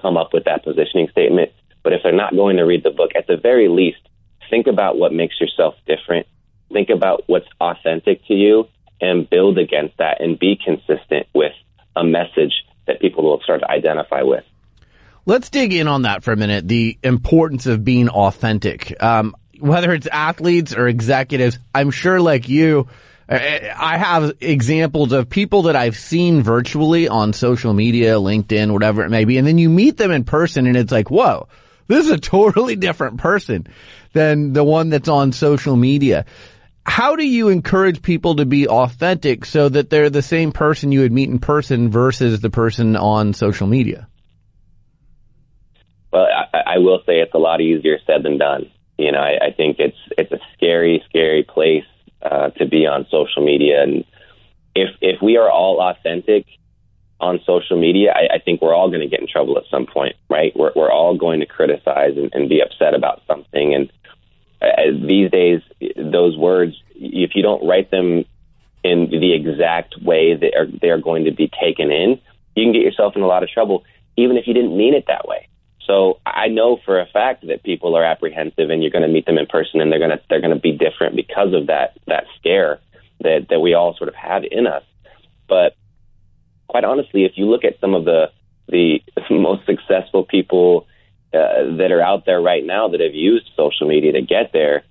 come 0.00 0.16
up 0.16 0.32
with 0.32 0.44
that 0.44 0.64
positioning 0.64 1.08
statement. 1.10 1.50
But 1.82 1.92
if 1.92 2.00
they're 2.02 2.22
not 2.24 2.34
going 2.34 2.56
to 2.56 2.62
read 2.62 2.82
the 2.82 2.90
book, 2.90 3.10
at 3.14 3.26
the 3.26 3.36
very 3.36 3.68
least, 3.68 4.00
think 4.48 4.66
about 4.66 4.96
what 4.96 5.12
makes 5.12 5.38
yourself 5.38 5.74
different. 5.86 6.26
Think 6.72 6.88
about 6.88 7.24
what's 7.26 7.48
authentic 7.60 8.24
to 8.26 8.34
you 8.34 8.68
and 9.00 9.28
build 9.28 9.58
against 9.58 9.98
that 9.98 10.20
and 10.20 10.38
be 10.38 10.58
consistent 10.62 11.26
with 11.34 11.52
a 11.94 12.04
message 12.04 12.54
that 12.86 13.00
people 13.00 13.24
will 13.24 13.40
start 13.42 13.60
to 13.60 13.70
identify 13.70 14.22
with. 14.22 14.44
Let's 15.26 15.50
dig 15.50 15.74
in 15.74 15.88
on 15.88 16.02
that 16.02 16.22
for 16.22 16.32
a 16.32 16.36
minute. 16.36 16.68
The 16.68 16.98
importance 17.02 17.66
of 17.66 17.84
being 17.84 18.08
authentic. 18.08 18.94
Um, 19.02 19.34
whether 19.60 19.92
it's 19.92 20.06
athletes 20.06 20.74
or 20.74 20.88
executives, 20.88 21.58
I'm 21.74 21.90
sure 21.90 22.20
like 22.20 22.48
you, 22.48 22.88
I 23.28 23.96
have 23.98 24.36
examples 24.40 25.12
of 25.12 25.28
people 25.28 25.62
that 25.62 25.76
I've 25.76 25.96
seen 25.96 26.42
virtually 26.42 27.08
on 27.08 27.32
social 27.32 27.74
media, 27.74 28.14
LinkedIn, 28.14 28.72
whatever 28.72 29.04
it 29.04 29.10
may 29.10 29.24
be, 29.24 29.36
and 29.38 29.46
then 29.46 29.58
you 29.58 29.68
meet 29.68 29.96
them 29.96 30.12
in 30.12 30.24
person 30.24 30.66
and 30.66 30.76
it's 30.76 30.92
like, 30.92 31.10
whoa, 31.10 31.48
this 31.88 32.04
is 32.04 32.10
a 32.10 32.18
totally 32.20 32.76
different 32.76 33.18
person 33.18 33.66
than 34.12 34.52
the 34.52 34.64
one 34.64 34.90
that's 34.90 35.08
on 35.08 35.32
social 35.32 35.76
media. 35.76 36.24
How 36.84 37.16
do 37.16 37.26
you 37.26 37.48
encourage 37.48 38.00
people 38.00 38.36
to 38.36 38.46
be 38.46 38.68
authentic 38.68 39.44
so 39.44 39.68
that 39.68 39.90
they're 39.90 40.08
the 40.08 40.22
same 40.22 40.52
person 40.52 40.92
you 40.92 41.00
would 41.00 41.10
meet 41.10 41.28
in 41.28 41.40
person 41.40 41.90
versus 41.90 42.40
the 42.40 42.50
person 42.50 42.94
on 42.94 43.34
social 43.34 43.66
media? 43.66 44.06
Well, 46.12 46.26
I, 46.54 46.74
I 46.74 46.78
will 46.78 47.00
say 47.04 47.14
it's 47.14 47.34
a 47.34 47.38
lot 47.38 47.60
easier 47.60 47.98
said 48.06 48.22
than 48.22 48.38
done. 48.38 48.70
You 48.98 49.12
know, 49.12 49.18
I, 49.18 49.46
I 49.46 49.52
think 49.52 49.78
it's 49.78 49.98
it's 50.16 50.32
a 50.32 50.38
scary, 50.54 51.02
scary 51.08 51.42
place 51.42 51.84
uh, 52.22 52.50
to 52.50 52.66
be 52.66 52.86
on 52.86 53.06
social 53.10 53.44
media. 53.44 53.82
And 53.82 54.04
if 54.74 54.90
if 55.00 55.22
we 55.22 55.36
are 55.36 55.50
all 55.50 55.80
authentic 55.80 56.46
on 57.20 57.40
social 57.46 57.78
media, 57.78 58.12
I, 58.12 58.34
I 58.34 58.38
think 58.38 58.60
we're 58.60 58.74
all 58.74 58.88
going 58.88 59.00
to 59.00 59.08
get 59.08 59.20
in 59.20 59.26
trouble 59.26 59.56
at 59.58 59.64
some 59.70 59.86
point, 59.86 60.16
right? 60.28 60.52
We're 60.56 60.72
we're 60.74 60.90
all 60.90 61.16
going 61.16 61.40
to 61.40 61.46
criticize 61.46 62.16
and, 62.16 62.30
and 62.34 62.48
be 62.48 62.60
upset 62.62 62.94
about 62.94 63.22
something. 63.26 63.74
And 63.74 63.92
uh, 64.62 65.06
these 65.06 65.30
days, 65.30 65.60
those 65.96 66.36
words, 66.36 66.74
if 66.94 67.32
you 67.34 67.42
don't 67.42 67.66
write 67.66 67.90
them 67.90 68.24
in 68.82 69.10
the 69.10 69.34
exact 69.34 69.96
way 70.02 70.34
that 70.34 70.54
are, 70.56 70.66
they're 70.80 71.00
going 71.00 71.24
to 71.24 71.32
be 71.32 71.50
taken 71.60 71.90
in, 71.90 72.20
you 72.54 72.64
can 72.64 72.72
get 72.72 72.82
yourself 72.82 73.16
in 73.16 73.22
a 73.22 73.26
lot 73.26 73.42
of 73.42 73.50
trouble, 73.50 73.84
even 74.16 74.36
if 74.36 74.46
you 74.46 74.54
didn't 74.54 74.76
mean 74.76 74.94
it 74.94 75.04
that 75.08 75.28
way. 75.28 75.48
So 75.86 76.20
I 76.26 76.48
know 76.48 76.78
for 76.84 77.00
a 77.00 77.06
fact 77.06 77.46
that 77.46 77.62
people 77.62 77.96
are 77.96 78.04
apprehensive, 78.04 78.70
and 78.70 78.82
you're 78.82 78.90
going 78.90 79.06
to 79.06 79.08
meet 79.08 79.26
them 79.26 79.38
in 79.38 79.46
person, 79.46 79.80
and 79.80 79.90
they're 79.90 80.00
going 80.00 80.10
to 80.10 80.20
they're 80.28 80.40
going 80.40 80.54
to 80.54 80.60
be 80.60 80.72
different 80.72 81.14
because 81.14 81.52
of 81.54 81.68
that 81.68 81.96
that 82.06 82.24
scare 82.38 82.80
that 83.20 83.46
that 83.50 83.60
we 83.60 83.74
all 83.74 83.96
sort 83.96 84.08
of 84.08 84.14
have 84.14 84.42
in 84.50 84.66
us. 84.66 84.82
But 85.48 85.76
quite 86.66 86.84
honestly, 86.84 87.24
if 87.24 87.32
you 87.36 87.46
look 87.46 87.64
at 87.64 87.80
some 87.80 87.94
of 87.94 88.04
the 88.04 88.30
the 88.68 89.00
most 89.30 89.64
successful 89.66 90.24
people 90.24 90.86
uh, 91.32 91.76
that 91.78 91.92
are 91.92 92.02
out 92.02 92.26
there 92.26 92.40
right 92.40 92.64
now 92.64 92.88
that 92.88 93.00
have 93.00 93.14
used 93.14 93.50
social 93.56 93.86
media 93.86 94.12
to 94.12 94.22
get 94.22 94.52
there, 94.52 94.84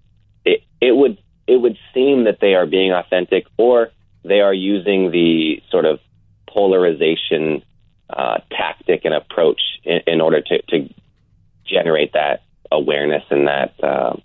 it 0.46 0.62
it 0.80 0.96
would 0.96 1.18
it 1.48 1.58
would 1.58 1.78
seem 1.94 2.24
that 2.24 2.40
they 2.40 2.56
are 2.56 2.66
being 2.66 2.92
authentic, 2.92 3.46
or 3.58 3.92
they 4.24 4.40
are 4.40 4.54
using 4.54 5.12
the 5.12 5.62
sort 5.70 5.86
of 5.86 6.00
polarization 6.48 7.64
uh, 8.16 8.38
tactic 8.50 9.02
and 9.04 9.14
approach 9.14 9.62
in, 9.84 10.00
in 10.08 10.22
order 10.22 10.42
to, 10.42 10.62
to, 10.70 10.94
generate 11.68 12.14
that 12.14 12.44
awareness 12.72 13.24
and 13.32 13.48
that 13.48 13.74
uh, 13.84 14.16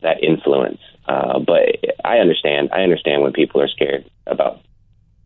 that 0.00 0.22
influence. 0.22 0.80
Uh, 1.06 1.38
but 1.38 1.62
I 2.04 2.16
understand. 2.16 2.70
I 2.72 2.80
understand 2.80 3.22
when 3.22 3.32
people 3.32 3.60
are 3.60 3.68
scared 3.68 4.10
about 4.26 4.60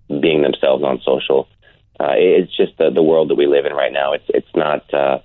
being 0.09 0.43
themselves 0.43 0.83
on 0.83 1.01
social. 1.05 1.49
Uh, 1.99 2.15
it's 2.17 2.55
just 2.57 2.77
the, 2.79 2.91
the 2.91 3.03
world 3.03 3.31
that 3.31 3.37
we 3.37 3.47
live 3.47 3.65
in 3.65 3.73
right 3.73 3.93
now. 3.93 4.13
It's 4.13 4.25
it's 4.29 4.49
not 4.55 4.93
uh, 4.93 5.19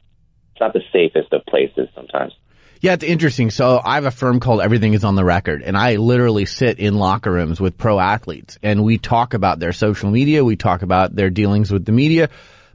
it's 0.52 0.62
not 0.62 0.74
the 0.74 0.84
safest 0.94 1.34
of 1.34 1.46
places 1.46 1.90
sometimes. 1.96 2.34
Yeah, 2.82 2.94
it's 2.94 3.04
interesting. 3.04 3.52
So 3.52 3.80
I 3.84 3.96
have 3.96 4.06
a 4.06 4.12
firm 4.12 4.40
called 4.40 4.62
Everything 4.62 4.94
is 4.94 5.04
on 5.04 5.14
the 5.14 5.24
Record 5.24 5.62
and 5.62 5.78
I 5.78 5.98
literally 5.98 6.46
sit 6.46 6.80
in 6.80 6.96
locker 6.96 7.32
rooms 7.32 7.62
with 7.62 7.78
pro 7.78 8.00
athletes 8.00 8.58
and 8.64 8.84
we 8.84 8.98
talk 8.98 9.36
about 9.36 9.60
their 9.60 9.72
social 9.72 10.10
media. 10.10 10.44
We 10.44 10.56
talk 10.56 10.82
about 10.82 11.16
their 11.16 11.30
dealings 11.30 11.72
with 11.72 11.86
the 11.86 11.92
media 11.92 12.30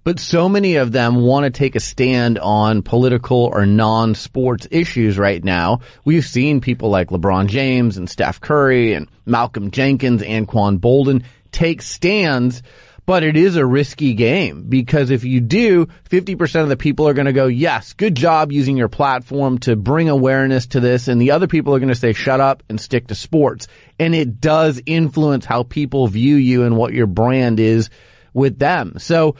but 0.07 0.21
so 0.21 0.49
many 0.49 0.77
of 0.77 0.93
them 0.93 1.17
want 1.17 1.43
to 1.43 1.51
take 1.51 1.75
a 1.75 1.81
stand 1.81 2.39
on 2.39 2.81
political 2.83 3.51
or 3.53 3.67
non-sports 3.67 4.69
issues 4.71 5.19
right 5.19 5.43
now. 5.43 5.81
We've 6.05 6.25
seen 6.25 6.61
people 6.61 6.91
like 6.91 7.09
LeBron 7.09 7.49
James 7.49 7.97
and 7.97 8.09
Steph 8.09 8.41
Curry 8.41 8.93
and 8.93 9.09
Malcolm 9.25 9.73
Jenkins, 9.73 10.23
and 10.23 10.47
Quan 10.47 10.79
Boldin 10.79 11.25
take 11.51 11.83
stands 11.83 12.63
but 13.05 13.23
it 13.23 13.37
is 13.37 13.55
a 13.55 13.65
risky 13.65 14.15
game 14.15 14.65
because 14.69 15.11
if 15.11 15.23
you 15.23 15.41
do, 15.41 15.87
50% 16.11 16.63
of 16.63 16.69
the 16.69 16.77
people 16.77 17.09
are 17.09 17.15
going 17.15 17.27
to 17.27 17.33
go, 17.33 17.47
yes, 17.47 17.93
good 17.93 18.17
job 18.17 18.51
using 18.51 18.77
your 18.77 18.89
platform 18.89 19.59
to 19.59 19.77
bring 19.77 20.09
awareness 20.09 20.67
to 20.69 20.81
this. 20.81 21.07
And 21.07 21.21
the 21.21 21.31
other 21.31 21.47
people 21.47 21.73
are 21.73 21.79
going 21.79 21.89
to 21.89 21.95
say, 21.95 22.15
shut 22.15 22.41
up 22.41 22.65
and 22.69 22.81
stick 22.81 23.07
to 23.07 23.15
sports. 23.15 23.69
And 24.01 24.13
it 24.13 24.41
does 24.41 24.83
influence 24.87 25.45
how 25.45 25.63
people 25.63 26.09
view 26.09 26.35
you 26.35 26.65
and 26.65 26.77
what 26.77 26.95
your 26.95 27.07
brand 27.07 27.61
is 27.61 27.91
with 28.37 28.59
them. 28.59 28.99
So 28.99 29.37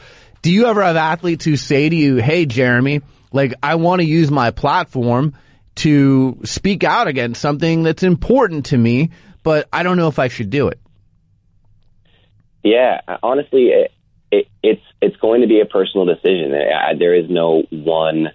do 0.47 0.53
you 0.53 0.67
ever 0.67 0.81
have 0.81 0.95
athletes 0.95 1.43
who 1.43 1.57
say 1.57 1.89
to 1.89 1.93
you, 1.93 2.15
Hey, 2.15 2.45
Jeremy, 2.45 3.01
like 3.33 3.53
I 3.61 3.75
want 3.75 3.99
to 3.99 4.07
use 4.07 4.31
my 4.31 4.51
platform 4.51 5.33
to 5.75 6.39
speak 6.45 6.85
out 6.85 7.09
against 7.09 7.41
something 7.41 7.83
that's 7.83 8.01
important 8.01 8.67
to 8.67 8.77
me, 8.77 9.09
but 9.43 9.67
I 9.73 9.83
don't 9.83 9.97
know 9.97 10.07
if 10.07 10.19
I 10.19 10.29
should 10.29 10.49
do 10.49 10.69
it? 10.69 10.79
Yeah, 12.63 13.01
uh, 13.05 13.17
honestly, 13.21 13.71
it, 13.71 13.91
it, 14.31 14.47
it's 14.63 14.81
it's 15.01 15.17
going 15.17 15.41
to 15.41 15.47
be 15.47 15.59
a 15.59 15.65
personal 15.65 16.05
decision. 16.05 16.53
I, 16.53 16.93
there 16.97 17.13
is 17.13 17.29
no 17.29 17.63
one 17.69 18.27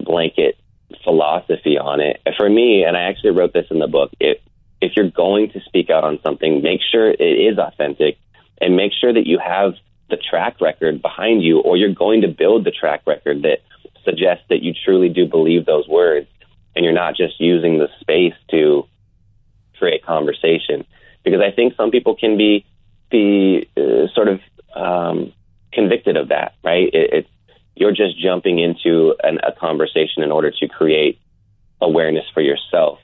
blanket 0.00 0.56
philosophy 1.04 1.76
on 1.76 2.00
it. 2.00 2.22
For 2.38 2.48
me, 2.48 2.84
and 2.84 2.96
I 2.96 3.10
actually 3.10 3.32
wrote 3.32 3.52
this 3.52 3.66
in 3.70 3.78
the 3.78 3.88
book, 3.88 4.10
if 4.18 4.38
if 4.80 4.92
you're 4.96 5.10
going 5.10 5.50
to 5.50 5.60
speak 5.66 5.90
out 5.90 6.02
on 6.02 6.18
something, 6.24 6.62
make 6.62 6.80
sure 6.90 7.10
it 7.10 7.20
is 7.20 7.58
authentic 7.58 8.16
and 8.58 8.74
make 8.74 8.92
sure 8.98 9.12
that 9.12 9.26
you 9.26 9.38
have 9.38 9.74
the 10.10 10.16
track 10.16 10.60
record 10.60 11.02
behind 11.02 11.42
you, 11.42 11.60
or 11.60 11.76
you're 11.76 11.94
going 11.94 12.22
to 12.22 12.28
build 12.28 12.64
the 12.64 12.70
track 12.70 13.02
record 13.06 13.42
that 13.42 13.58
suggests 14.04 14.44
that 14.48 14.62
you 14.62 14.72
truly 14.84 15.08
do 15.08 15.26
believe 15.26 15.66
those 15.66 15.86
words, 15.88 16.28
and 16.74 16.84
you're 16.84 16.94
not 16.94 17.16
just 17.16 17.40
using 17.40 17.78
the 17.78 17.88
space 18.00 18.34
to 18.50 18.86
create 19.78 20.04
conversation. 20.04 20.84
Because 21.24 21.40
I 21.40 21.50
think 21.54 21.74
some 21.76 21.90
people 21.90 22.16
can 22.16 22.36
be 22.36 22.64
be 23.10 23.68
uh, 23.76 24.06
sort 24.14 24.28
of 24.28 24.40
um, 24.74 25.32
convicted 25.72 26.16
of 26.16 26.28
that, 26.28 26.54
right? 26.62 26.88
It, 26.92 27.26
you're 27.74 27.92
just 27.92 28.18
jumping 28.18 28.58
into 28.58 29.14
an, 29.22 29.38
a 29.46 29.52
conversation 29.52 30.22
in 30.22 30.32
order 30.32 30.50
to 30.50 30.68
create 30.68 31.20
awareness 31.80 32.24
for 32.34 32.40
yourself. 32.40 32.98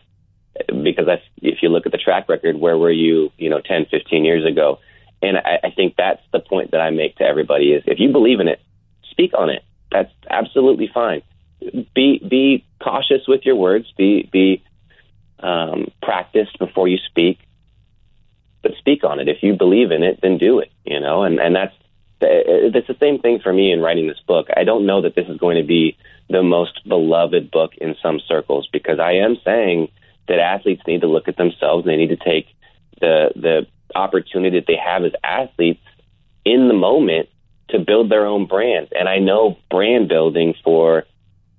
because 0.69 1.07
if 1.40 1.62
you 1.62 1.69
look 1.69 1.87
at 1.87 1.93
the 1.93 1.99
track 1.99 2.29
record, 2.29 2.57
where 2.59 2.77
were 2.77 2.90
you, 2.90 3.31
you 3.38 3.49
know, 3.49 3.61
10, 3.61 3.87
15 3.90 4.25
years 4.25 4.45
ago? 4.45 4.81
And 5.24 5.38
I, 5.38 5.58
I 5.64 5.70
think 5.70 5.94
that's 5.96 6.22
the 6.32 6.40
point 6.40 6.72
that 6.72 6.80
I 6.80 6.90
make 6.90 7.16
to 7.16 7.24
everybody 7.24 7.72
is 7.72 7.82
if 7.87 7.98
you 7.98 8.12
believe 8.12 8.40
in 8.40 8.48
it, 8.48 8.60
speak 9.10 9.32
on 9.37 9.50
it. 9.50 9.64
That's 9.90 10.12
absolutely 10.28 10.90
fine. 10.92 11.22
Be 11.94 12.18
be 12.18 12.64
cautious 12.82 13.22
with 13.26 13.42
your 13.44 13.56
words. 13.56 13.90
Be 13.96 14.28
be 14.30 14.62
um, 15.38 15.90
practiced 16.02 16.58
before 16.58 16.88
you 16.88 16.98
speak, 16.98 17.38
but 18.62 18.72
speak 18.78 19.04
on 19.04 19.20
it. 19.20 19.28
If 19.28 19.42
you 19.42 19.54
believe 19.54 19.90
in 19.92 20.02
it, 20.02 20.20
then 20.20 20.37
do 20.37 20.58
it. 20.58 20.70
You 20.84 21.00
know, 21.00 21.22
and 21.22 21.38
and 21.40 21.54
that's 21.54 21.74
it's 22.20 22.87
the 22.87 22.96
same 23.00 23.18
thing 23.18 23.40
for 23.40 23.52
me 23.52 23.72
in 23.72 23.80
writing 23.80 24.06
this 24.06 24.20
book. 24.26 24.48
I 24.56 24.64
don't 24.64 24.87
know 24.87 25.02
that 25.02 25.14
this 25.14 25.28
is 25.28 25.38
going 25.38 25.56
to 25.56 25.66
be 25.66 25.96
the 26.28 26.42
most 26.42 26.87
beloved 26.88 27.50
book 27.50 27.72
in 27.76 27.96
some 28.02 28.20
circles 28.26 28.68
because 28.72 28.98
I 28.98 29.12
am 29.12 29.37
saying 29.44 29.88
that 30.28 30.38
athletes 30.38 30.82
need 30.87 31.02
to 31.02 31.06
look 31.06 31.28
at 31.28 31.37
themselves. 31.37 31.84
They 31.84 31.96
need 31.96 32.08
to 32.08 32.16
take 32.16 32.46
the 33.00 33.30
the 33.34 33.66
opportunity 33.94 34.59
that 34.59 34.66
they 34.66 34.76
have 34.76 35.04
as 35.04 35.12
athletes 35.22 35.83
in 36.44 36.68
the 36.68 36.74
moment 36.74 37.28
to 37.70 37.78
build 37.78 38.11
their 38.11 38.26
own 38.26 38.46
brands. 38.46 38.90
And 38.98 39.09
I 39.09 39.18
know 39.18 39.57
brand 39.70 40.09
building 40.09 40.54
for 40.62 41.04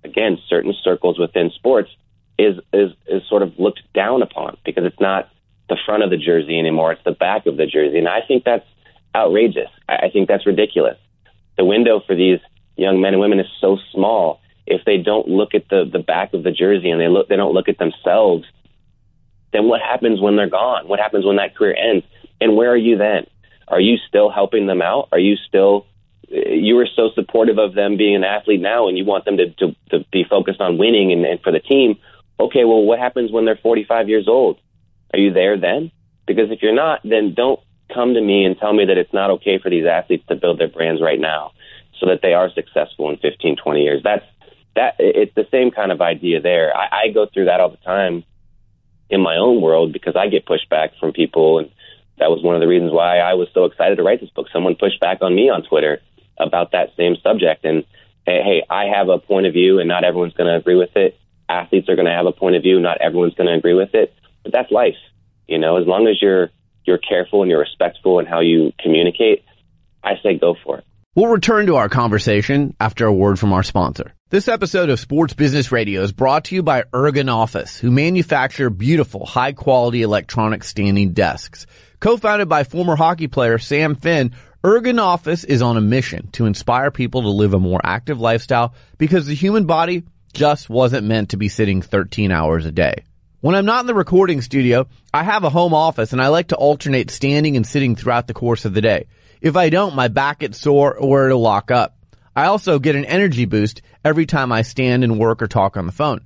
again 0.04 0.38
certain 0.48 0.74
circles 0.84 1.17
within 1.17 1.52
sports 1.56 1.89
is 2.38 2.58
is 2.74 2.91
is 3.08 3.24
sort 3.28 3.41
of 3.41 3.58
looked 3.58 3.82
down 3.93 4.21
upon 4.21 4.58
because 4.65 4.86
it's 4.86 5.00
not 5.00 5.30
the 5.67 5.78
front 5.86 6.04
of 6.04 6.10
the 6.10 6.17
jersey 6.17 6.60
anymore; 6.60 6.91
it's 6.91 7.04
the 7.04 7.12
back 7.12 7.45
of 7.45 7.58
the 7.58 7.65
jersey, 7.65 7.98
and 7.98 8.08
I 8.08 8.21
think 8.28 8.43
that's 8.43 8.65
outrageous. 9.15 9.69
I 9.88 10.10
think 10.12 10.28
that's 10.28 10.45
ridiculous. 10.45 10.98
The 11.58 11.65
window 11.65 12.02
for 12.06 12.15
these 12.15 12.39
young 12.76 13.02
men 13.02 13.13
and 13.13 13.21
women 13.21 13.39
is 13.39 13.48
so 13.62 13.78
small. 13.91 14.41
If 14.67 14.84
they 14.86 14.98
don't 14.98 15.28
look 15.28 15.56
at 15.56 15.69
the 15.69 15.89
the 15.91 16.00
back 16.00 16.34
of 16.34 16.43
the 16.43 16.52
jersey 16.52 16.89
and 16.89 17.00
they 17.00 17.08
look, 17.08 17.30
they 17.30 17.38
don't 17.38 17.54
look 17.54 17.69
at 17.69 17.78
themselves. 17.78 18.45
Then 19.54 19.67
what 19.69 19.82
happens 19.82 20.19
when 20.19 20.36
they're 20.36 20.50
gone? 20.50 20.88
What 20.88 21.00
happens 21.00 21.26
when 21.26 21.38
that 21.38 21.56
career 21.56 21.76
ends? 21.76 22.06
And 22.41 22.56
where 22.56 22.71
are 22.71 22.78
you 22.78 22.98
then? 22.98 23.28
Are 23.67 23.80
you 23.80 23.98
still 24.08 24.30
helping 24.30 24.67
them 24.67 24.82
out? 24.82 25.10
Are 25.12 25.19
you 25.19 25.36
still 25.48 25.88
you 26.30 26.76
were 26.76 26.88
so 26.95 27.10
supportive 27.13 27.58
of 27.58 27.76
them 27.76 27.98
being 27.98 28.15
an 28.15 28.24
athlete 28.24 28.62
now 28.62 28.88
and 28.88 28.98
you 28.98 29.06
want 29.06 29.26
them 29.26 29.38
to, 29.38 29.50
to, 29.52 29.76
to 29.91 30.06
be 30.12 30.24
focused 30.28 30.62
on 30.62 30.78
winning 30.78 31.12
and, 31.12 31.26
and 31.26 31.39
for 31.41 31.52
the 31.52 31.60
team. 31.60 31.98
Okay, 32.39 32.65
well, 32.65 32.84
what 32.84 33.00
happens 33.00 33.32
when 33.32 33.45
they're 33.45 33.60
45 33.62 34.10
years 34.10 34.28
old? 34.28 34.60
Are 35.13 35.19
you 35.19 35.32
there 35.32 35.58
then? 35.60 35.91
Because 36.26 36.52
if 36.52 36.62
you're 36.62 36.76
not, 36.76 37.02
then 37.04 37.34
don't 37.34 37.60
come 37.93 38.15
to 38.15 38.21
me 38.21 38.43
and 38.43 38.58
tell 38.58 38.74
me 38.74 38.86
that 38.86 38.98
it's 38.98 39.13
not 39.13 39.30
okay 39.30 39.60
for 39.60 39.69
these 39.69 39.86
athletes 39.86 40.26
to 40.28 40.36
build 40.36 40.60
their 40.60 40.67
brands 40.67 41.02
right 41.02 41.19
now 41.19 41.52
so 42.00 42.08
that 42.08 42.19
they 42.21 42.34
are 42.34 42.50
successful 42.52 43.10
in 43.10 43.17
15, 43.17 43.58
20 43.63 43.82
years. 43.82 44.02
That's 44.04 44.26
that 44.76 44.95
it's 45.00 45.34
the 45.36 45.48
same 45.52 45.71
kind 45.71 45.91
of 45.91 46.02
idea 46.02 46.41
there. 46.41 46.76
I, 46.76 47.04
I 47.04 47.08
go 47.13 47.28
through 47.28 47.45
that 47.45 47.62
all 47.62 47.69
the 47.69 47.78
time 47.78 48.26
in 49.10 49.21
my 49.21 49.38
own 49.38 49.62
world 49.62 49.93
because 49.93 50.15
I 50.17 50.28
get 50.28 50.45
pushback 50.45 50.89
from 51.00 51.13
people 51.13 51.60
and 51.60 51.69
that 52.17 52.30
was 52.30 52.43
one 52.43 52.56
of 52.56 52.62
the 52.62 52.67
reasons 52.67 52.91
why 52.91 53.19
I 53.19 53.34
was 53.34 53.47
so 53.54 53.65
excited 53.65 53.97
to 53.97 54.04
write 54.04 54.21
this 54.21 54.30
book. 54.30 54.47
Someone 54.51 54.75
pushed 54.75 54.99
back 54.99 55.19
on 55.21 55.36
me 55.36 55.49
on 55.49 55.63
Twitter 55.63 55.99
about 56.38 56.71
that 56.71 56.89
same 56.97 57.15
subject 57.21 57.65
and 57.65 57.84
hey, 58.25 58.63
I 58.69 58.86
have 58.86 59.10
a 59.10 59.19
point 59.19 59.45
of 59.45 59.54
view 59.54 59.80
and 59.80 59.88
not 59.88 60.04
everyone's 60.04 60.34
going 60.34 60.49
to 60.49 60.56
agree 60.56 60.75
with 60.75 60.95
it. 60.95 61.17
Athletes 61.47 61.89
are 61.89 61.95
going 61.95 62.08
to 62.08 62.12
have 62.12 62.25
a 62.25 62.32
point 62.32 62.56
of 62.56 62.63
view, 62.63 62.80
not 62.80 63.01
everyone's 63.01 63.36
going 63.36 63.47
to 63.47 63.56
agree 63.56 63.75
with 63.75 63.93
it, 63.93 64.13
but 64.43 64.51
that's 64.51 64.71
life. 64.71 64.95
You 65.47 65.60
know, 65.60 65.78
as 65.78 65.86
long 65.86 66.08
as 66.08 66.21
you're 66.21 66.49
you're 66.86 66.97
careful 66.97 67.41
and 67.41 67.49
you're 67.49 67.60
respectful 67.60 68.19
in 68.19 68.25
how 68.25 68.41
you 68.41 68.71
communicate, 68.80 69.43
I 70.04 70.13
say 70.21 70.38
go 70.38 70.56
for 70.63 70.80
it. 70.80 70.86
We'll 71.15 71.28
return 71.28 71.67
to 71.67 71.78
our 71.78 71.88
conversation 71.88 72.75
after 72.80 73.06
a 73.06 73.13
word 73.13 73.39
from 73.39 73.54
our 73.54 73.63
sponsor. 73.63 74.13
This 74.30 74.47
episode 74.47 74.89
of 74.89 74.99
Sports 74.99 75.34
Business 75.34 75.71
Radio 75.71 76.01
is 76.01 76.12
brought 76.12 76.45
to 76.45 76.56
you 76.56 76.62
by 76.62 76.84
Ergon 76.93 77.34
Office, 77.34 77.78
who 77.78 77.89
manufacture 77.89 78.69
beautiful, 78.69 79.25
high 79.25 79.54
quality 79.54 80.01
electronic 80.01 80.63
standing 80.63 81.13
desks. 81.13 81.67
Co-founded 82.06 82.48
by 82.48 82.63
former 82.65 82.96
hockey 82.96 83.26
player 83.26 83.58
Sam 83.58 83.96
Finn, 83.96 84.36
Ergon 84.63 85.02
Office 85.02 85.44
is 85.44 85.63
on 85.63 85.76
a 85.76 85.82
mission 85.82 86.30
to 86.34 86.46
inspire 86.46 86.91
people 86.91 87.24
to 87.24 87.30
live 87.30 87.56
a 87.56 87.60
more 87.60 87.82
active 87.84 88.20
lifestyle 88.20 88.76
because 89.00 89.26
the 89.26 89.34
human 89.34 89.65
body 89.65 90.04
just 90.32 90.70
wasn't 90.70 91.08
meant 91.08 91.30
to 91.30 91.38
be 91.38 91.50
sitting 91.50 91.82
13 91.82 92.32
hours 92.32 92.68
a 92.68 92.72
day. 92.72 93.06
When 93.41 93.56
I'm 93.56 93.65
not 93.65 93.80
in 93.80 93.88
the 93.88 93.96
recording 93.96 94.44
studio, 94.44 94.86
I 95.15 95.24
have 95.24 95.46
a 95.46 95.50
home 95.50 95.74
office 95.74 96.13
and 96.13 96.22
I 96.22 96.28
like 96.28 96.50
to 96.50 96.56
alternate 96.56 97.10
standing 97.10 97.58
and 97.58 97.65
sitting 97.65 97.96
throughout 97.96 98.28
the 98.28 98.36
course 98.36 98.65
of 98.65 98.76
the 98.76 98.82
day. 98.82 99.08
If 99.41 99.56
I 99.56 99.70
don't, 99.70 99.96
my 99.96 100.08
back 100.08 100.41
gets 100.41 100.60
sore 100.60 100.96
or 100.96 101.26
it'll 101.26 101.41
lock 101.41 101.72
up. 101.72 101.98
I 102.36 102.46
also 102.46 102.78
get 102.78 102.96
an 102.96 103.06
energy 103.06 103.46
boost 103.46 103.82
every 104.04 104.28
time 104.28 104.52
I 104.52 104.62
stand 104.62 105.04
and 105.04 105.18
work 105.18 105.41
or 105.41 105.48
talk 105.48 105.76
on 105.76 105.88
the 105.88 105.91
phone. 105.91 106.24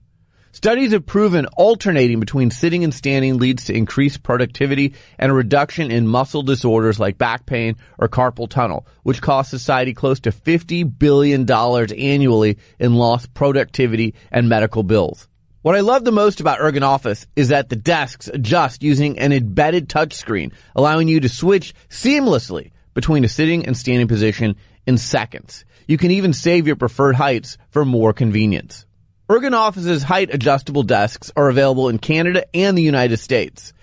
Studies 0.52 0.94
have 0.94 1.06
proven 1.06 1.46
alternating 1.58 2.20
between 2.20 2.50
sitting 2.50 2.84
and 2.84 2.92
standing 2.92 3.38
leads 3.38 3.66
to 3.66 3.74
increased 3.74 4.24
productivity 4.24 4.96
and 5.20 5.32
a 5.32 5.36
reduction 5.36 5.92
in 5.92 6.08
muscle 6.08 6.42
disorders 6.42 7.00
like 7.00 7.20
back 7.20 7.46
pain 7.46 7.76
or 8.00 8.10
carpal 8.10 8.50
tunnel, 8.50 8.88
which 9.04 9.22
cost 9.22 9.52
society 9.52 9.94
close 9.94 10.20
to 10.22 10.32
$50 10.32 10.98
billion 10.98 11.50
annually 11.52 12.58
in 12.80 12.96
lost 12.96 13.32
productivity 13.36 14.16
and 14.32 14.50
medical 14.50 14.82
bills. 14.82 15.28
What 15.62 15.76
I 15.76 15.82
love 15.82 16.04
the 16.04 16.12
most 16.12 16.40
about 16.40 16.60
Ergon 16.60 16.82
Office 16.82 17.28
is 17.36 17.50
that 17.50 17.70
the 17.70 17.76
desks 17.76 18.28
adjust 18.28 18.82
using 18.82 19.20
an 19.20 19.32
embedded 19.32 19.88
touchscreen, 19.88 20.52
allowing 20.76 21.08
you 21.08 21.20
to 21.20 21.30
switch 21.30 21.76
seamlessly 21.90 22.72
between 22.96 23.24
a 23.24 23.30
sitting 23.30 23.68
and 23.68 23.78
standing 23.78 24.08
position 24.08 24.56
in 24.88 24.98
seconds. 24.98 25.64
You 25.88 26.00
can 26.00 26.10
even 26.10 26.34
save 26.34 26.66
your 26.66 26.76
preferred 26.76 27.16
heights 27.16 27.60
for 27.70 27.86
more 27.86 28.14
convenience. 28.14 28.88
Ergon 29.30 29.54
Office's 29.54 30.02
height 30.02 30.34
adjustable 30.34 30.82
desks 30.82 31.32
are 31.36 31.50
available 31.50 31.88
in 31.90 32.00
Canada 32.00 32.46
and 32.56 32.76
the 32.76 32.82
United 32.82 33.18
States. 33.18 33.74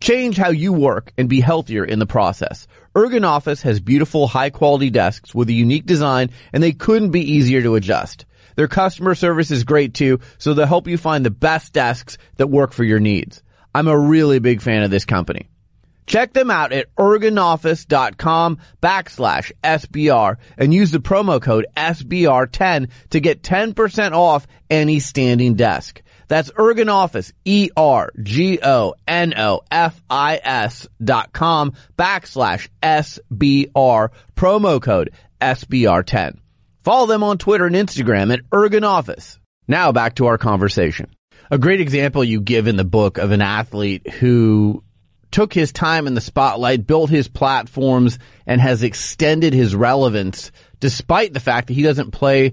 Change 0.00 0.38
how 0.38 0.48
you 0.48 0.72
work 0.72 1.12
and 1.18 1.28
be 1.28 1.40
healthier 1.40 1.84
in 1.84 1.98
the 1.98 2.06
process. 2.06 2.66
Ergon 2.94 3.22
Office 3.22 3.60
has 3.60 3.80
beautiful 3.80 4.26
high 4.26 4.48
quality 4.48 4.88
desks 4.88 5.34
with 5.34 5.50
a 5.50 5.52
unique 5.52 5.84
design 5.84 6.30
and 6.54 6.62
they 6.62 6.72
couldn't 6.72 7.10
be 7.10 7.32
easier 7.32 7.60
to 7.60 7.74
adjust. 7.74 8.24
Their 8.56 8.66
customer 8.66 9.14
service 9.14 9.50
is 9.50 9.64
great 9.64 9.92
too, 9.92 10.20
so 10.38 10.54
they'll 10.54 10.64
help 10.64 10.88
you 10.88 10.96
find 10.96 11.22
the 11.22 11.30
best 11.30 11.74
desks 11.74 12.16
that 12.36 12.46
work 12.46 12.72
for 12.72 12.82
your 12.82 12.98
needs. 12.98 13.42
I'm 13.74 13.88
a 13.88 13.98
really 13.98 14.38
big 14.38 14.62
fan 14.62 14.84
of 14.84 14.90
this 14.90 15.04
company. 15.04 15.50
Check 16.06 16.32
them 16.32 16.50
out 16.50 16.72
at 16.72 16.94
ergonoffice.com 16.96 18.58
backslash 18.82 19.52
SBR 19.62 20.36
and 20.58 20.74
use 20.74 20.90
the 20.90 20.98
promo 20.98 21.40
code 21.40 21.66
SBR10 21.76 22.90
to 23.10 23.20
get 23.20 23.42
10% 23.42 24.12
off 24.12 24.46
any 24.68 24.98
standing 25.00 25.54
desk. 25.54 26.02
That's 26.28 26.50
Ergon 26.52 26.90
Office, 26.90 27.32
E-R-G-O-N-O-F-I-S 27.44 27.78
dot 31.02 31.32
com 31.32 31.72
backslash 31.98 32.68
SBR, 32.82 34.08
promo 34.34 34.82
code 34.82 35.10
SBR10. 35.40 36.38
Follow 36.80 37.06
them 37.06 37.22
on 37.22 37.38
Twitter 37.38 37.66
and 37.66 37.76
Instagram 37.76 38.32
at 38.32 38.40
Ergon 38.50 38.84
Office. 38.84 39.38
Now 39.68 39.92
back 39.92 40.16
to 40.16 40.26
our 40.26 40.36
conversation. 40.38 41.14
A 41.50 41.58
great 41.58 41.80
example 41.80 42.24
you 42.24 42.40
give 42.40 42.66
in 42.66 42.76
the 42.76 42.84
book 42.84 43.18
of 43.18 43.30
an 43.30 43.42
athlete 43.42 44.08
who 44.08 44.82
took 45.34 45.52
his 45.52 45.72
time 45.72 46.06
in 46.06 46.14
the 46.14 46.20
spotlight, 46.20 46.86
built 46.86 47.10
his 47.10 47.26
platforms, 47.26 48.20
and 48.46 48.60
has 48.60 48.84
extended 48.84 49.52
his 49.52 49.74
relevance 49.74 50.52
despite 50.78 51.34
the 51.34 51.40
fact 51.40 51.66
that 51.66 51.74
he 51.74 51.82
doesn't 51.82 52.12
play 52.12 52.52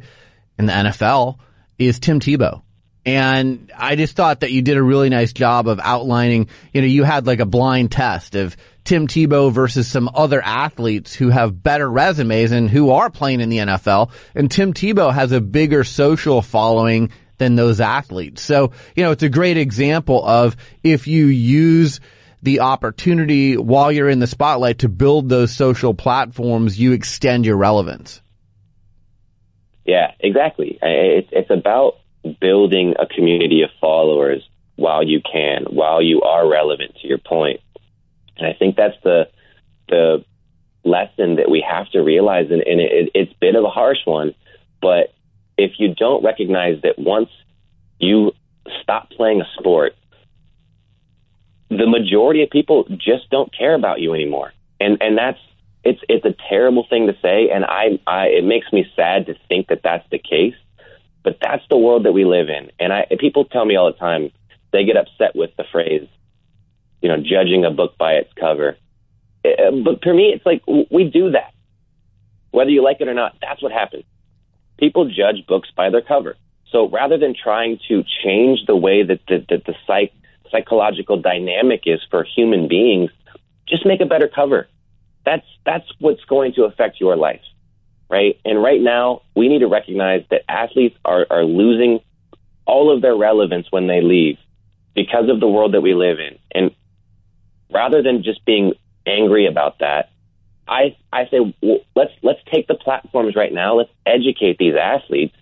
in 0.57 0.65
the 0.65 0.73
NFL 0.73 1.37
is 1.77 1.99
Tim 1.99 2.19
Tebow. 2.19 2.63
And 3.05 3.71
I 3.77 3.95
just 3.95 4.15
thought 4.15 4.39
that 4.39 4.51
you 4.51 4.63
did 4.63 4.77
a 4.77 4.83
really 4.83 5.09
nice 5.09 5.31
job 5.31 5.67
of 5.67 5.79
outlining, 5.79 6.49
you 6.73 6.81
know, 6.81 6.87
you 6.87 7.03
had 7.03 7.27
like 7.27 7.39
a 7.39 7.45
blind 7.45 7.91
test 7.91 8.33
of 8.33 8.57
Tim 8.83 9.07
Tebow 9.07 9.51
versus 9.51 9.87
some 9.87 10.09
other 10.15 10.41
athletes 10.41 11.13
who 11.13 11.29
have 11.29 11.61
better 11.61 11.87
resumes 11.87 12.51
and 12.51 12.67
who 12.67 12.89
are 12.89 13.11
playing 13.11 13.41
in 13.41 13.49
the 13.49 13.59
NFL. 13.59 14.09
And 14.33 14.49
Tim 14.49 14.73
Tebow 14.73 15.13
has 15.13 15.31
a 15.31 15.39
bigger 15.39 15.83
social 15.83 16.41
following 16.41 17.11
than 17.37 17.55
those 17.55 17.79
athletes. 17.79 18.41
So, 18.41 18.71
you 18.95 19.03
know, 19.03 19.11
it's 19.11 19.21
a 19.21 19.29
great 19.29 19.57
example 19.57 20.25
of 20.25 20.57
if 20.81 21.05
you 21.05 21.27
use 21.27 21.99
the 22.41 22.61
opportunity 22.61 23.57
while 23.57 23.91
you're 23.91 24.09
in 24.09 24.19
the 24.19 24.27
spotlight 24.27 24.79
to 24.79 24.89
build 24.89 25.29
those 25.29 25.55
social 25.55 25.93
platforms, 25.93 26.79
you 26.79 26.91
extend 26.91 27.45
your 27.45 27.57
relevance. 27.57 28.21
Yeah, 29.85 30.11
exactly. 30.19 30.79
It's, 30.81 31.29
it's 31.31 31.49
about 31.49 31.97
building 32.39 32.95
a 32.99 33.07
community 33.07 33.61
of 33.63 33.69
followers 33.79 34.47
while 34.75 35.03
you 35.05 35.21
can, 35.21 35.65
while 35.69 36.01
you 36.01 36.21
are 36.21 36.49
relevant 36.49 36.95
to 37.01 37.07
your 37.07 37.17
point. 37.17 37.59
And 38.37 38.47
I 38.47 38.53
think 38.57 38.75
that's 38.75 38.97
the 39.03 39.29
the 39.87 40.23
lesson 40.83 41.35
that 41.35 41.49
we 41.49 41.63
have 41.67 41.89
to 41.91 41.99
realize, 41.99 42.47
and, 42.49 42.61
and 42.61 42.79
it, 42.79 43.11
it's 43.13 43.31
a 43.31 43.37
bit 43.39 43.55
of 43.55 43.63
a 43.63 43.69
harsh 43.69 43.99
one, 44.05 44.33
but 44.81 45.13
if 45.57 45.73
you 45.77 45.93
don't 45.93 46.23
recognize 46.23 46.81
that 46.81 46.97
once 46.97 47.29
you 47.99 48.31
stop 48.81 49.09
playing 49.11 49.41
a 49.41 49.45
sport, 49.59 49.93
the 51.71 51.87
majority 51.87 52.43
of 52.43 52.49
people 52.49 52.85
just 52.89 53.29
don't 53.31 53.51
care 53.57 53.73
about 53.73 54.01
you 54.01 54.13
anymore, 54.13 54.51
and 54.79 55.01
and 55.01 55.17
that's 55.17 55.39
it's 55.83 56.01
it's 56.09 56.25
a 56.25 56.35
terrible 56.49 56.85
thing 56.89 57.07
to 57.07 57.13
say, 57.21 57.49
and 57.49 57.63
I, 57.65 57.99
I 58.05 58.27
it 58.27 58.43
makes 58.43 58.71
me 58.71 58.85
sad 58.95 59.27
to 59.27 59.35
think 59.47 59.67
that 59.67 59.81
that's 59.83 60.07
the 60.11 60.19
case, 60.19 60.55
but 61.23 61.37
that's 61.41 61.63
the 61.69 61.77
world 61.77 62.05
that 62.05 62.11
we 62.11 62.25
live 62.25 62.49
in, 62.49 62.71
and 62.79 62.91
I 62.91 63.07
people 63.19 63.45
tell 63.45 63.65
me 63.65 63.77
all 63.77 63.91
the 63.91 63.97
time 63.97 64.31
they 64.73 64.83
get 64.83 64.97
upset 64.97 65.35
with 65.35 65.51
the 65.57 65.63
phrase, 65.71 66.07
you 67.01 67.09
know, 67.09 67.17
judging 67.17 67.65
a 67.65 67.71
book 67.71 67.97
by 67.97 68.13
its 68.13 68.31
cover. 68.33 68.77
Uh, 69.43 69.71
but 69.83 70.03
for 70.03 70.13
me, 70.13 70.33
it's 70.35 70.45
like 70.45 70.61
we 70.67 71.05
do 71.05 71.31
that. 71.31 71.53
Whether 72.51 72.71
you 72.71 72.83
like 72.83 72.99
it 72.99 73.07
or 73.07 73.13
not, 73.13 73.37
that's 73.41 73.63
what 73.63 73.71
happens. 73.71 74.03
People 74.77 75.05
judge 75.05 75.47
books 75.47 75.69
by 75.75 75.89
their 75.89 76.01
cover. 76.01 76.35
So 76.71 76.89
rather 76.89 77.17
than 77.17 77.33
trying 77.35 77.79
to 77.87 78.03
change 78.23 78.65
the 78.65 78.75
way 78.75 79.03
that 79.03 79.19
the, 79.27 79.45
that 79.49 79.65
the 79.65 79.75
psych, 79.85 80.13
psychological 80.51 81.17
dynamic 81.21 81.83
is 81.85 81.99
for 82.09 82.23
human 82.23 82.67
beings, 82.67 83.11
just 83.67 83.85
make 83.85 84.01
a 84.01 84.05
better 84.05 84.27
cover. 84.27 84.67
That's 85.25 85.45
that's 85.65 85.85
what's 85.99 86.23
going 86.25 86.53
to 86.53 86.63
affect 86.63 86.99
your 86.99 87.15
life, 87.15 87.41
right? 88.09 88.39
And 88.43 88.61
right 88.61 88.81
now, 88.81 89.21
we 89.35 89.47
need 89.47 89.59
to 89.59 89.67
recognize 89.67 90.23
that 90.31 90.41
athletes 90.49 90.97
are, 91.05 91.25
are 91.29 91.43
losing 91.43 91.99
all 92.65 92.93
of 92.93 93.01
their 93.01 93.15
relevance 93.15 93.67
when 93.69 93.87
they 93.87 94.01
leave 94.01 94.37
because 94.95 95.29
of 95.29 95.39
the 95.39 95.47
world 95.47 95.73
that 95.73 95.81
we 95.81 95.93
live 95.93 96.19
in. 96.19 96.37
And 96.53 96.71
rather 97.71 98.01
than 98.01 98.23
just 98.23 98.43
being 98.45 98.73
angry 99.05 99.45
about 99.45 99.79
that, 99.79 100.09
I 100.67 100.95
I 101.13 101.27
say 101.27 101.55
well, 101.61 101.79
let's 101.95 102.11
let's 102.23 102.39
take 102.51 102.67
the 102.67 102.75
platforms 102.75 103.35
right 103.35 103.53
now. 103.53 103.75
Let's 103.75 103.91
educate 104.05 104.57
these 104.57 104.75
athletes 104.75 105.35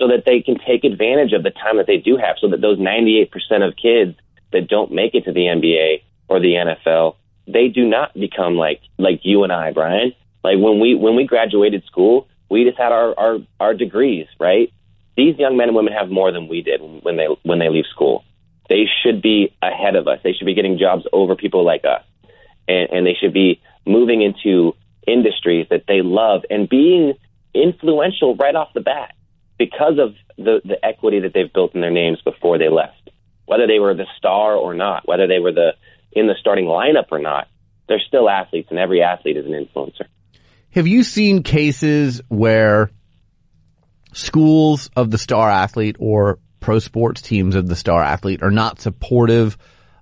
so 0.00 0.08
that 0.08 0.24
they 0.24 0.40
can 0.40 0.56
take 0.66 0.82
advantage 0.82 1.32
of 1.32 1.42
the 1.42 1.50
time 1.50 1.76
that 1.76 1.86
they 1.86 1.98
do 1.98 2.16
have. 2.16 2.36
So 2.40 2.48
that 2.48 2.62
those 2.62 2.78
98% 2.78 3.28
of 3.60 3.76
kids 3.76 4.18
that 4.50 4.66
don't 4.66 4.90
make 4.90 5.14
it 5.14 5.26
to 5.26 5.32
the 5.32 5.42
NBA 5.42 6.02
or 6.26 6.40
the 6.40 6.54
NFL, 6.54 7.16
they 7.46 7.68
do 7.68 7.86
not 7.86 8.14
become 8.14 8.56
like 8.56 8.80
like 8.98 9.20
you 9.22 9.44
and 9.44 9.52
I, 9.52 9.72
Brian. 9.72 10.12
Like 10.42 10.56
when 10.58 10.80
we 10.80 10.94
when 10.94 11.16
we 11.16 11.26
graduated 11.26 11.84
school, 11.84 12.28
we 12.50 12.64
just 12.64 12.78
had 12.78 12.92
our 12.92 13.14
our, 13.18 13.38
our 13.60 13.74
degrees, 13.74 14.26
right? 14.40 14.72
These 15.16 15.38
young 15.38 15.56
men 15.56 15.68
and 15.68 15.76
women 15.76 15.92
have 15.92 16.08
more 16.08 16.32
than 16.32 16.48
we 16.48 16.62
did 16.62 16.80
when 16.80 17.16
they 17.16 17.26
when 17.42 17.58
they 17.58 17.68
leave 17.68 17.86
school. 17.90 18.24
They 18.70 18.86
should 19.02 19.20
be 19.20 19.54
ahead 19.60 19.96
of 19.96 20.08
us. 20.08 20.20
They 20.24 20.32
should 20.32 20.46
be 20.46 20.54
getting 20.54 20.78
jobs 20.78 21.04
over 21.12 21.36
people 21.36 21.64
like 21.64 21.84
us, 21.84 22.04
and, 22.66 22.88
and 22.90 23.06
they 23.06 23.16
should 23.20 23.34
be 23.34 23.60
moving 23.84 24.22
into 24.22 24.74
industries 25.06 25.66
that 25.70 25.84
they 25.88 26.00
love 26.00 26.42
and 26.48 26.68
being 26.68 27.14
influential 27.52 28.36
right 28.36 28.54
off 28.54 28.68
the 28.74 28.80
bat 28.80 29.12
because 29.60 29.98
of 29.98 30.14
the, 30.38 30.62
the 30.64 30.82
equity 30.82 31.20
that 31.20 31.32
they've 31.34 31.52
built 31.52 31.74
in 31.74 31.82
their 31.82 31.90
names 31.90 32.18
before 32.24 32.56
they 32.56 32.70
left. 32.70 33.10
Whether 33.44 33.66
they 33.66 33.78
were 33.78 33.94
the 33.94 34.06
star 34.16 34.54
or 34.54 34.72
not, 34.72 35.06
whether 35.06 35.26
they 35.26 35.38
were 35.38 35.52
the 35.52 35.72
in 36.12 36.26
the 36.26 36.34
starting 36.40 36.64
lineup 36.64 37.12
or 37.12 37.18
not, 37.18 37.46
they're 37.86 38.00
still 38.00 38.28
athletes, 38.28 38.68
and 38.70 38.78
every 38.78 39.02
athlete 39.02 39.36
is 39.36 39.44
an 39.44 39.52
influencer. 39.52 40.06
Have 40.70 40.86
you 40.86 41.02
seen 41.02 41.42
cases 41.42 42.22
where 42.28 42.90
schools 44.14 44.88
of 44.96 45.10
the 45.10 45.18
star 45.18 45.50
athlete 45.50 45.96
or 45.98 46.38
pro 46.60 46.78
sports 46.78 47.20
teams 47.20 47.54
of 47.54 47.68
the 47.68 47.76
star 47.76 48.02
athlete 48.02 48.42
are 48.42 48.50
not 48.50 48.80
supportive 48.80 49.58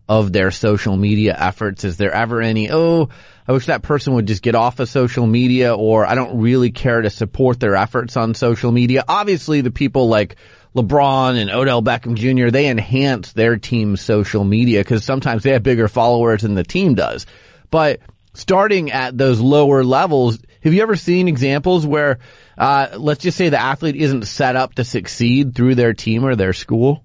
of 0.09 0.33
their 0.33 0.51
social 0.51 0.97
media 0.97 1.37
efforts? 1.39 1.85
Is 1.85 1.97
there 1.97 2.13
ever 2.13 2.41
any, 2.41 2.71
oh, 2.71 3.11
I 3.47 3.53
wish 3.53 3.67
that 3.67 3.83
person 3.83 4.15
would 4.15 4.27
just 4.27 4.43
get 4.43 4.55
off 4.55 4.81
of 4.81 4.89
social 4.89 5.27
media 5.27 5.75
or 5.75 6.07
I 6.07 6.15
don't 6.15 6.41
really 6.41 6.71
care 6.71 7.03
to 7.03 7.11
support 7.11 7.61
their 7.61 7.77
efforts 7.77 8.17
on 8.17 8.35
social 8.35 8.73
media? 8.73 9.05
Obviously 9.07 9.61
the 9.61 9.71
people 9.71 10.09
like 10.09 10.37
LeBron 10.75 11.41
and 11.41 11.51
Odell 11.51 11.83
Beckham 11.83 12.15
Jr., 12.15 12.51
they 12.51 12.69
enhance 12.69 13.33
their 13.33 13.57
team's 13.57 14.01
social 14.01 14.45
media 14.45 14.81
because 14.81 15.05
sometimes 15.05 15.43
they 15.43 15.53
have 15.53 15.63
bigger 15.63 15.89
followers 15.89 16.43
than 16.43 16.55
the 16.55 16.65
team 16.65 16.95
does. 16.95 17.27
But 17.71 18.01
starting 18.35 18.93
at 18.93 19.19
those 19.19 19.41
lower 19.41 19.85
levels, 19.85 20.39
have 20.63 20.73
you 20.73 20.83
ever 20.83 20.97
seen 20.97 21.29
examples 21.29 21.87
where, 21.87 22.19
uh, 22.57 22.89
let's 22.97 23.23
just 23.23 23.37
say 23.37 23.49
the 23.49 23.61
athlete 23.61 23.97
isn't 23.97 24.27
set 24.27 24.57
up 24.57 24.75
to 24.75 24.85
succeed 24.85 25.55
through 25.55 25.75
their 25.75 25.93
team 25.93 26.25
or 26.25 26.35
their 26.35 26.53
school? 26.53 27.05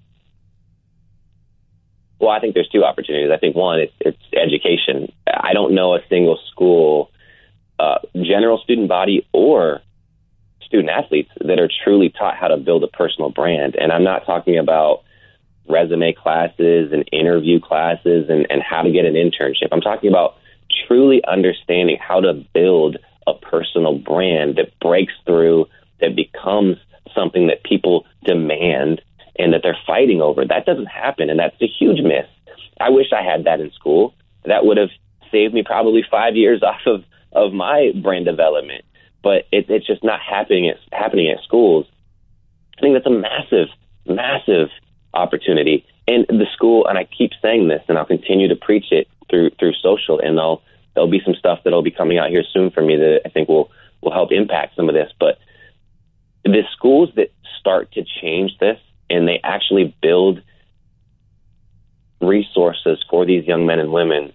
Well, 2.20 2.30
I 2.30 2.40
think 2.40 2.54
there's 2.54 2.68
two 2.68 2.84
opportunities. 2.84 3.30
I 3.32 3.38
think 3.38 3.56
one, 3.56 3.80
it's, 3.80 3.92
it's 4.00 4.18
education. 4.32 5.12
I 5.26 5.52
don't 5.52 5.74
know 5.74 5.94
a 5.94 6.00
single 6.08 6.38
school, 6.50 7.10
uh, 7.78 7.98
general 8.14 8.58
student 8.58 8.88
body 8.88 9.26
or 9.32 9.80
student 10.64 10.90
athletes 10.90 11.30
that 11.40 11.58
are 11.58 11.68
truly 11.84 12.08
taught 12.10 12.36
how 12.36 12.48
to 12.48 12.56
build 12.56 12.82
a 12.84 12.88
personal 12.88 13.30
brand. 13.30 13.76
And 13.76 13.92
I'm 13.92 14.04
not 14.04 14.26
talking 14.26 14.58
about 14.58 15.02
resume 15.68 16.12
classes 16.12 16.92
and 16.92 17.08
interview 17.12 17.60
classes 17.60 18.28
and, 18.28 18.46
and 18.50 18.62
how 18.62 18.82
to 18.82 18.90
get 18.90 19.04
an 19.04 19.14
internship. 19.14 19.68
I'm 19.72 19.80
talking 19.80 20.08
about 20.08 20.36
truly 20.86 21.22
understanding 21.26 21.98
how 22.00 22.20
to 22.20 22.34
build 22.54 22.98
a 23.26 23.34
personal 23.34 23.98
brand 23.98 24.56
that 24.56 24.78
breaks 24.80 25.14
through, 25.24 25.66
that 26.00 26.14
becomes 26.14 26.76
something 27.14 27.46
that 27.46 27.64
people 27.64 28.04
demand 28.24 29.00
and 29.38 29.52
that 29.52 29.60
they're 29.62 29.78
fighting 29.86 30.20
over. 30.20 30.44
That 30.44 30.66
doesn't 30.66 30.86
happen, 30.86 31.30
and 31.30 31.38
that's 31.38 31.60
a 31.60 31.66
huge 31.66 32.00
miss. 32.00 32.26
I 32.80 32.90
wish 32.90 33.12
I 33.12 33.22
had 33.22 33.44
that 33.44 33.60
in 33.60 33.72
school. 33.72 34.14
That 34.44 34.64
would 34.64 34.76
have 34.76 34.90
saved 35.30 35.54
me 35.54 35.62
probably 35.64 36.02
five 36.08 36.36
years 36.36 36.62
off 36.66 36.80
of, 36.86 37.04
of 37.32 37.52
my 37.52 37.92
brand 38.02 38.24
development. 38.24 38.84
But 39.22 39.46
it, 39.50 39.70
it's 39.70 39.86
just 39.86 40.04
not 40.04 40.20
happening 40.20 40.68
at, 40.68 40.76
happening 40.92 41.30
at 41.30 41.42
schools. 41.42 41.86
I 42.78 42.80
think 42.80 42.94
that's 42.94 43.06
a 43.06 43.10
massive, 43.10 43.68
massive 44.06 44.68
opportunity. 45.14 45.86
And 46.06 46.26
the 46.28 46.46
school, 46.52 46.86
and 46.86 46.98
I 46.98 47.04
keep 47.04 47.30
saying 47.40 47.68
this, 47.68 47.82
and 47.88 47.96
I'll 47.96 48.04
continue 48.04 48.48
to 48.48 48.56
preach 48.56 48.86
it 48.90 49.08
through 49.30 49.50
through 49.58 49.72
social, 49.82 50.20
and 50.20 50.36
there'll 50.36 50.62
there'll 50.94 51.10
be 51.10 51.22
some 51.24 51.34
stuff 51.34 51.60
that'll 51.64 51.82
be 51.82 51.90
coming 51.90 52.18
out 52.18 52.28
here 52.28 52.44
soon 52.52 52.70
for 52.70 52.82
me 52.82 52.96
that 52.96 53.22
I 53.24 53.30
think 53.30 53.48
will 53.48 53.70
will 54.02 54.12
help 54.12 54.32
impact 54.32 54.76
some 54.76 54.90
of 54.90 54.94
this. 54.94 55.10
But 55.18 55.38
the 56.44 56.62
schools 56.76 57.10
that 57.16 57.32
start 57.58 57.92
to 57.92 58.04
change 58.20 58.58
this 58.58 58.78
and 59.10 59.28
they 59.28 59.40
actually 59.42 59.94
build 60.02 60.42
resources 62.20 63.04
for 63.10 63.26
these 63.26 63.46
young 63.46 63.66
men 63.66 63.78
and 63.78 63.92
women 63.92 64.32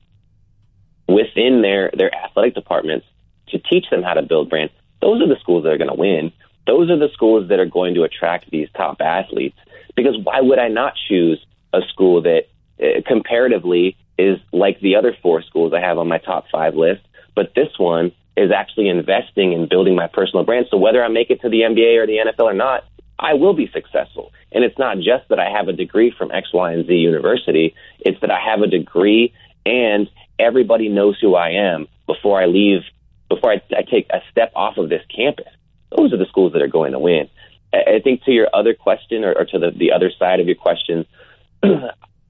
within 1.08 1.62
their 1.62 1.92
their 1.96 2.14
athletic 2.14 2.54
departments 2.54 3.06
to 3.48 3.58
teach 3.58 3.90
them 3.90 4.04
how 4.04 4.14
to 4.14 4.22
build 4.22 4.50
brands. 4.50 4.74
Those 5.02 5.22
are 5.22 5.28
the 5.28 5.40
schools 5.40 5.64
that 5.64 5.72
are 5.72 5.78
going 5.78 5.90
to 5.90 5.96
win. 5.96 6.32
Those 6.68 6.90
are 6.90 6.98
the 6.98 7.10
schools 7.14 7.50
that 7.50 7.60
are 7.60 7.66
going 7.66 7.96
to 7.96 8.04
attract 8.04 8.52
these 8.52 8.70
top 8.76 9.02
athletes. 9.02 9.58
Because 9.96 10.16
why 10.22 10.40
would 10.42 10.60
I 10.60 10.68
not 10.68 10.94
choose 11.08 11.44
a 11.74 11.82
school 11.90 12.22
that 12.24 12.48
uh, 12.82 13.02
comparatively 13.08 13.98
is 14.18 14.38
like 14.52 14.80
the 14.82 14.96
other 14.96 15.16
four 15.22 15.42
schools 15.42 15.74
I 15.74 15.80
have 15.80 15.98
on 15.98 16.08
my 16.08 16.20
top 16.20 16.46
five 16.52 16.76
list, 16.76 17.02
but 17.36 17.54
this 17.56 17.70
one 17.78 18.12
is 18.38 18.52
actually 18.52 18.88
investing 18.90 19.54
in 19.54 19.68
building 19.68 19.96
my 19.96 20.08
personal 20.08 20.46
brand. 20.46 20.68
So 20.70 20.78
whether 20.78 21.04
I 21.04 21.08
make 21.08 21.30
it 21.30 21.42
to 21.42 21.50
the 21.50 21.62
NBA 21.62 21.98
or 21.98 22.06
the 22.06 22.18
NFL 22.18 22.46
or 22.46 22.54
not, 22.54 22.84
I 23.20 23.34
will 23.34 23.54
be 23.54 23.70
successful. 23.72 24.32
And 24.52 24.64
it's 24.64 24.80
not 24.80 24.98
just 24.98 25.28
that 25.30 25.40
I 25.40 25.50
have 25.50 25.68
a 25.68 25.74
degree 25.74 26.14
from 26.18 26.32
X, 26.32 26.54
Y, 26.54 26.72
and 26.72 26.88
Z 26.88 26.94
university. 26.94 27.76
It's 28.00 28.20
that 28.22 28.32
I 28.32 28.40
have 28.40 28.62
a 28.62 28.68
degree 28.68 29.34
and 29.66 30.10
everybody 30.40 30.88
knows 30.88 31.20
who 31.20 31.36
I 31.36 31.50
am 31.50 31.88
before 32.08 32.42
I 32.42 32.46
leave, 32.46 32.82
before 33.28 33.52
I, 33.52 33.62
I 33.76 33.82
take 33.82 34.08
a 34.10 34.22
step 34.32 34.52
off 34.56 34.78
of 34.78 34.90
this 34.90 35.04
campus. 35.14 35.52
Those 35.96 36.14
are 36.14 36.18
the 36.18 36.26
schools 36.26 36.54
that 36.54 36.62
are 36.62 36.68
going 36.68 36.94
to 36.94 37.00
win. 37.00 37.30
I 37.74 38.00
think 38.04 38.24
to 38.24 38.32
your 38.32 38.48
other 38.54 38.74
question 38.74 39.24
or, 39.24 39.34
or 39.34 39.46
to 39.46 39.60
the, 39.60 39.72
the 39.72 39.92
other 39.92 40.12
side 40.18 40.40
of 40.40 40.48
your 40.48 40.56
question, 40.56 41.06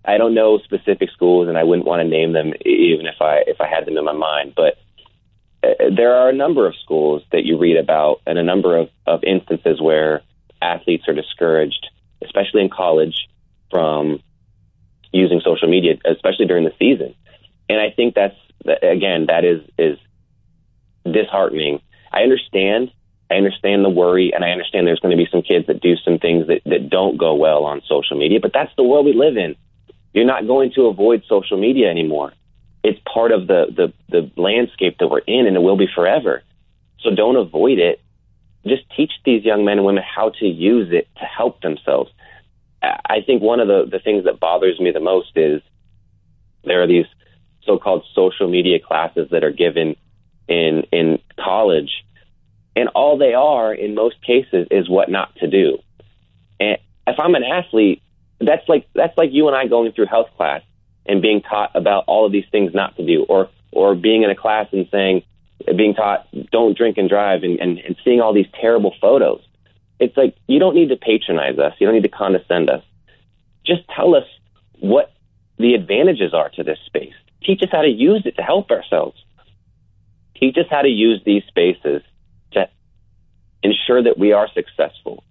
I 0.05 0.17
don't 0.17 0.33
know 0.33 0.57
specific 0.59 1.11
schools, 1.11 1.47
and 1.47 1.57
I 1.57 1.63
wouldn't 1.63 1.87
want 1.87 2.01
to 2.01 2.07
name 2.07 2.33
them 2.33 2.53
even 2.65 3.05
if 3.05 3.21
I 3.21 3.43
if 3.47 3.61
I 3.61 3.67
had 3.67 3.85
them 3.85 3.97
in 3.97 4.03
my 4.03 4.13
mind. 4.13 4.53
But 4.55 4.77
uh, 5.63 5.95
there 5.95 6.15
are 6.15 6.29
a 6.29 6.33
number 6.33 6.67
of 6.67 6.73
schools 6.83 7.21
that 7.31 7.45
you 7.45 7.57
read 7.57 7.77
about, 7.77 8.21
and 8.25 8.37
a 8.37 8.43
number 8.43 8.77
of, 8.77 8.89
of 9.05 9.23
instances 9.23 9.79
where 9.79 10.23
athletes 10.61 11.07
are 11.07 11.13
discouraged, 11.13 11.87
especially 12.23 12.61
in 12.61 12.69
college, 12.69 13.27
from 13.69 14.21
using 15.11 15.41
social 15.43 15.67
media, 15.67 15.95
especially 16.05 16.45
during 16.45 16.65
the 16.65 16.73
season. 16.79 17.15
And 17.67 17.79
I 17.79 17.91
think 17.91 18.15
that's 18.15 18.35
again 18.81 19.27
that 19.27 19.45
is 19.45 19.61
is 19.77 19.97
disheartening. 21.09 21.81
I 22.11 22.23
understand. 22.23 22.91
I 23.31 23.35
understand 23.35 23.85
the 23.85 23.89
worry, 23.89 24.33
and 24.33 24.43
I 24.43 24.49
understand 24.49 24.87
there's 24.87 24.99
going 24.99 25.15
to 25.15 25.23
be 25.23 25.29
some 25.31 25.43
kids 25.43 25.67
that 25.67 25.81
do 25.81 25.95
some 25.97 26.17
things 26.17 26.47
that, 26.47 26.61
that 26.65 26.89
don't 26.89 27.17
go 27.17 27.35
well 27.35 27.63
on 27.65 27.83
social 27.87 28.17
media, 28.17 28.39
but 28.41 28.53
that's 28.53 28.71
the 28.75 28.83
world 28.83 29.05
we 29.05 29.13
live 29.13 29.37
in. 29.37 29.55
You're 30.13 30.25
not 30.25 30.47
going 30.47 30.71
to 30.73 30.87
avoid 30.87 31.23
social 31.29 31.59
media 31.59 31.91
anymore. 31.91 32.33
It's 32.83 32.99
part 33.11 33.31
of 33.31 33.45
the, 33.45 33.67
the, 33.69 33.93
the 34.09 34.31
landscape 34.41 34.97
that 34.97 35.09
we're 35.09 35.19
in, 35.19 35.45
and 35.45 35.55
it 35.55 35.59
will 35.59 35.77
be 35.77 35.87
forever. 35.93 36.41
So 37.01 37.13
don't 37.13 37.35
avoid 37.35 37.77
it. 37.77 38.01
Just 38.69 38.89
teach 38.95 39.11
these 39.25 39.43
young 39.43 39.65
men 39.65 39.77
and 39.77 39.85
women 39.85 40.03
how 40.03 40.29
to 40.39 40.45
use 40.45 40.89
it 40.91 41.07
to 41.17 41.25
help 41.25 41.61
themselves. 41.61 42.11
I 42.81 43.21
think 43.25 43.41
one 43.41 43.59
of 43.59 43.67
the, 43.67 43.85
the 43.91 43.99
things 43.99 44.23
that 44.23 44.39
bothers 44.39 44.79
me 44.79 44.91
the 44.91 45.01
most 45.01 45.31
is 45.35 45.61
there 46.63 46.81
are 46.81 46.87
these 46.87 47.05
so-called 47.65 48.05
social 48.15 48.47
media 48.49 48.79
classes 48.79 49.27
that 49.31 49.43
are 49.43 49.51
given 49.51 49.95
in 50.47 50.83
in 50.91 51.19
college, 51.37 51.91
and 52.75 52.89
all 52.89 53.17
they 53.17 53.33
are 53.33 53.73
in 53.73 53.95
most 53.95 54.15
cases 54.25 54.67
is 54.71 54.89
what 54.89 55.09
not 55.09 55.35
to 55.37 55.47
do. 55.47 55.77
And 56.59 56.77
if 57.05 57.19
I'm 57.19 57.35
an 57.35 57.43
athlete, 57.43 58.01
that's 58.39 58.67
like 58.69 58.87
that's 58.95 59.17
like 59.17 59.31
you 59.31 59.47
and 59.47 59.55
I 59.55 59.67
going 59.67 59.91
through 59.91 60.05
health 60.05 60.29
class 60.37 60.61
and 61.05 61.21
being 61.21 61.41
taught 61.41 61.71
about 61.75 62.05
all 62.07 62.25
of 62.25 62.31
these 62.31 62.45
things 62.51 62.73
not 62.73 62.95
to 62.97 63.05
do, 63.05 63.25
or 63.27 63.49
or 63.71 63.93
being 63.93 64.23
in 64.23 64.29
a 64.29 64.35
class 64.35 64.67
and 64.71 64.87
saying, 64.89 65.23
being 65.75 65.93
taught 65.93 66.27
don't 66.51 66.77
drink 66.77 66.97
and 66.97 67.09
drive, 67.09 67.43
and, 67.43 67.59
and, 67.59 67.79
and 67.79 67.95
seeing 68.03 68.21
all 68.21 68.33
these 68.33 68.47
terrible 68.59 68.93
photos. 69.01 69.41
It's 69.99 70.15
like 70.15 70.35
you 70.47 70.59
don't 70.59 70.75
need 70.75 70.89
to 70.89 70.95
patronize 70.95 71.59
us, 71.59 71.73
you 71.79 71.87
don't 71.87 71.95
need 71.95 72.03
to 72.03 72.09
condescend 72.09 72.69
us. 72.69 72.83
Just 73.65 73.81
tell 73.95 74.15
us 74.15 74.23
what 74.79 75.11
the 75.57 75.73
advantages 75.73 76.33
are 76.33 76.49
to 76.51 76.63
this 76.63 76.79
space. 76.85 77.13
Teach 77.43 77.61
us 77.61 77.69
how 77.71 77.81
to 77.81 77.89
use 77.89 78.23
it 78.25 78.37
to 78.37 78.41
help 78.41 78.71
ourselves. 78.71 79.17
Teach 80.35 80.57
us 80.57 80.65
how 80.69 80.81
to 80.81 80.87
use 80.87 81.21
these 81.25 81.43
spaces 81.47 82.01
to 82.51 82.69
ensure 83.61 84.01
that 84.01 84.17
we 84.17 84.31
are 84.31 84.47
successful, 84.53 85.23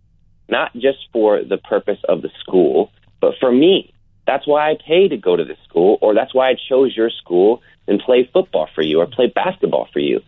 not 0.49 0.72
just 0.74 0.99
for 1.12 1.43
the 1.43 1.57
purpose 1.57 1.99
of 2.09 2.20
the 2.20 2.31
school, 2.41 2.93
but 3.20 3.35
for 3.41 3.51
me. 3.51 3.95
That's 4.26 4.47
why 4.47 4.70
I 4.70 4.76
pay 4.87 5.09
to 5.09 5.16
go 5.16 5.37
to 5.37 5.45
this 5.45 5.57
school, 5.66 5.97
or 6.03 6.14
that's 6.14 6.35
why 6.35 6.51
I 6.51 6.57
chose 6.68 6.95
your 6.95 7.09
school 7.09 7.62
and 7.89 8.01
play 8.01 8.28
football 8.32 8.68
for 8.74 8.82
you 8.82 9.01
or 9.01 9.07
play 9.07 9.26
basketball 9.26 9.89
for 9.93 9.99
you. 9.99 10.20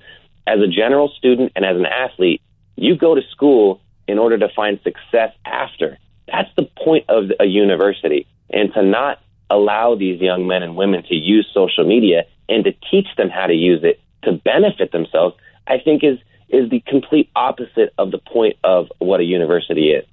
As 0.47 0.59
a 0.61 0.67
general 0.67 1.13
student 1.17 1.53
and 1.55 1.65
as 1.65 1.77
an 1.77 1.87
athlete, 1.87 2.43
you 2.77 2.97
go 2.97 3.15
to 3.15 3.21
school 3.31 3.81
in 4.09 4.19
order 4.19 4.39
to 4.39 4.49
find 4.49 4.81
success 4.83 5.33
after. 5.45 5.99
That's 6.27 6.49
the 6.57 6.69
point 6.83 7.05
of 7.09 7.31
a 7.39 7.45
university. 7.45 8.27
And 8.53 8.73
to 8.75 8.83
not 8.83 9.21
allow 9.49 9.95
these 9.95 10.21
young 10.21 10.47
men 10.47 10.63
and 10.63 10.77
women 10.77 11.03
to 11.05 11.15
use 11.15 11.49
social 11.55 11.85
media 11.85 12.25
and 12.49 12.65
to 12.65 12.73
teach 12.91 13.07
them 13.17 13.29
how 13.29 13.47
to 13.47 13.55
use 13.55 13.81
it 13.85 14.01
to 14.23 14.33
benefit 14.33 14.93
themselves, 14.93 15.37
I 15.67 15.79
think 15.79 16.03
is 16.03 16.19
is 16.49 16.69
the 16.69 16.81
complete 16.81 17.31
opposite 17.37 17.95
of 17.97 18.11
the 18.11 18.19
point 18.19 18.57
of 18.65 18.89
what 18.99 19.21
a 19.21 19.23
university 19.23 19.91
is. 19.91 20.05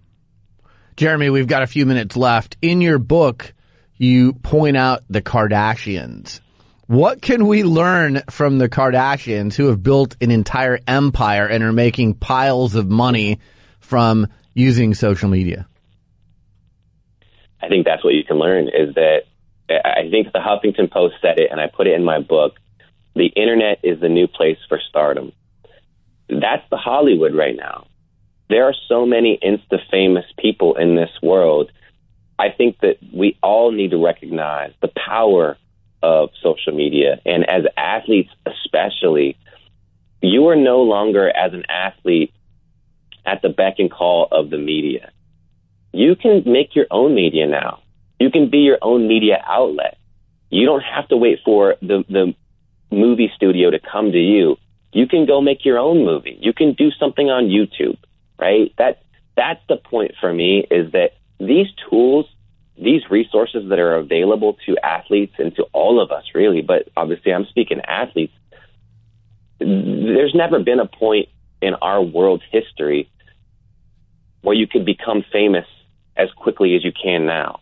Jeremy, 0.96 1.32
we've 1.32 1.48
got 1.48 1.64
a 1.64 1.68
few 1.68 1.86
minutes 1.88 2.16
left. 2.16 2.58
In 2.62 2.80
your 2.80 3.00
book, 3.00 3.54
you 3.98 4.34
point 4.34 4.78
out 4.78 5.04
the 5.10 5.22
Kardashians. 5.22 6.42
What 6.88 7.22
can 7.22 7.48
we 7.48 7.64
learn 7.64 8.22
from 8.30 8.60
the 8.60 8.70
Kardashians 8.70 9.56
who 9.56 9.68
have 9.68 9.84
built 9.84 10.16
an 10.22 10.32
entire 10.32 10.80
empire 10.88 11.46
and 11.46 11.62
are 11.62 11.74
making 11.74 12.14
piles 12.14 12.76
of 12.76 12.90
money 12.90 13.40
from 13.82 14.28
using 14.54 14.94
social 14.94 15.28
media? 15.28 15.68
I 17.62 17.68
think 17.68 17.86
that's 17.86 18.06
what 18.06 18.14
you 18.14 18.24
can 18.24 18.38
learn 18.40 18.70
is 18.70 18.96
that 18.96 19.24
I 19.70 20.10
think 20.10 20.32
the 20.32 20.40
Huffington 20.40 20.90
Post 20.90 21.16
said 21.22 21.40
it, 21.40 21.52
and 21.52 21.60
I 21.60 21.68
put 21.68 21.88
it 21.88 21.94
in 21.94 22.06
my 22.06 22.22
book. 22.22 22.54
The 23.16 23.26
internet 23.26 23.80
is 23.84 24.00
the 24.00 24.08
new 24.08 24.28
place 24.28 24.58
for 24.70 24.80
stardom. 24.88 25.34
That's 26.30 26.64
the 26.70 26.78
Hollywood 26.78 27.36
right 27.36 27.58
now. 27.58 27.88
There 28.50 28.64
are 28.64 28.76
so 28.88 29.06
many 29.06 29.38
insta 29.44 29.80
famous 29.92 30.24
people 30.40 30.78
in 30.78 30.96
this 30.96 31.10
world. 31.22 31.70
I 32.40 32.48
think 32.50 32.80
that 32.80 32.96
we 33.14 33.38
all 33.44 33.74
need 33.74 33.92
to 33.92 34.02
recognize 34.02 34.72
the 34.82 34.88
power 35.06 35.58
of 36.02 36.30
social 36.42 36.74
media. 36.74 37.20
And 37.26 37.50
as 37.50 37.64
athletes, 37.76 38.30
especially, 38.46 39.38
you 40.22 40.48
are 40.48 40.56
no 40.56 40.82
longer, 40.82 41.30
as 41.30 41.54
an 41.54 41.64
athlete, 41.70 42.34
at 43.26 43.42
the 43.42 43.50
beck 43.50 43.76
and 43.80 43.92
call 43.92 44.28
of 44.32 44.50
the 44.50 44.58
media. 44.58 45.12
You 45.92 46.16
can 46.16 46.44
make 46.46 46.76
your 46.76 46.88
own 46.92 47.16
media 47.16 47.48
now. 47.48 47.82
You 48.20 48.32
can 48.32 48.50
be 48.50 48.60
your 48.60 48.78
own 48.82 49.08
media 49.08 49.44
outlet. 49.46 49.98
You 50.50 50.66
don't 50.66 50.84
have 50.84 51.08
to 51.10 51.18
wait 51.18 51.40
for 51.44 51.76
the, 51.82 52.04
the 52.10 52.34
movie 52.92 53.32
studio 53.36 53.70
to 53.70 53.80
come 53.80 54.12
to 54.12 54.18
you. 54.18 54.58
You 54.94 55.08
can 55.08 55.26
go 55.26 55.42
make 55.42 55.66
your 55.66 55.78
own 55.78 56.06
movie. 56.06 56.38
You 56.42 56.54
can 56.54 56.74
do 56.74 56.90
something 56.92 57.30
on 57.30 57.46
YouTube, 57.46 57.98
right? 58.40 58.74
That 58.78 59.04
that's 59.36 59.62
the 59.70 59.78
point 59.78 60.14
for 60.20 60.34
me 60.34 60.66
is 60.72 60.92
that 60.94 61.12
these 61.40 61.68
tools 61.90 62.26
these 62.78 63.02
resources 63.10 63.70
that 63.70 63.80
are 63.80 63.96
available 63.96 64.58
to 64.66 64.78
athletes 64.84 65.34
and 65.40 65.56
to 65.56 65.64
all 65.74 66.00
of 66.00 66.12
us, 66.12 66.24
really, 66.36 66.62
but 66.62 66.88
obviously 66.96 67.34
I'm 67.34 67.46
speaking 67.46 67.82
athletes, 67.82 68.34
there's 69.60 70.36
never 70.36 70.60
been 70.60 70.80
a 70.80 70.86
point 70.86 71.30
in 71.62 71.74
our 71.76 72.02
world's 72.02 72.44
history 72.52 73.10
where 74.42 74.56
you 74.56 74.68
could 74.68 74.86
become 74.86 75.26
famous 75.32 75.66
as 76.16 76.30
quickly 76.32 76.76
as 76.76 76.84
you 76.84 76.92
can 76.92 77.26
now. 77.26 77.60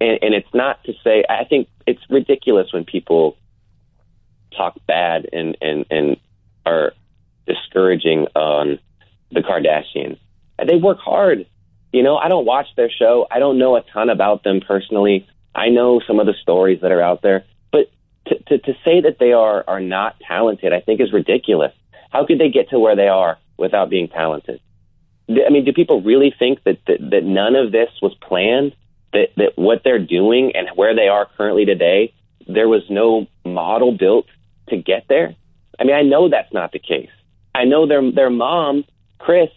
And, 0.00 0.18
and 0.22 0.34
it's 0.34 0.52
not 0.54 0.82
to 0.84 0.94
say, 1.04 1.24
I 1.28 1.44
think 1.44 1.68
it's 1.86 2.00
ridiculous 2.08 2.72
when 2.72 2.84
people 2.84 3.36
talk 4.56 4.78
bad 4.86 5.28
and, 5.32 5.56
and, 5.60 5.84
and 5.90 6.16
are 6.64 6.92
discouraging 7.46 8.26
on 8.34 8.78
the 9.30 9.40
Kardashians. 9.40 10.18
They 10.66 10.76
work 10.76 10.98
hard 10.98 11.46
you 11.92 12.02
know, 12.02 12.16
I 12.16 12.28
don't 12.28 12.44
watch 12.44 12.66
their 12.76 12.90
show. 12.90 13.26
I 13.30 13.38
don't 13.38 13.58
know 13.58 13.76
a 13.76 13.82
ton 13.82 14.10
about 14.10 14.44
them 14.44 14.60
personally. 14.60 15.26
I 15.54 15.68
know 15.68 16.00
some 16.06 16.20
of 16.20 16.26
the 16.26 16.34
stories 16.42 16.80
that 16.82 16.92
are 16.92 17.02
out 17.02 17.22
there, 17.22 17.44
but 17.72 17.90
to, 18.26 18.38
to, 18.38 18.58
to 18.58 18.72
say 18.84 19.00
that 19.00 19.18
they 19.18 19.32
are, 19.32 19.64
are 19.66 19.80
not 19.80 20.16
talented, 20.20 20.72
I 20.72 20.80
think 20.80 21.00
is 21.00 21.12
ridiculous. 21.12 21.72
How 22.10 22.26
could 22.26 22.38
they 22.38 22.50
get 22.50 22.70
to 22.70 22.78
where 22.78 22.96
they 22.96 23.08
are 23.08 23.38
without 23.56 23.90
being 23.90 24.08
talented? 24.08 24.60
I 25.28 25.50
mean, 25.50 25.64
do 25.64 25.72
people 25.72 26.02
really 26.02 26.34
think 26.38 26.62
that, 26.64 26.78
that, 26.86 26.98
that 27.10 27.24
none 27.24 27.56
of 27.56 27.72
this 27.72 27.90
was 28.00 28.14
planned? 28.14 28.74
That, 29.12 29.28
that 29.36 29.52
what 29.56 29.82
they're 29.84 30.04
doing 30.04 30.52
and 30.54 30.68
where 30.74 30.94
they 30.94 31.08
are 31.08 31.26
currently 31.36 31.64
today, 31.64 32.12
there 32.46 32.68
was 32.68 32.82
no 32.90 33.26
model 33.42 33.96
built 33.96 34.26
to 34.68 34.76
get 34.76 35.06
there? 35.08 35.34
I 35.78 35.84
mean, 35.84 35.94
I 35.94 36.02
know 36.02 36.28
that's 36.28 36.52
not 36.52 36.72
the 36.72 36.78
case. 36.78 37.08
I 37.54 37.64
know 37.64 37.86
their 37.86 38.12
their 38.12 38.30
mom, 38.30 38.84
Kris, 39.18 39.48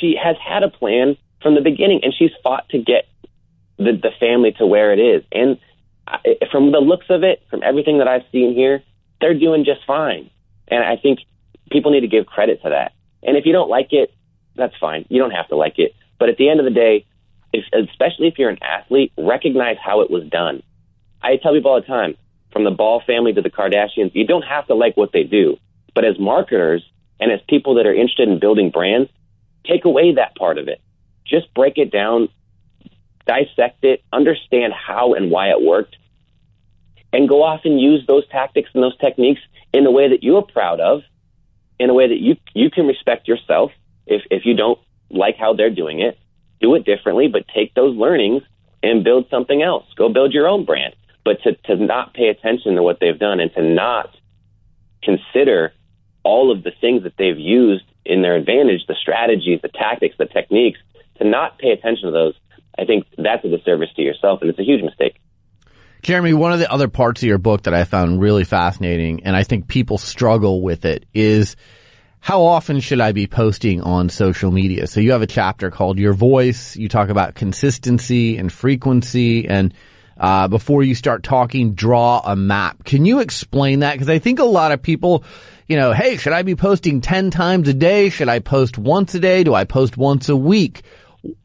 she 0.00 0.16
has 0.22 0.36
had 0.42 0.62
a 0.62 0.70
plan 0.70 1.16
from 1.46 1.54
the 1.54 1.60
beginning, 1.60 2.00
and 2.02 2.12
she's 2.12 2.32
fought 2.42 2.68
to 2.70 2.78
get 2.78 3.06
the, 3.78 3.92
the 3.92 4.10
family 4.18 4.50
to 4.58 4.66
where 4.66 4.92
it 4.92 4.98
is. 4.98 5.22
And 5.30 5.58
I, 6.04 6.18
from 6.50 6.72
the 6.72 6.80
looks 6.80 7.06
of 7.08 7.22
it, 7.22 7.40
from 7.48 7.62
everything 7.62 7.98
that 7.98 8.08
I've 8.08 8.24
seen 8.32 8.52
here, 8.52 8.82
they're 9.20 9.38
doing 9.38 9.64
just 9.64 9.86
fine. 9.86 10.28
And 10.66 10.82
I 10.82 10.96
think 10.96 11.20
people 11.70 11.92
need 11.92 12.00
to 12.00 12.08
give 12.08 12.26
credit 12.26 12.62
to 12.64 12.70
that. 12.70 12.94
And 13.22 13.36
if 13.36 13.46
you 13.46 13.52
don't 13.52 13.70
like 13.70 13.92
it, 13.92 14.12
that's 14.56 14.74
fine. 14.80 15.06
You 15.08 15.20
don't 15.20 15.30
have 15.30 15.46
to 15.50 15.56
like 15.56 15.78
it. 15.78 15.94
But 16.18 16.30
at 16.30 16.36
the 16.36 16.48
end 16.48 16.58
of 16.58 16.64
the 16.64 16.72
day, 16.72 17.06
if, 17.52 17.64
especially 17.72 18.26
if 18.26 18.40
you're 18.40 18.50
an 18.50 18.58
athlete, 18.60 19.12
recognize 19.16 19.76
how 19.80 20.00
it 20.00 20.10
was 20.10 20.24
done. 20.24 20.64
I 21.22 21.36
tell 21.36 21.52
people 21.52 21.70
all 21.70 21.80
the 21.80 21.86
time, 21.86 22.16
from 22.50 22.64
the 22.64 22.72
Ball 22.72 23.04
family 23.06 23.32
to 23.34 23.40
the 23.40 23.50
Kardashians, 23.50 24.16
you 24.16 24.26
don't 24.26 24.42
have 24.42 24.66
to 24.66 24.74
like 24.74 24.96
what 24.96 25.12
they 25.12 25.22
do. 25.22 25.58
But 25.94 26.04
as 26.04 26.18
marketers 26.18 26.82
and 27.20 27.30
as 27.30 27.38
people 27.48 27.76
that 27.76 27.86
are 27.86 27.94
interested 27.94 28.28
in 28.28 28.40
building 28.40 28.70
brands, 28.70 29.10
take 29.64 29.84
away 29.84 30.14
that 30.14 30.34
part 30.34 30.58
of 30.58 30.66
it 30.66 30.80
just 31.28 31.52
break 31.54 31.78
it 31.78 31.90
down, 31.90 32.28
dissect 33.26 33.84
it, 33.84 34.02
understand 34.12 34.72
how 34.72 35.14
and 35.14 35.30
why 35.30 35.50
it 35.50 35.62
worked, 35.62 35.96
and 37.12 37.28
go 37.28 37.42
off 37.42 37.60
and 37.64 37.80
use 37.80 38.04
those 38.06 38.26
tactics 38.28 38.70
and 38.74 38.82
those 38.82 38.96
techniques 38.98 39.40
in 39.72 39.86
a 39.86 39.90
way 39.90 40.08
that 40.08 40.22
you're 40.22 40.42
proud 40.42 40.80
of, 40.80 41.02
in 41.78 41.90
a 41.90 41.94
way 41.94 42.08
that 42.08 42.18
you 42.18 42.36
you 42.54 42.70
can 42.70 42.86
respect 42.86 43.28
yourself. 43.28 43.72
If 44.06 44.22
if 44.30 44.46
you 44.46 44.54
don't 44.54 44.78
like 45.10 45.36
how 45.36 45.54
they're 45.54 45.74
doing 45.74 46.00
it, 46.00 46.18
do 46.60 46.74
it 46.74 46.84
differently, 46.84 47.28
but 47.28 47.46
take 47.48 47.74
those 47.74 47.96
learnings 47.96 48.42
and 48.82 49.04
build 49.04 49.26
something 49.30 49.62
else. 49.62 49.84
Go 49.96 50.08
build 50.08 50.32
your 50.32 50.48
own 50.48 50.64
brand. 50.64 50.94
But 51.24 51.42
to, 51.42 51.54
to 51.66 51.76
not 51.76 52.14
pay 52.14 52.28
attention 52.28 52.76
to 52.76 52.82
what 52.82 53.00
they've 53.00 53.18
done 53.18 53.40
and 53.40 53.52
to 53.54 53.62
not 53.62 54.14
consider 55.02 55.72
all 56.22 56.52
of 56.52 56.62
the 56.62 56.72
things 56.80 57.02
that 57.02 57.16
they've 57.16 57.38
used 57.38 57.84
in 58.04 58.22
their 58.22 58.36
advantage, 58.36 58.86
the 58.86 58.94
strategies, 59.00 59.60
the 59.60 59.68
tactics, 59.68 60.16
the 60.18 60.26
techniques 60.26 60.78
to 61.18 61.28
not 61.28 61.58
pay 61.58 61.70
attention 61.70 62.06
to 62.06 62.12
those, 62.12 62.34
I 62.78 62.84
think 62.84 63.06
that's 63.16 63.44
a 63.44 63.48
disservice 63.48 63.88
to 63.96 64.02
yourself, 64.02 64.40
and 64.42 64.50
it's 64.50 64.58
a 64.58 64.64
huge 64.64 64.82
mistake. 64.82 65.16
Jeremy, 66.02 66.34
one 66.34 66.52
of 66.52 66.58
the 66.58 66.70
other 66.70 66.88
parts 66.88 67.22
of 67.22 67.26
your 67.26 67.38
book 67.38 67.62
that 67.62 67.74
I 67.74 67.84
found 67.84 68.20
really 68.20 68.44
fascinating, 68.44 69.24
and 69.24 69.34
I 69.34 69.42
think 69.42 69.66
people 69.66 69.98
struggle 69.98 70.62
with 70.62 70.84
it, 70.84 71.06
is 71.14 71.56
how 72.20 72.42
often 72.42 72.80
should 72.80 73.00
I 73.00 73.12
be 73.12 73.26
posting 73.26 73.80
on 73.82 74.08
social 74.08 74.50
media? 74.50 74.86
So 74.86 75.00
you 75.00 75.12
have 75.12 75.22
a 75.22 75.26
chapter 75.26 75.70
called 75.70 75.98
Your 75.98 76.12
Voice. 76.12 76.76
You 76.76 76.88
talk 76.88 77.08
about 77.08 77.34
consistency 77.34 78.36
and 78.36 78.52
frequency 78.52 79.48
and 79.48 79.72
uh, 80.18 80.48
before 80.48 80.82
you 80.82 80.94
start 80.94 81.22
talking, 81.22 81.74
draw 81.74 82.22
a 82.24 82.34
map. 82.34 82.84
Can 82.84 83.04
you 83.04 83.20
explain 83.20 83.80
that? 83.80 83.92
Because 83.92 84.08
I 84.08 84.18
think 84.18 84.38
a 84.38 84.44
lot 84.44 84.72
of 84.72 84.82
people, 84.82 85.24
you 85.68 85.76
know, 85.76 85.92
hey, 85.92 86.16
should 86.16 86.32
I 86.32 86.42
be 86.42 86.56
posting 86.56 87.00
10 87.00 87.30
times 87.30 87.68
a 87.68 87.74
day? 87.74 88.08
Should 88.08 88.28
I 88.28 88.38
post 88.38 88.78
once 88.78 89.14
a 89.14 89.20
day? 89.20 89.44
Do 89.44 89.54
I 89.54 89.64
post 89.64 89.96
once 89.96 90.28
a 90.28 90.36
week? 90.36 90.82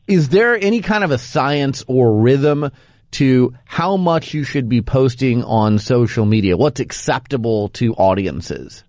Is 0.07 0.29
there 0.29 0.55
any 0.55 0.81
kind 0.81 1.03
of 1.03 1.11
a 1.11 1.17
science 1.17 1.83
or 1.87 2.21
rhythm 2.21 2.71
to 3.11 3.53
how 3.65 3.97
much 3.97 4.33
you 4.33 4.43
should 4.43 4.69
be 4.69 4.81
posting 4.81 5.43
on 5.43 5.79
social 5.79 6.25
media? 6.25 6.57
What's 6.57 6.79
acceptable 6.79 7.69
to 7.69 7.93
audiences? 7.95 8.83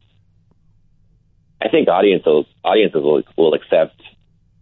I 1.61 1.69
think 1.69 1.89
audiences 1.89 2.47
audiences 2.65 3.03
will, 3.03 3.23
will 3.37 3.55
accept 3.55 4.01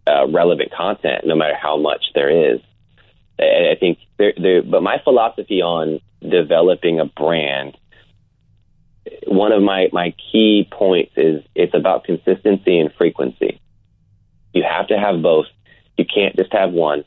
uh, 0.07 0.27
relevant 0.27 0.71
content 0.71 1.25
no 1.25 1.35
matter 1.35 1.55
how 1.59 1.77
much 1.77 2.03
there 2.13 2.53
is. 2.53 2.59
I, 3.39 3.71
I 3.71 3.75
think 3.79 3.99
but 4.17 4.83
my 4.83 4.97
philosophy 5.03 5.61
on 5.61 5.99
developing 6.21 6.99
a 6.99 7.05
brand, 7.05 7.77
one 9.25 9.51
of 9.51 9.63
my 9.63 9.87
my 9.91 10.13
key 10.31 10.67
points 10.71 11.13
is 11.17 11.43
it's 11.55 11.73
about 11.73 12.03
consistency 12.03 12.79
and 12.79 12.91
frequency. 12.97 13.59
You 14.53 14.63
have 14.69 14.87
to 14.87 14.97
have 14.99 15.21
both 15.21 15.45
you 15.97 16.05
can't 16.05 16.35
just 16.35 16.53
have 16.53 16.71
one. 16.71 17.03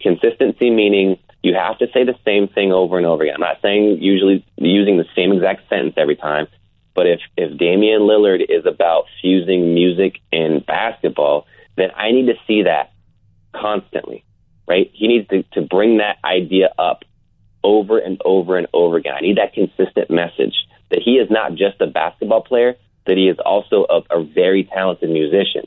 Consistency 0.00 0.70
meaning 0.70 1.18
you 1.42 1.54
have 1.54 1.78
to 1.78 1.86
say 1.92 2.04
the 2.04 2.16
same 2.24 2.48
thing 2.48 2.72
over 2.72 2.96
and 2.96 3.06
over 3.06 3.22
again. 3.22 3.34
I'm 3.34 3.40
not 3.40 3.60
saying 3.62 3.98
usually 4.00 4.44
using 4.56 4.96
the 4.96 5.06
same 5.14 5.32
exact 5.32 5.68
sentence 5.68 5.94
every 5.96 6.16
time, 6.16 6.46
but 6.94 7.06
if 7.06 7.20
if 7.36 7.58
Damian 7.58 8.02
Lillard 8.02 8.44
is 8.48 8.66
about 8.66 9.04
fusing 9.20 9.74
music 9.74 10.20
and 10.32 10.64
basketball, 10.64 11.46
then 11.76 11.90
I 11.96 12.12
need 12.12 12.26
to 12.26 12.34
see 12.46 12.62
that 12.62 12.92
constantly, 13.54 14.24
right? 14.66 14.90
He 14.92 15.08
needs 15.08 15.28
to, 15.28 15.42
to 15.52 15.62
bring 15.62 15.98
that 15.98 16.18
idea 16.24 16.72
up 16.78 17.04
over 17.62 17.98
and 17.98 18.20
over 18.24 18.56
and 18.56 18.66
over 18.72 18.96
again. 18.96 19.14
I 19.16 19.20
need 19.20 19.38
that 19.38 19.54
consistent 19.54 20.10
message 20.10 20.54
that 20.90 21.00
he 21.02 21.12
is 21.12 21.30
not 21.30 21.54
just 21.54 21.80
a 21.80 21.86
basketball 21.86 22.42
player, 22.42 22.76
that 23.06 23.16
he 23.16 23.28
is 23.28 23.38
also 23.44 23.86
a, 23.90 24.18
a 24.18 24.24
very 24.24 24.64
talented 24.64 25.10
musician. 25.10 25.66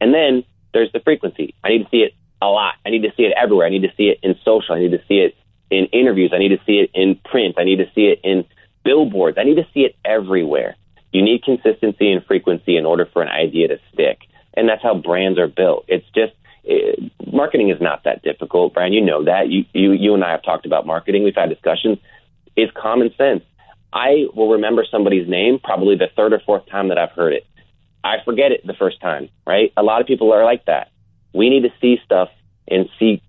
And 0.00 0.14
then 0.14 0.44
there's 0.72 0.92
the 0.92 1.00
frequency. 1.00 1.54
I 1.64 1.68
need 1.70 1.84
to 1.84 1.90
see 1.90 1.98
it 1.98 2.14
a 2.40 2.46
lot. 2.46 2.74
I 2.84 2.90
need 2.90 3.02
to 3.02 3.12
see 3.16 3.24
it 3.24 3.32
everywhere. 3.36 3.66
I 3.66 3.70
need 3.70 3.82
to 3.82 3.92
see 3.96 4.08
it 4.08 4.18
in 4.22 4.36
social. 4.44 4.74
I 4.74 4.80
need 4.80 4.92
to 4.92 5.02
see 5.08 5.18
it 5.18 5.34
in 5.70 5.86
interviews. 5.86 6.32
I 6.34 6.38
need 6.38 6.50
to 6.50 6.60
see 6.64 6.78
it 6.78 6.90
in 6.94 7.16
print. 7.16 7.56
I 7.58 7.64
need 7.64 7.78
to 7.78 7.90
see 7.94 8.06
it 8.06 8.20
in 8.22 8.44
billboards. 8.84 9.38
I 9.38 9.44
need 9.44 9.56
to 9.56 9.66
see 9.74 9.80
it 9.80 9.96
everywhere. 10.04 10.76
You 11.12 11.22
need 11.22 11.42
consistency 11.42 12.12
and 12.12 12.24
frequency 12.24 12.76
in 12.76 12.86
order 12.86 13.06
for 13.06 13.22
an 13.22 13.28
idea 13.28 13.68
to 13.68 13.78
stick. 13.92 14.20
And 14.54 14.68
that's 14.68 14.82
how 14.82 14.94
brands 14.94 15.38
are 15.38 15.48
built. 15.48 15.84
It's 15.88 16.06
just 16.14 16.32
it, 16.64 17.12
marketing 17.26 17.70
is 17.70 17.80
not 17.80 18.04
that 18.04 18.22
difficult, 18.22 18.74
Brian. 18.74 18.92
You 18.92 19.00
know 19.00 19.24
that. 19.24 19.48
You, 19.48 19.64
you 19.72 19.92
you 19.92 20.14
and 20.14 20.24
I 20.24 20.32
have 20.32 20.42
talked 20.42 20.66
about 20.66 20.86
marketing. 20.86 21.24
We've 21.24 21.34
had 21.34 21.48
discussions. 21.48 21.98
It's 22.56 22.72
common 22.76 23.10
sense. 23.16 23.42
I 23.92 24.26
will 24.34 24.52
remember 24.52 24.84
somebody's 24.90 25.28
name 25.28 25.58
probably 25.62 25.96
the 25.96 26.08
third 26.14 26.32
or 26.32 26.40
fourth 26.40 26.66
time 26.66 26.88
that 26.88 26.98
I've 26.98 27.12
heard 27.12 27.32
it. 27.32 27.46
I 28.08 28.24
forget 28.24 28.52
it 28.52 28.66
the 28.66 28.74
first 28.74 29.00
time, 29.00 29.28
right? 29.46 29.72
A 29.76 29.82
lot 29.82 30.00
of 30.00 30.06
people 30.06 30.32
are 30.32 30.44
like 30.44 30.64
that. 30.64 30.90
We 31.34 31.50
need 31.50 31.62
to 31.62 31.72
see 31.80 31.98
stuff 32.04 32.30
and 32.66 32.88
see, 32.98 33.22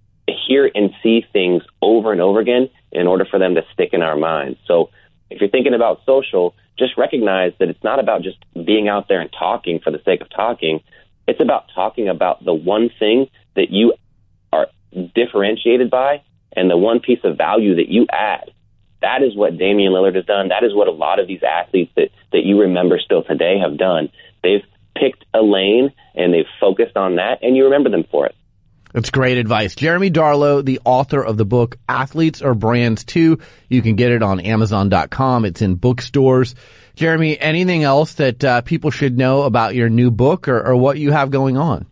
hear 0.47 0.69
and 0.73 0.91
see 1.03 1.25
things 1.33 1.63
over 1.81 2.11
and 2.11 2.21
over 2.21 2.39
again 2.39 2.69
in 2.91 3.05
order 3.05 3.25
for 3.25 3.39
them 3.39 3.55
to 3.55 3.61
stick 3.73 3.89
in 3.91 4.01
our 4.01 4.15
minds. 4.15 4.57
So 4.65 4.89
if 5.29 5.41
you're 5.41 5.49
thinking 5.49 5.73
about 5.73 6.01
social, 6.05 6.55
just 6.77 6.97
recognize 6.97 7.51
that 7.59 7.69
it's 7.69 7.83
not 7.83 7.99
about 7.99 8.21
just 8.21 8.37
being 8.53 8.87
out 8.87 9.07
there 9.09 9.19
and 9.19 9.29
talking 9.37 9.79
for 9.83 9.91
the 9.91 10.01
sake 10.05 10.21
of 10.21 10.29
talking. 10.29 10.79
It's 11.27 11.41
about 11.41 11.65
talking 11.75 12.07
about 12.07 12.43
the 12.43 12.53
one 12.53 12.89
thing 12.97 13.27
that 13.55 13.69
you 13.69 13.93
are 14.53 14.67
differentiated 15.13 15.89
by 15.89 16.23
and 16.55 16.69
the 16.69 16.77
one 16.77 17.01
piece 17.01 17.19
of 17.23 17.37
value 17.37 17.75
that 17.75 17.89
you 17.89 18.07
add. 18.11 18.51
That 19.01 19.21
is 19.23 19.35
what 19.35 19.57
Damian 19.57 19.93
Lillard 19.93 20.15
has 20.15 20.25
done. 20.25 20.49
That 20.49 20.63
is 20.63 20.73
what 20.73 20.87
a 20.87 20.91
lot 20.91 21.19
of 21.19 21.27
these 21.27 21.43
athletes 21.43 21.91
that, 21.95 22.09
that 22.31 22.43
you 22.43 22.61
remember 22.61 22.99
still 22.99 23.23
today 23.23 23.59
have 23.59 23.77
done. 23.77 24.09
They've 24.43 24.63
picked 24.95 25.25
a 25.33 25.41
lane 25.41 25.91
and 26.15 26.33
they've 26.33 26.45
focused 26.59 26.97
on 26.97 27.15
that, 27.15 27.39
and 27.41 27.55
you 27.55 27.65
remember 27.65 27.89
them 27.89 28.05
for 28.11 28.25
it. 28.25 28.35
That's 28.93 29.11
great 29.11 29.37
advice. 29.37 29.75
Jeremy 29.75 30.09
Darlow, 30.09 30.65
the 30.65 30.79
author 30.83 31.23
of 31.23 31.37
the 31.37 31.45
book 31.45 31.77
Athletes 31.87 32.41
Are 32.41 32.55
Brands 32.55 33.03
Too. 33.03 33.37
You 33.67 33.83
can 33.83 33.95
get 33.95 34.11
it 34.11 34.23
on 34.23 34.39
Amazon.com. 34.39 35.45
It's 35.45 35.61
in 35.61 35.75
bookstores. 35.75 36.55
Jeremy, 36.95 37.39
anything 37.39 37.83
else 37.83 38.13
that 38.13 38.43
uh, 38.43 38.61
people 38.61 38.89
should 38.89 39.17
know 39.17 39.43
about 39.43 39.75
your 39.75 39.89
new 39.89 40.09
book 40.09 40.47
or, 40.47 40.59
or 40.59 40.75
what 40.75 40.97
you 40.97 41.11
have 41.11 41.29
going 41.29 41.55
on? 41.55 41.85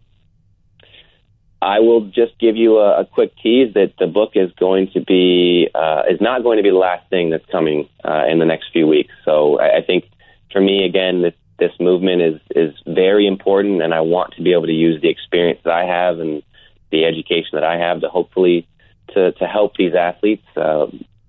I 1.62 1.80
will 1.80 2.08
just 2.08 2.38
give 2.40 2.56
you 2.56 2.78
a, 2.78 3.02
a, 3.02 3.06
quick 3.06 3.34
tease 3.42 3.74
that 3.74 3.94
the 3.98 4.06
book 4.06 4.32
is 4.36 4.52
going 4.60 4.92
to 4.94 5.02
be 5.02 5.68
uh, 5.74 6.04
is 6.10 6.22
not 6.22 6.44
going 6.44 6.58
to 6.58 6.64
be 6.64 6.70
the 6.70 6.76
last 6.76 7.10
thing 7.10 7.32
that's 7.32 7.46
coming 7.52 7.90
uh, 8.04 8.26
in 8.30 8.38
the 8.38 8.46
next 8.46 8.66
few 8.72 8.86
weeks. 8.86 9.12
So 9.26 9.60
I, 9.60 9.78
I 9.78 9.82
think 9.82 10.06
for 10.52 10.62
me, 10.62 10.86
again, 10.86 11.22
this 11.22 11.34
this 11.60 11.72
movement 11.80 12.22
is 12.22 12.42
is 12.56 12.74
very 12.86 13.28
important, 13.28 13.82
and 13.82 13.94
I 13.94 14.02
want 14.02 14.34
to 14.36 14.44
be 14.44 14.54
able 14.54 14.68
to 14.68 14.74
use 14.74 15.02
the 15.02 15.10
experience 15.10 15.60
that 15.64 15.74
I 15.74 15.86
have 15.86 16.20
and 16.20 16.44
the 16.92 17.06
education 17.06 17.52
that 17.54 17.64
I 17.64 17.78
have 17.78 18.02
to 18.02 18.10
hopefully 18.10 18.68
to 19.14 19.32
to 19.32 19.46
help 19.46 19.76
these 19.76 19.94
athletes, 19.96 20.46
uh, 20.56 20.88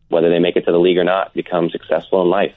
whether 0.09 0.31
they 0.31 0.39
make 0.39 0.57
it 0.57 0.67
to 0.67 0.73
the 0.73 0.79
league 0.79 0.99
or 0.99 1.05
not, 1.05 1.35
become 1.35 1.71
successful 1.71 2.23
in 2.23 2.29
life. 2.29 2.55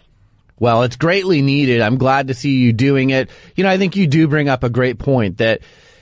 Well, 0.59 0.83
it's 0.83 0.95
greatly 0.95 1.41
needed. 1.41 1.81
I'm 1.81 1.97
glad 1.97 2.27
to 2.27 2.35
see 2.35 2.57
you 2.57 2.71
doing 2.71 3.09
it. 3.09 3.29
You 3.55 3.63
know, 3.63 3.69
I 3.69 3.77
think 3.77 3.95
you 3.95 4.05
do 4.05 4.27
bring 4.27 4.47
up 4.47 4.63
a 4.63 4.69
great 4.69 4.99
point 4.99 5.39
that 5.39 5.61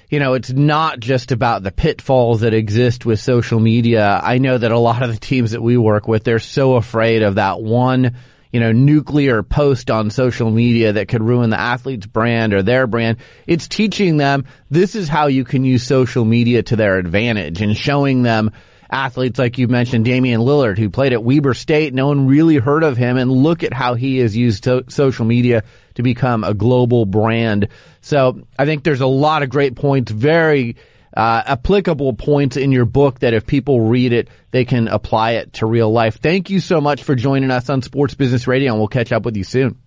you 0.09 0.19
know, 0.19 0.33
it's 0.33 0.51
not 0.51 0.99
just 0.99 1.31
about 1.31 1.61
the 1.61 1.71
pitfalls 1.71 2.41
that 2.41 2.53
exist 2.53 3.05
with 3.05 3.19
social 3.19 3.59
media. 3.59 4.19
I 4.23 4.39
know 4.39 4.57
that 4.57 4.71
a 4.71 4.79
lot 4.79 5.03
of 5.03 5.11
the 5.11 5.19
teams 5.19 5.51
that 5.51 5.61
we 5.61 5.77
work 5.77 6.07
with, 6.07 6.23
they're 6.23 6.39
so 6.39 6.75
afraid 6.75 7.21
of 7.21 7.35
that 7.35 7.61
one, 7.61 8.15
you 8.51 8.59
know, 8.59 8.71
nuclear 8.71 9.43
post 9.43 9.91
on 9.91 10.09
social 10.09 10.49
media 10.49 10.93
that 10.93 11.07
could 11.07 11.23
ruin 11.23 11.49
the 11.49 11.59
athlete's 11.59 12.07
brand 12.07 12.53
or 12.53 12.63
their 12.63 12.87
brand. 12.87 13.17
It's 13.45 13.67
teaching 13.67 14.17
them 14.17 14.45
this 14.69 14.95
is 14.95 15.07
how 15.07 15.27
you 15.27 15.43
can 15.43 15.63
use 15.63 15.83
social 15.83 16.25
media 16.25 16.63
to 16.63 16.75
their 16.75 16.97
advantage 16.97 17.61
and 17.61 17.77
showing 17.77 18.23
them 18.23 18.51
athletes 18.89 19.37
like 19.37 19.57
you 19.57 19.67
mentioned, 19.67 20.05
Damian 20.05 20.41
Lillard, 20.41 20.77
who 20.77 20.89
played 20.89 21.13
at 21.13 21.23
Weber 21.23 21.53
State. 21.53 21.93
No 21.93 22.07
one 22.07 22.27
really 22.27 22.57
heard 22.57 22.83
of 22.83 22.97
him, 22.97 23.17
and 23.17 23.31
look 23.31 23.63
at 23.63 23.73
how 23.73 23.93
he 23.93 24.17
has 24.17 24.35
used 24.35 24.63
to- 24.63 24.85
social 24.89 25.25
media 25.25 25.63
to 25.95 26.03
become 26.03 26.43
a 26.43 26.53
global 26.53 27.05
brand. 27.05 27.67
So 28.01 28.41
I 28.57 28.65
think 28.65 28.83
there's 28.83 29.01
a 29.01 29.07
lot 29.07 29.43
of 29.43 29.49
great 29.49 29.75
points, 29.75 30.11
very 30.11 30.75
uh, 31.15 31.43
applicable 31.45 32.13
points 32.13 32.57
in 32.57 32.71
your 32.71 32.85
book 32.85 33.19
that 33.19 33.33
if 33.33 33.45
people 33.45 33.81
read 33.81 34.13
it, 34.13 34.29
they 34.51 34.65
can 34.65 34.87
apply 34.87 35.31
it 35.31 35.53
to 35.53 35.65
real 35.65 35.91
life. 35.91 36.19
Thank 36.19 36.49
you 36.49 36.59
so 36.59 36.81
much 36.81 37.03
for 37.03 37.15
joining 37.15 37.51
us 37.51 37.69
on 37.69 37.81
Sports 37.81 38.13
Business 38.13 38.47
Radio, 38.47 38.71
and 38.71 38.79
we'll 38.79 38.87
catch 38.87 39.11
up 39.11 39.25
with 39.25 39.35
you 39.35 39.43
soon. 39.43 39.77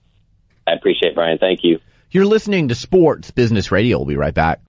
I 0.66 0.72
appreciate 0.72 1.10
it, 1.10 1.14
Brian. 1.14 1.38
Thank 1.38 1.60
you. 1.62 1.78
You're 2.10 2.26
listening 2.26 2.68
to 2.68 2.74
Sports 2.74 3.30
Business 3.30 3.72
Radio. 3.72 3.98
We'll 3.98 4.06
be 4.06 4.16
right 4.16 4.34
back. 4.34 4.60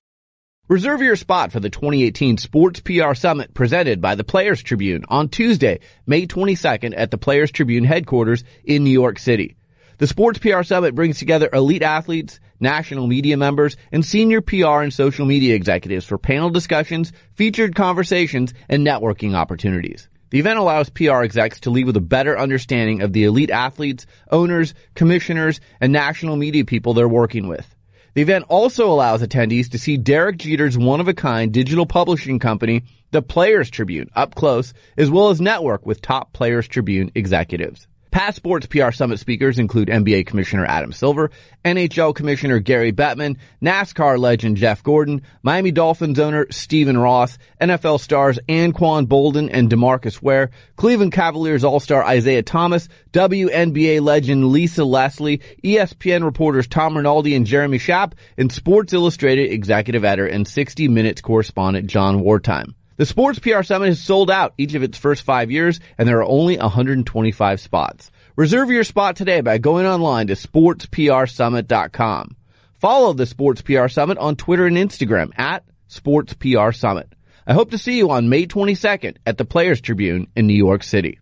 Reserve 0.70 1.02
your 1.02 1.18
spot 1.18 1.52
for 1.52 1.60
the 1.60 1.70
2018 1.70 2.38
Sports 2.38 2.80
PR 2.80 3.14
Summit 3.14 3.54
presented 3.54 4.00
by 4.00 4.16
the 4.16 4.24
Players 4.24 4.64
Tribune 4.64 5.04
on 5.10 5.28
Tuesday, 5.28 5.82
May 6.08 6.26
22nd 6.26 6.94
at 6.96 7.12
the 7.12 7.18
Players 7.18 7.52
Tribune 7.52 7.84
headquarters 7.84 8.46
in 8.64 8.86
New 8.86 8.90
York 8.90 9.20
City. 9.20 9.58
The 9.98 10.08
Sports 10.08 10.40
PR 10.40 10.64
Summit 10.64 10.96
brings 10.96 11.20
together 11.20 11.50
elite 11.52 11.84
athletes, 11.84 12.40
national 12.64 13.06
media 13.06 13.38
members, 13.38 13.78
and 13.92 14.04
senior 14.04 14.42
PR 14.42 14.82
and 14.82 14.92
social 14.92 15.28
media 15.28 15.54
executives 15.54 16.06
for 16.06 16.18
panel 16.18 16.50
discussions, 16.50 17.14
featured 17.36 17.76
conversations, 17.76 18.56
and 18.68 18.86
networking 18.88 19.36
opportunities. 19.36 20.10
The 20.32 20.40
event 20.40 20.58
allows 20.58 20.90
PR 20.90 21.22
execs 21.22 21.60
to 21.60 21.70
leave 21.70 21.86
with 21.86 21.96
a 21.96 22.02
better 22.02 22.40
understanding 22.40 23.04
of 23.04 23.14
the 23.14 23.26
elite 23.26 23.52
athletes, 23.52 24.08
owners, 24.32 24.74
commissioners, 24.96 25.62
and 25.80 25.94
national 25.94 26.38
media 26.38 26.66
people 26.66 26.96
they're 26.96 27.08
working 27.08 27.48
with. 27.48 27.76
The 28.16 28.24
event 28.24 28.46
also 28.48 28.92
allows 28.92 29.22
attendees 29.22 29.70
to 29.70 29.78
see 29.78 29.98
Derek 29.98 30.38
Jeter's 30.38 30.78
one-of-a-kind 30.78 31.52
digital 31.52 31.86
publishing 31.86 32.40
company, 32.40 32.84
the 33.12 33.22
Players 33.22 33.70
Tribune, 33.70 34.10
up 34.16 34.34
close, 34.34 34.74
as 34.98 35.12
well 35.12 35.30
as 35.30 35.40
network 35.40 35.86
with 35.86 36.02
top 36.02 36.34
Players 36.34 36.68
Tribune 36.68 37.12
executives. 37.14 37.88
Past 38.14 38.36
Sports 38.36 38.68
PR 38.68 38.92
Summit 38.92 39.18
speakers 39.18 39.58
include 39.58 39.88
NBA 39.88 40.28
Commissioner 40.28 40.68
Adam 40.68 40.92
Silver, 40.92 41.32
NHL 41.66 42.14
Commissioner 42.14 42.60
Gary 42.60 42.92
Bettman, 42.92 43.38
NASCAR 43.60 44.20
legend 44.20 44.58
Jeff 44.58 44.84
Gordon, 44.84 45.24
Miami 45.42 45.72
Dolphins 45.72 46.20
owner 46.20 46.46
Stephen 46.52 46.96
Ross, 46.96 47.40
NFL 47.60 48.00
stars 48.00 48.38
Anquan 48.48 49.08
Boldin 49.08 49.50
and 49.52 49.68
DeMarcus 49.68 50.22
Ware, 50.22 50.52
Cleveland 50.76 51.12
Cavaliers 51.12 51.64
All-Star 51.64 52.04
Isaiah 52.04 52.44
Thomas, 52.44 52.88
WNBA 53.14 54.00
legend 54.00 54.50
Lisa 54.50 54.86
Leslie, 54.86 55.42
ESPN 55.64 56.24
reporters 56.24 56.68
Tom 56.68 56.96
Rinaldi 56.96 57.34
and 57.34 57.48
Jeremy 57.48 57.80
Schaap, 57.80 58.14
and 58.38 58.52
Sports 58.52 58.94
Illustrated 58.94 59.52
executive 59.52 60.06
editor 60.06 60.28
and 60.28 60.48
60 60.48 60.88
Minutes 60.88 61.22
correspondent 61.22 61.88
Jon 61.88 62.20
Wertheim. 62.20 62.76
The 62.96 63.08
Sports 63.08 63.40
PR 63.40 63.64
Summit 63.64 63.88
has 63.88 64.00
sold 64.00 64.30
out 64.30 64.54
each 64.58 64.76
of 64.76 64.84
its 64.84 65.00
first 65.00 65.24
five 65.24 65.50
years, 65.50 65.80
and 65.98 66.08
there 66.08 66.20
are 66.20 66.30
only 66.30 66.58
125 66.58 67.60
spots. 67.60 68.12
Reserve 68.36 68.70
your 68.70 68.84
spot 68.84 69.16
today 69.16 69.42
by 69.42 69.58
going 69.58 69.88
online 69.88 70.28
to 70.28 70.34
sportsprsummit.com. 70.34 72.38
Follow 72.76 73.14
the 73.14 73.26
Sports 73.26 73.64
PR 73.64 73.88
Summit 73.88 74.20
on 74.20 74.36
Twitter 74.36 74.68
and 74.68 74.78
Instagram 74.78 75.32
at 75.40 75.64
Sports 75.88 76.34
PR 76.34 76.72
Summit. 76.72 77.12
I 77.48 77.54
hope 77.54 77.72
to 77.72 77.80
see 77.80 77.98
you 77.98 78.12
on 78.12 78.30
May 78.30 78.46
22nd 78.46 79.18
at 79.26 79.40
the 79.40 79.46
Players 79.46 79.82
Tribune 79.82 80.28
in 80.36 80.46
New 80.46 80.54
York 80.54 80.84
City. 80.84 81.18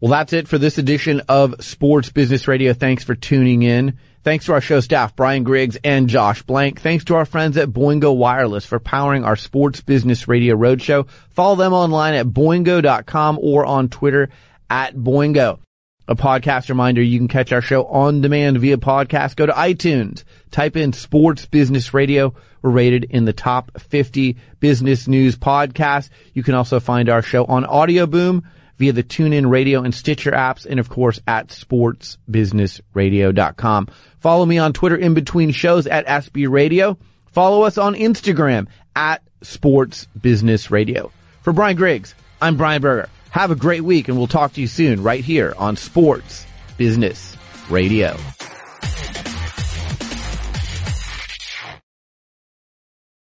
Well, 0.00 0.12
that's 0.12 0.32
it 0.32 0.46
for 0.46 0.58
this 0.58 0.78
edition 0.78 1.22
of 1.28 1.64
Sports 1.64 2.10
Business 2.10 2.46
Radio. 2.46 2.74
Thanks 2.74 3.02
for 3.02 3.16
tuning 3.16 3.64
in. 3.64 3.98
Thanks 4.24 4.46
to 4.46 4.52
our 4.52 4.60
show 4.60 4.80
staff, 4.80 5.14
Brian 5.14 5.44
Griggs 5.44 5.78
and 5.84 6.08
Josh 6.08 6.42
Blank. 6.42 6.80
Thanks 6.80 7.04
to 7.04 7.14
our 7.14 7.24
friends 7.24 7.56
at 7.56 7.68
Boingo 7.68 8.16
Wireless 8.16 8.66
for 8.66 8.78
powering 8.78 9.24
our 9.24 9.36
Sports 9.36 9.80
Business 9.80 10.28
Radio 10.28 10.56
Roadshow. 10.56 11.08
Follow 11.30 11.56
them 11.56 11.72
online 11.72 12.14
at 12.14 12.26
boingo.com 12.26 13.38
or 13.40 13.64
on 13.64 13.88
Twitter 13.88 14.28
at 14.68 14.94
Boingo. 14.94 15.60
A 16.08 16.16
podcast 16.16 16.68
reminder, 16.68 17.02
you 17.02 17.18
can 17.18 17.28
catch 17.28 17.52
our 17.52 17.60
show 17.60 17.84
on 17.84 18.22
demand 18.22 18.58
via 18.58 18.78
podcast. 18.78 19.36
Go 19.36 19.46
to 19.46 19.52
iTunes, 19.52 20.24
type 20.50 20.76
in 20.76 20.92
Sports 20.94 21.46
Business 21.46 21.92
Radio. 21.92 22.34
We're 22.62 22.70
rated 22.70 23.04
in 23.04 23.24
the 23.24 23.32
top 23.32 23.78
50 23.78 24.36
business 24.58 25.06
news 25.06 25.36
podcasts. 25.36 26.08
You 26.32 26.42
can 26.42 26.54
also 26.54 26.80
find 26.80 27.08
our 27.08 27.22
show 27.22 27.44
on 27.44 27.64
Audioboom 27.64 28.42
via 28.78 28.92
the 28.92 29.02
TuneIn 29.02 29.50
Radio 29.50 29.82
and 29.82 29.94
Stitcher 29.94 30.32
apps, 30.32 30.64
and 30.64 30.80
of 30.80 30.88
course 30.88 31.20
at 31.26 31.48
sportsbusinessradio.com. 31.48 33.88
Follow 34.20 34.46
me 34.46 34.58
on 34.58 34.72
Twitter 34.72 34.96
in 34.96 35.14
between 35.14 35.50
shows 35.50 35.86
at 35.86 36.06
SB 36.06 36.48
Radio. 36.48 36.96
Follow 37.32 37.62
us 37.62 37.78
on 37.78 37.94
Instagram 37.94 38.68
at 38.96 39.22
Sports 39.42 40.06
Business 40.20 40.70
Radio. 40.70 41.12
For 41.42 41.52
Brian 41.52 41.76
Griggs, 41.76 42.14
I'm 42.40 42.56
Brian 42.56 42.82
Berger. 42.82 43.08
Have 43.30 43.50
a 43.50 43.56
great 43.56 43.82
week 43.82 44.08
and 44.08 44.16
we'll 44.16 44.26
talk 44.26 44.54
to 44.54 44.60
you 44.60 44.66
soon 44.66 45.02
right 45.02 45.22
here 45.22 45.54
on 45.58 45.76
Sports 45.76 46.46
Business 46.76 47.36
Radio. 47.68 48.16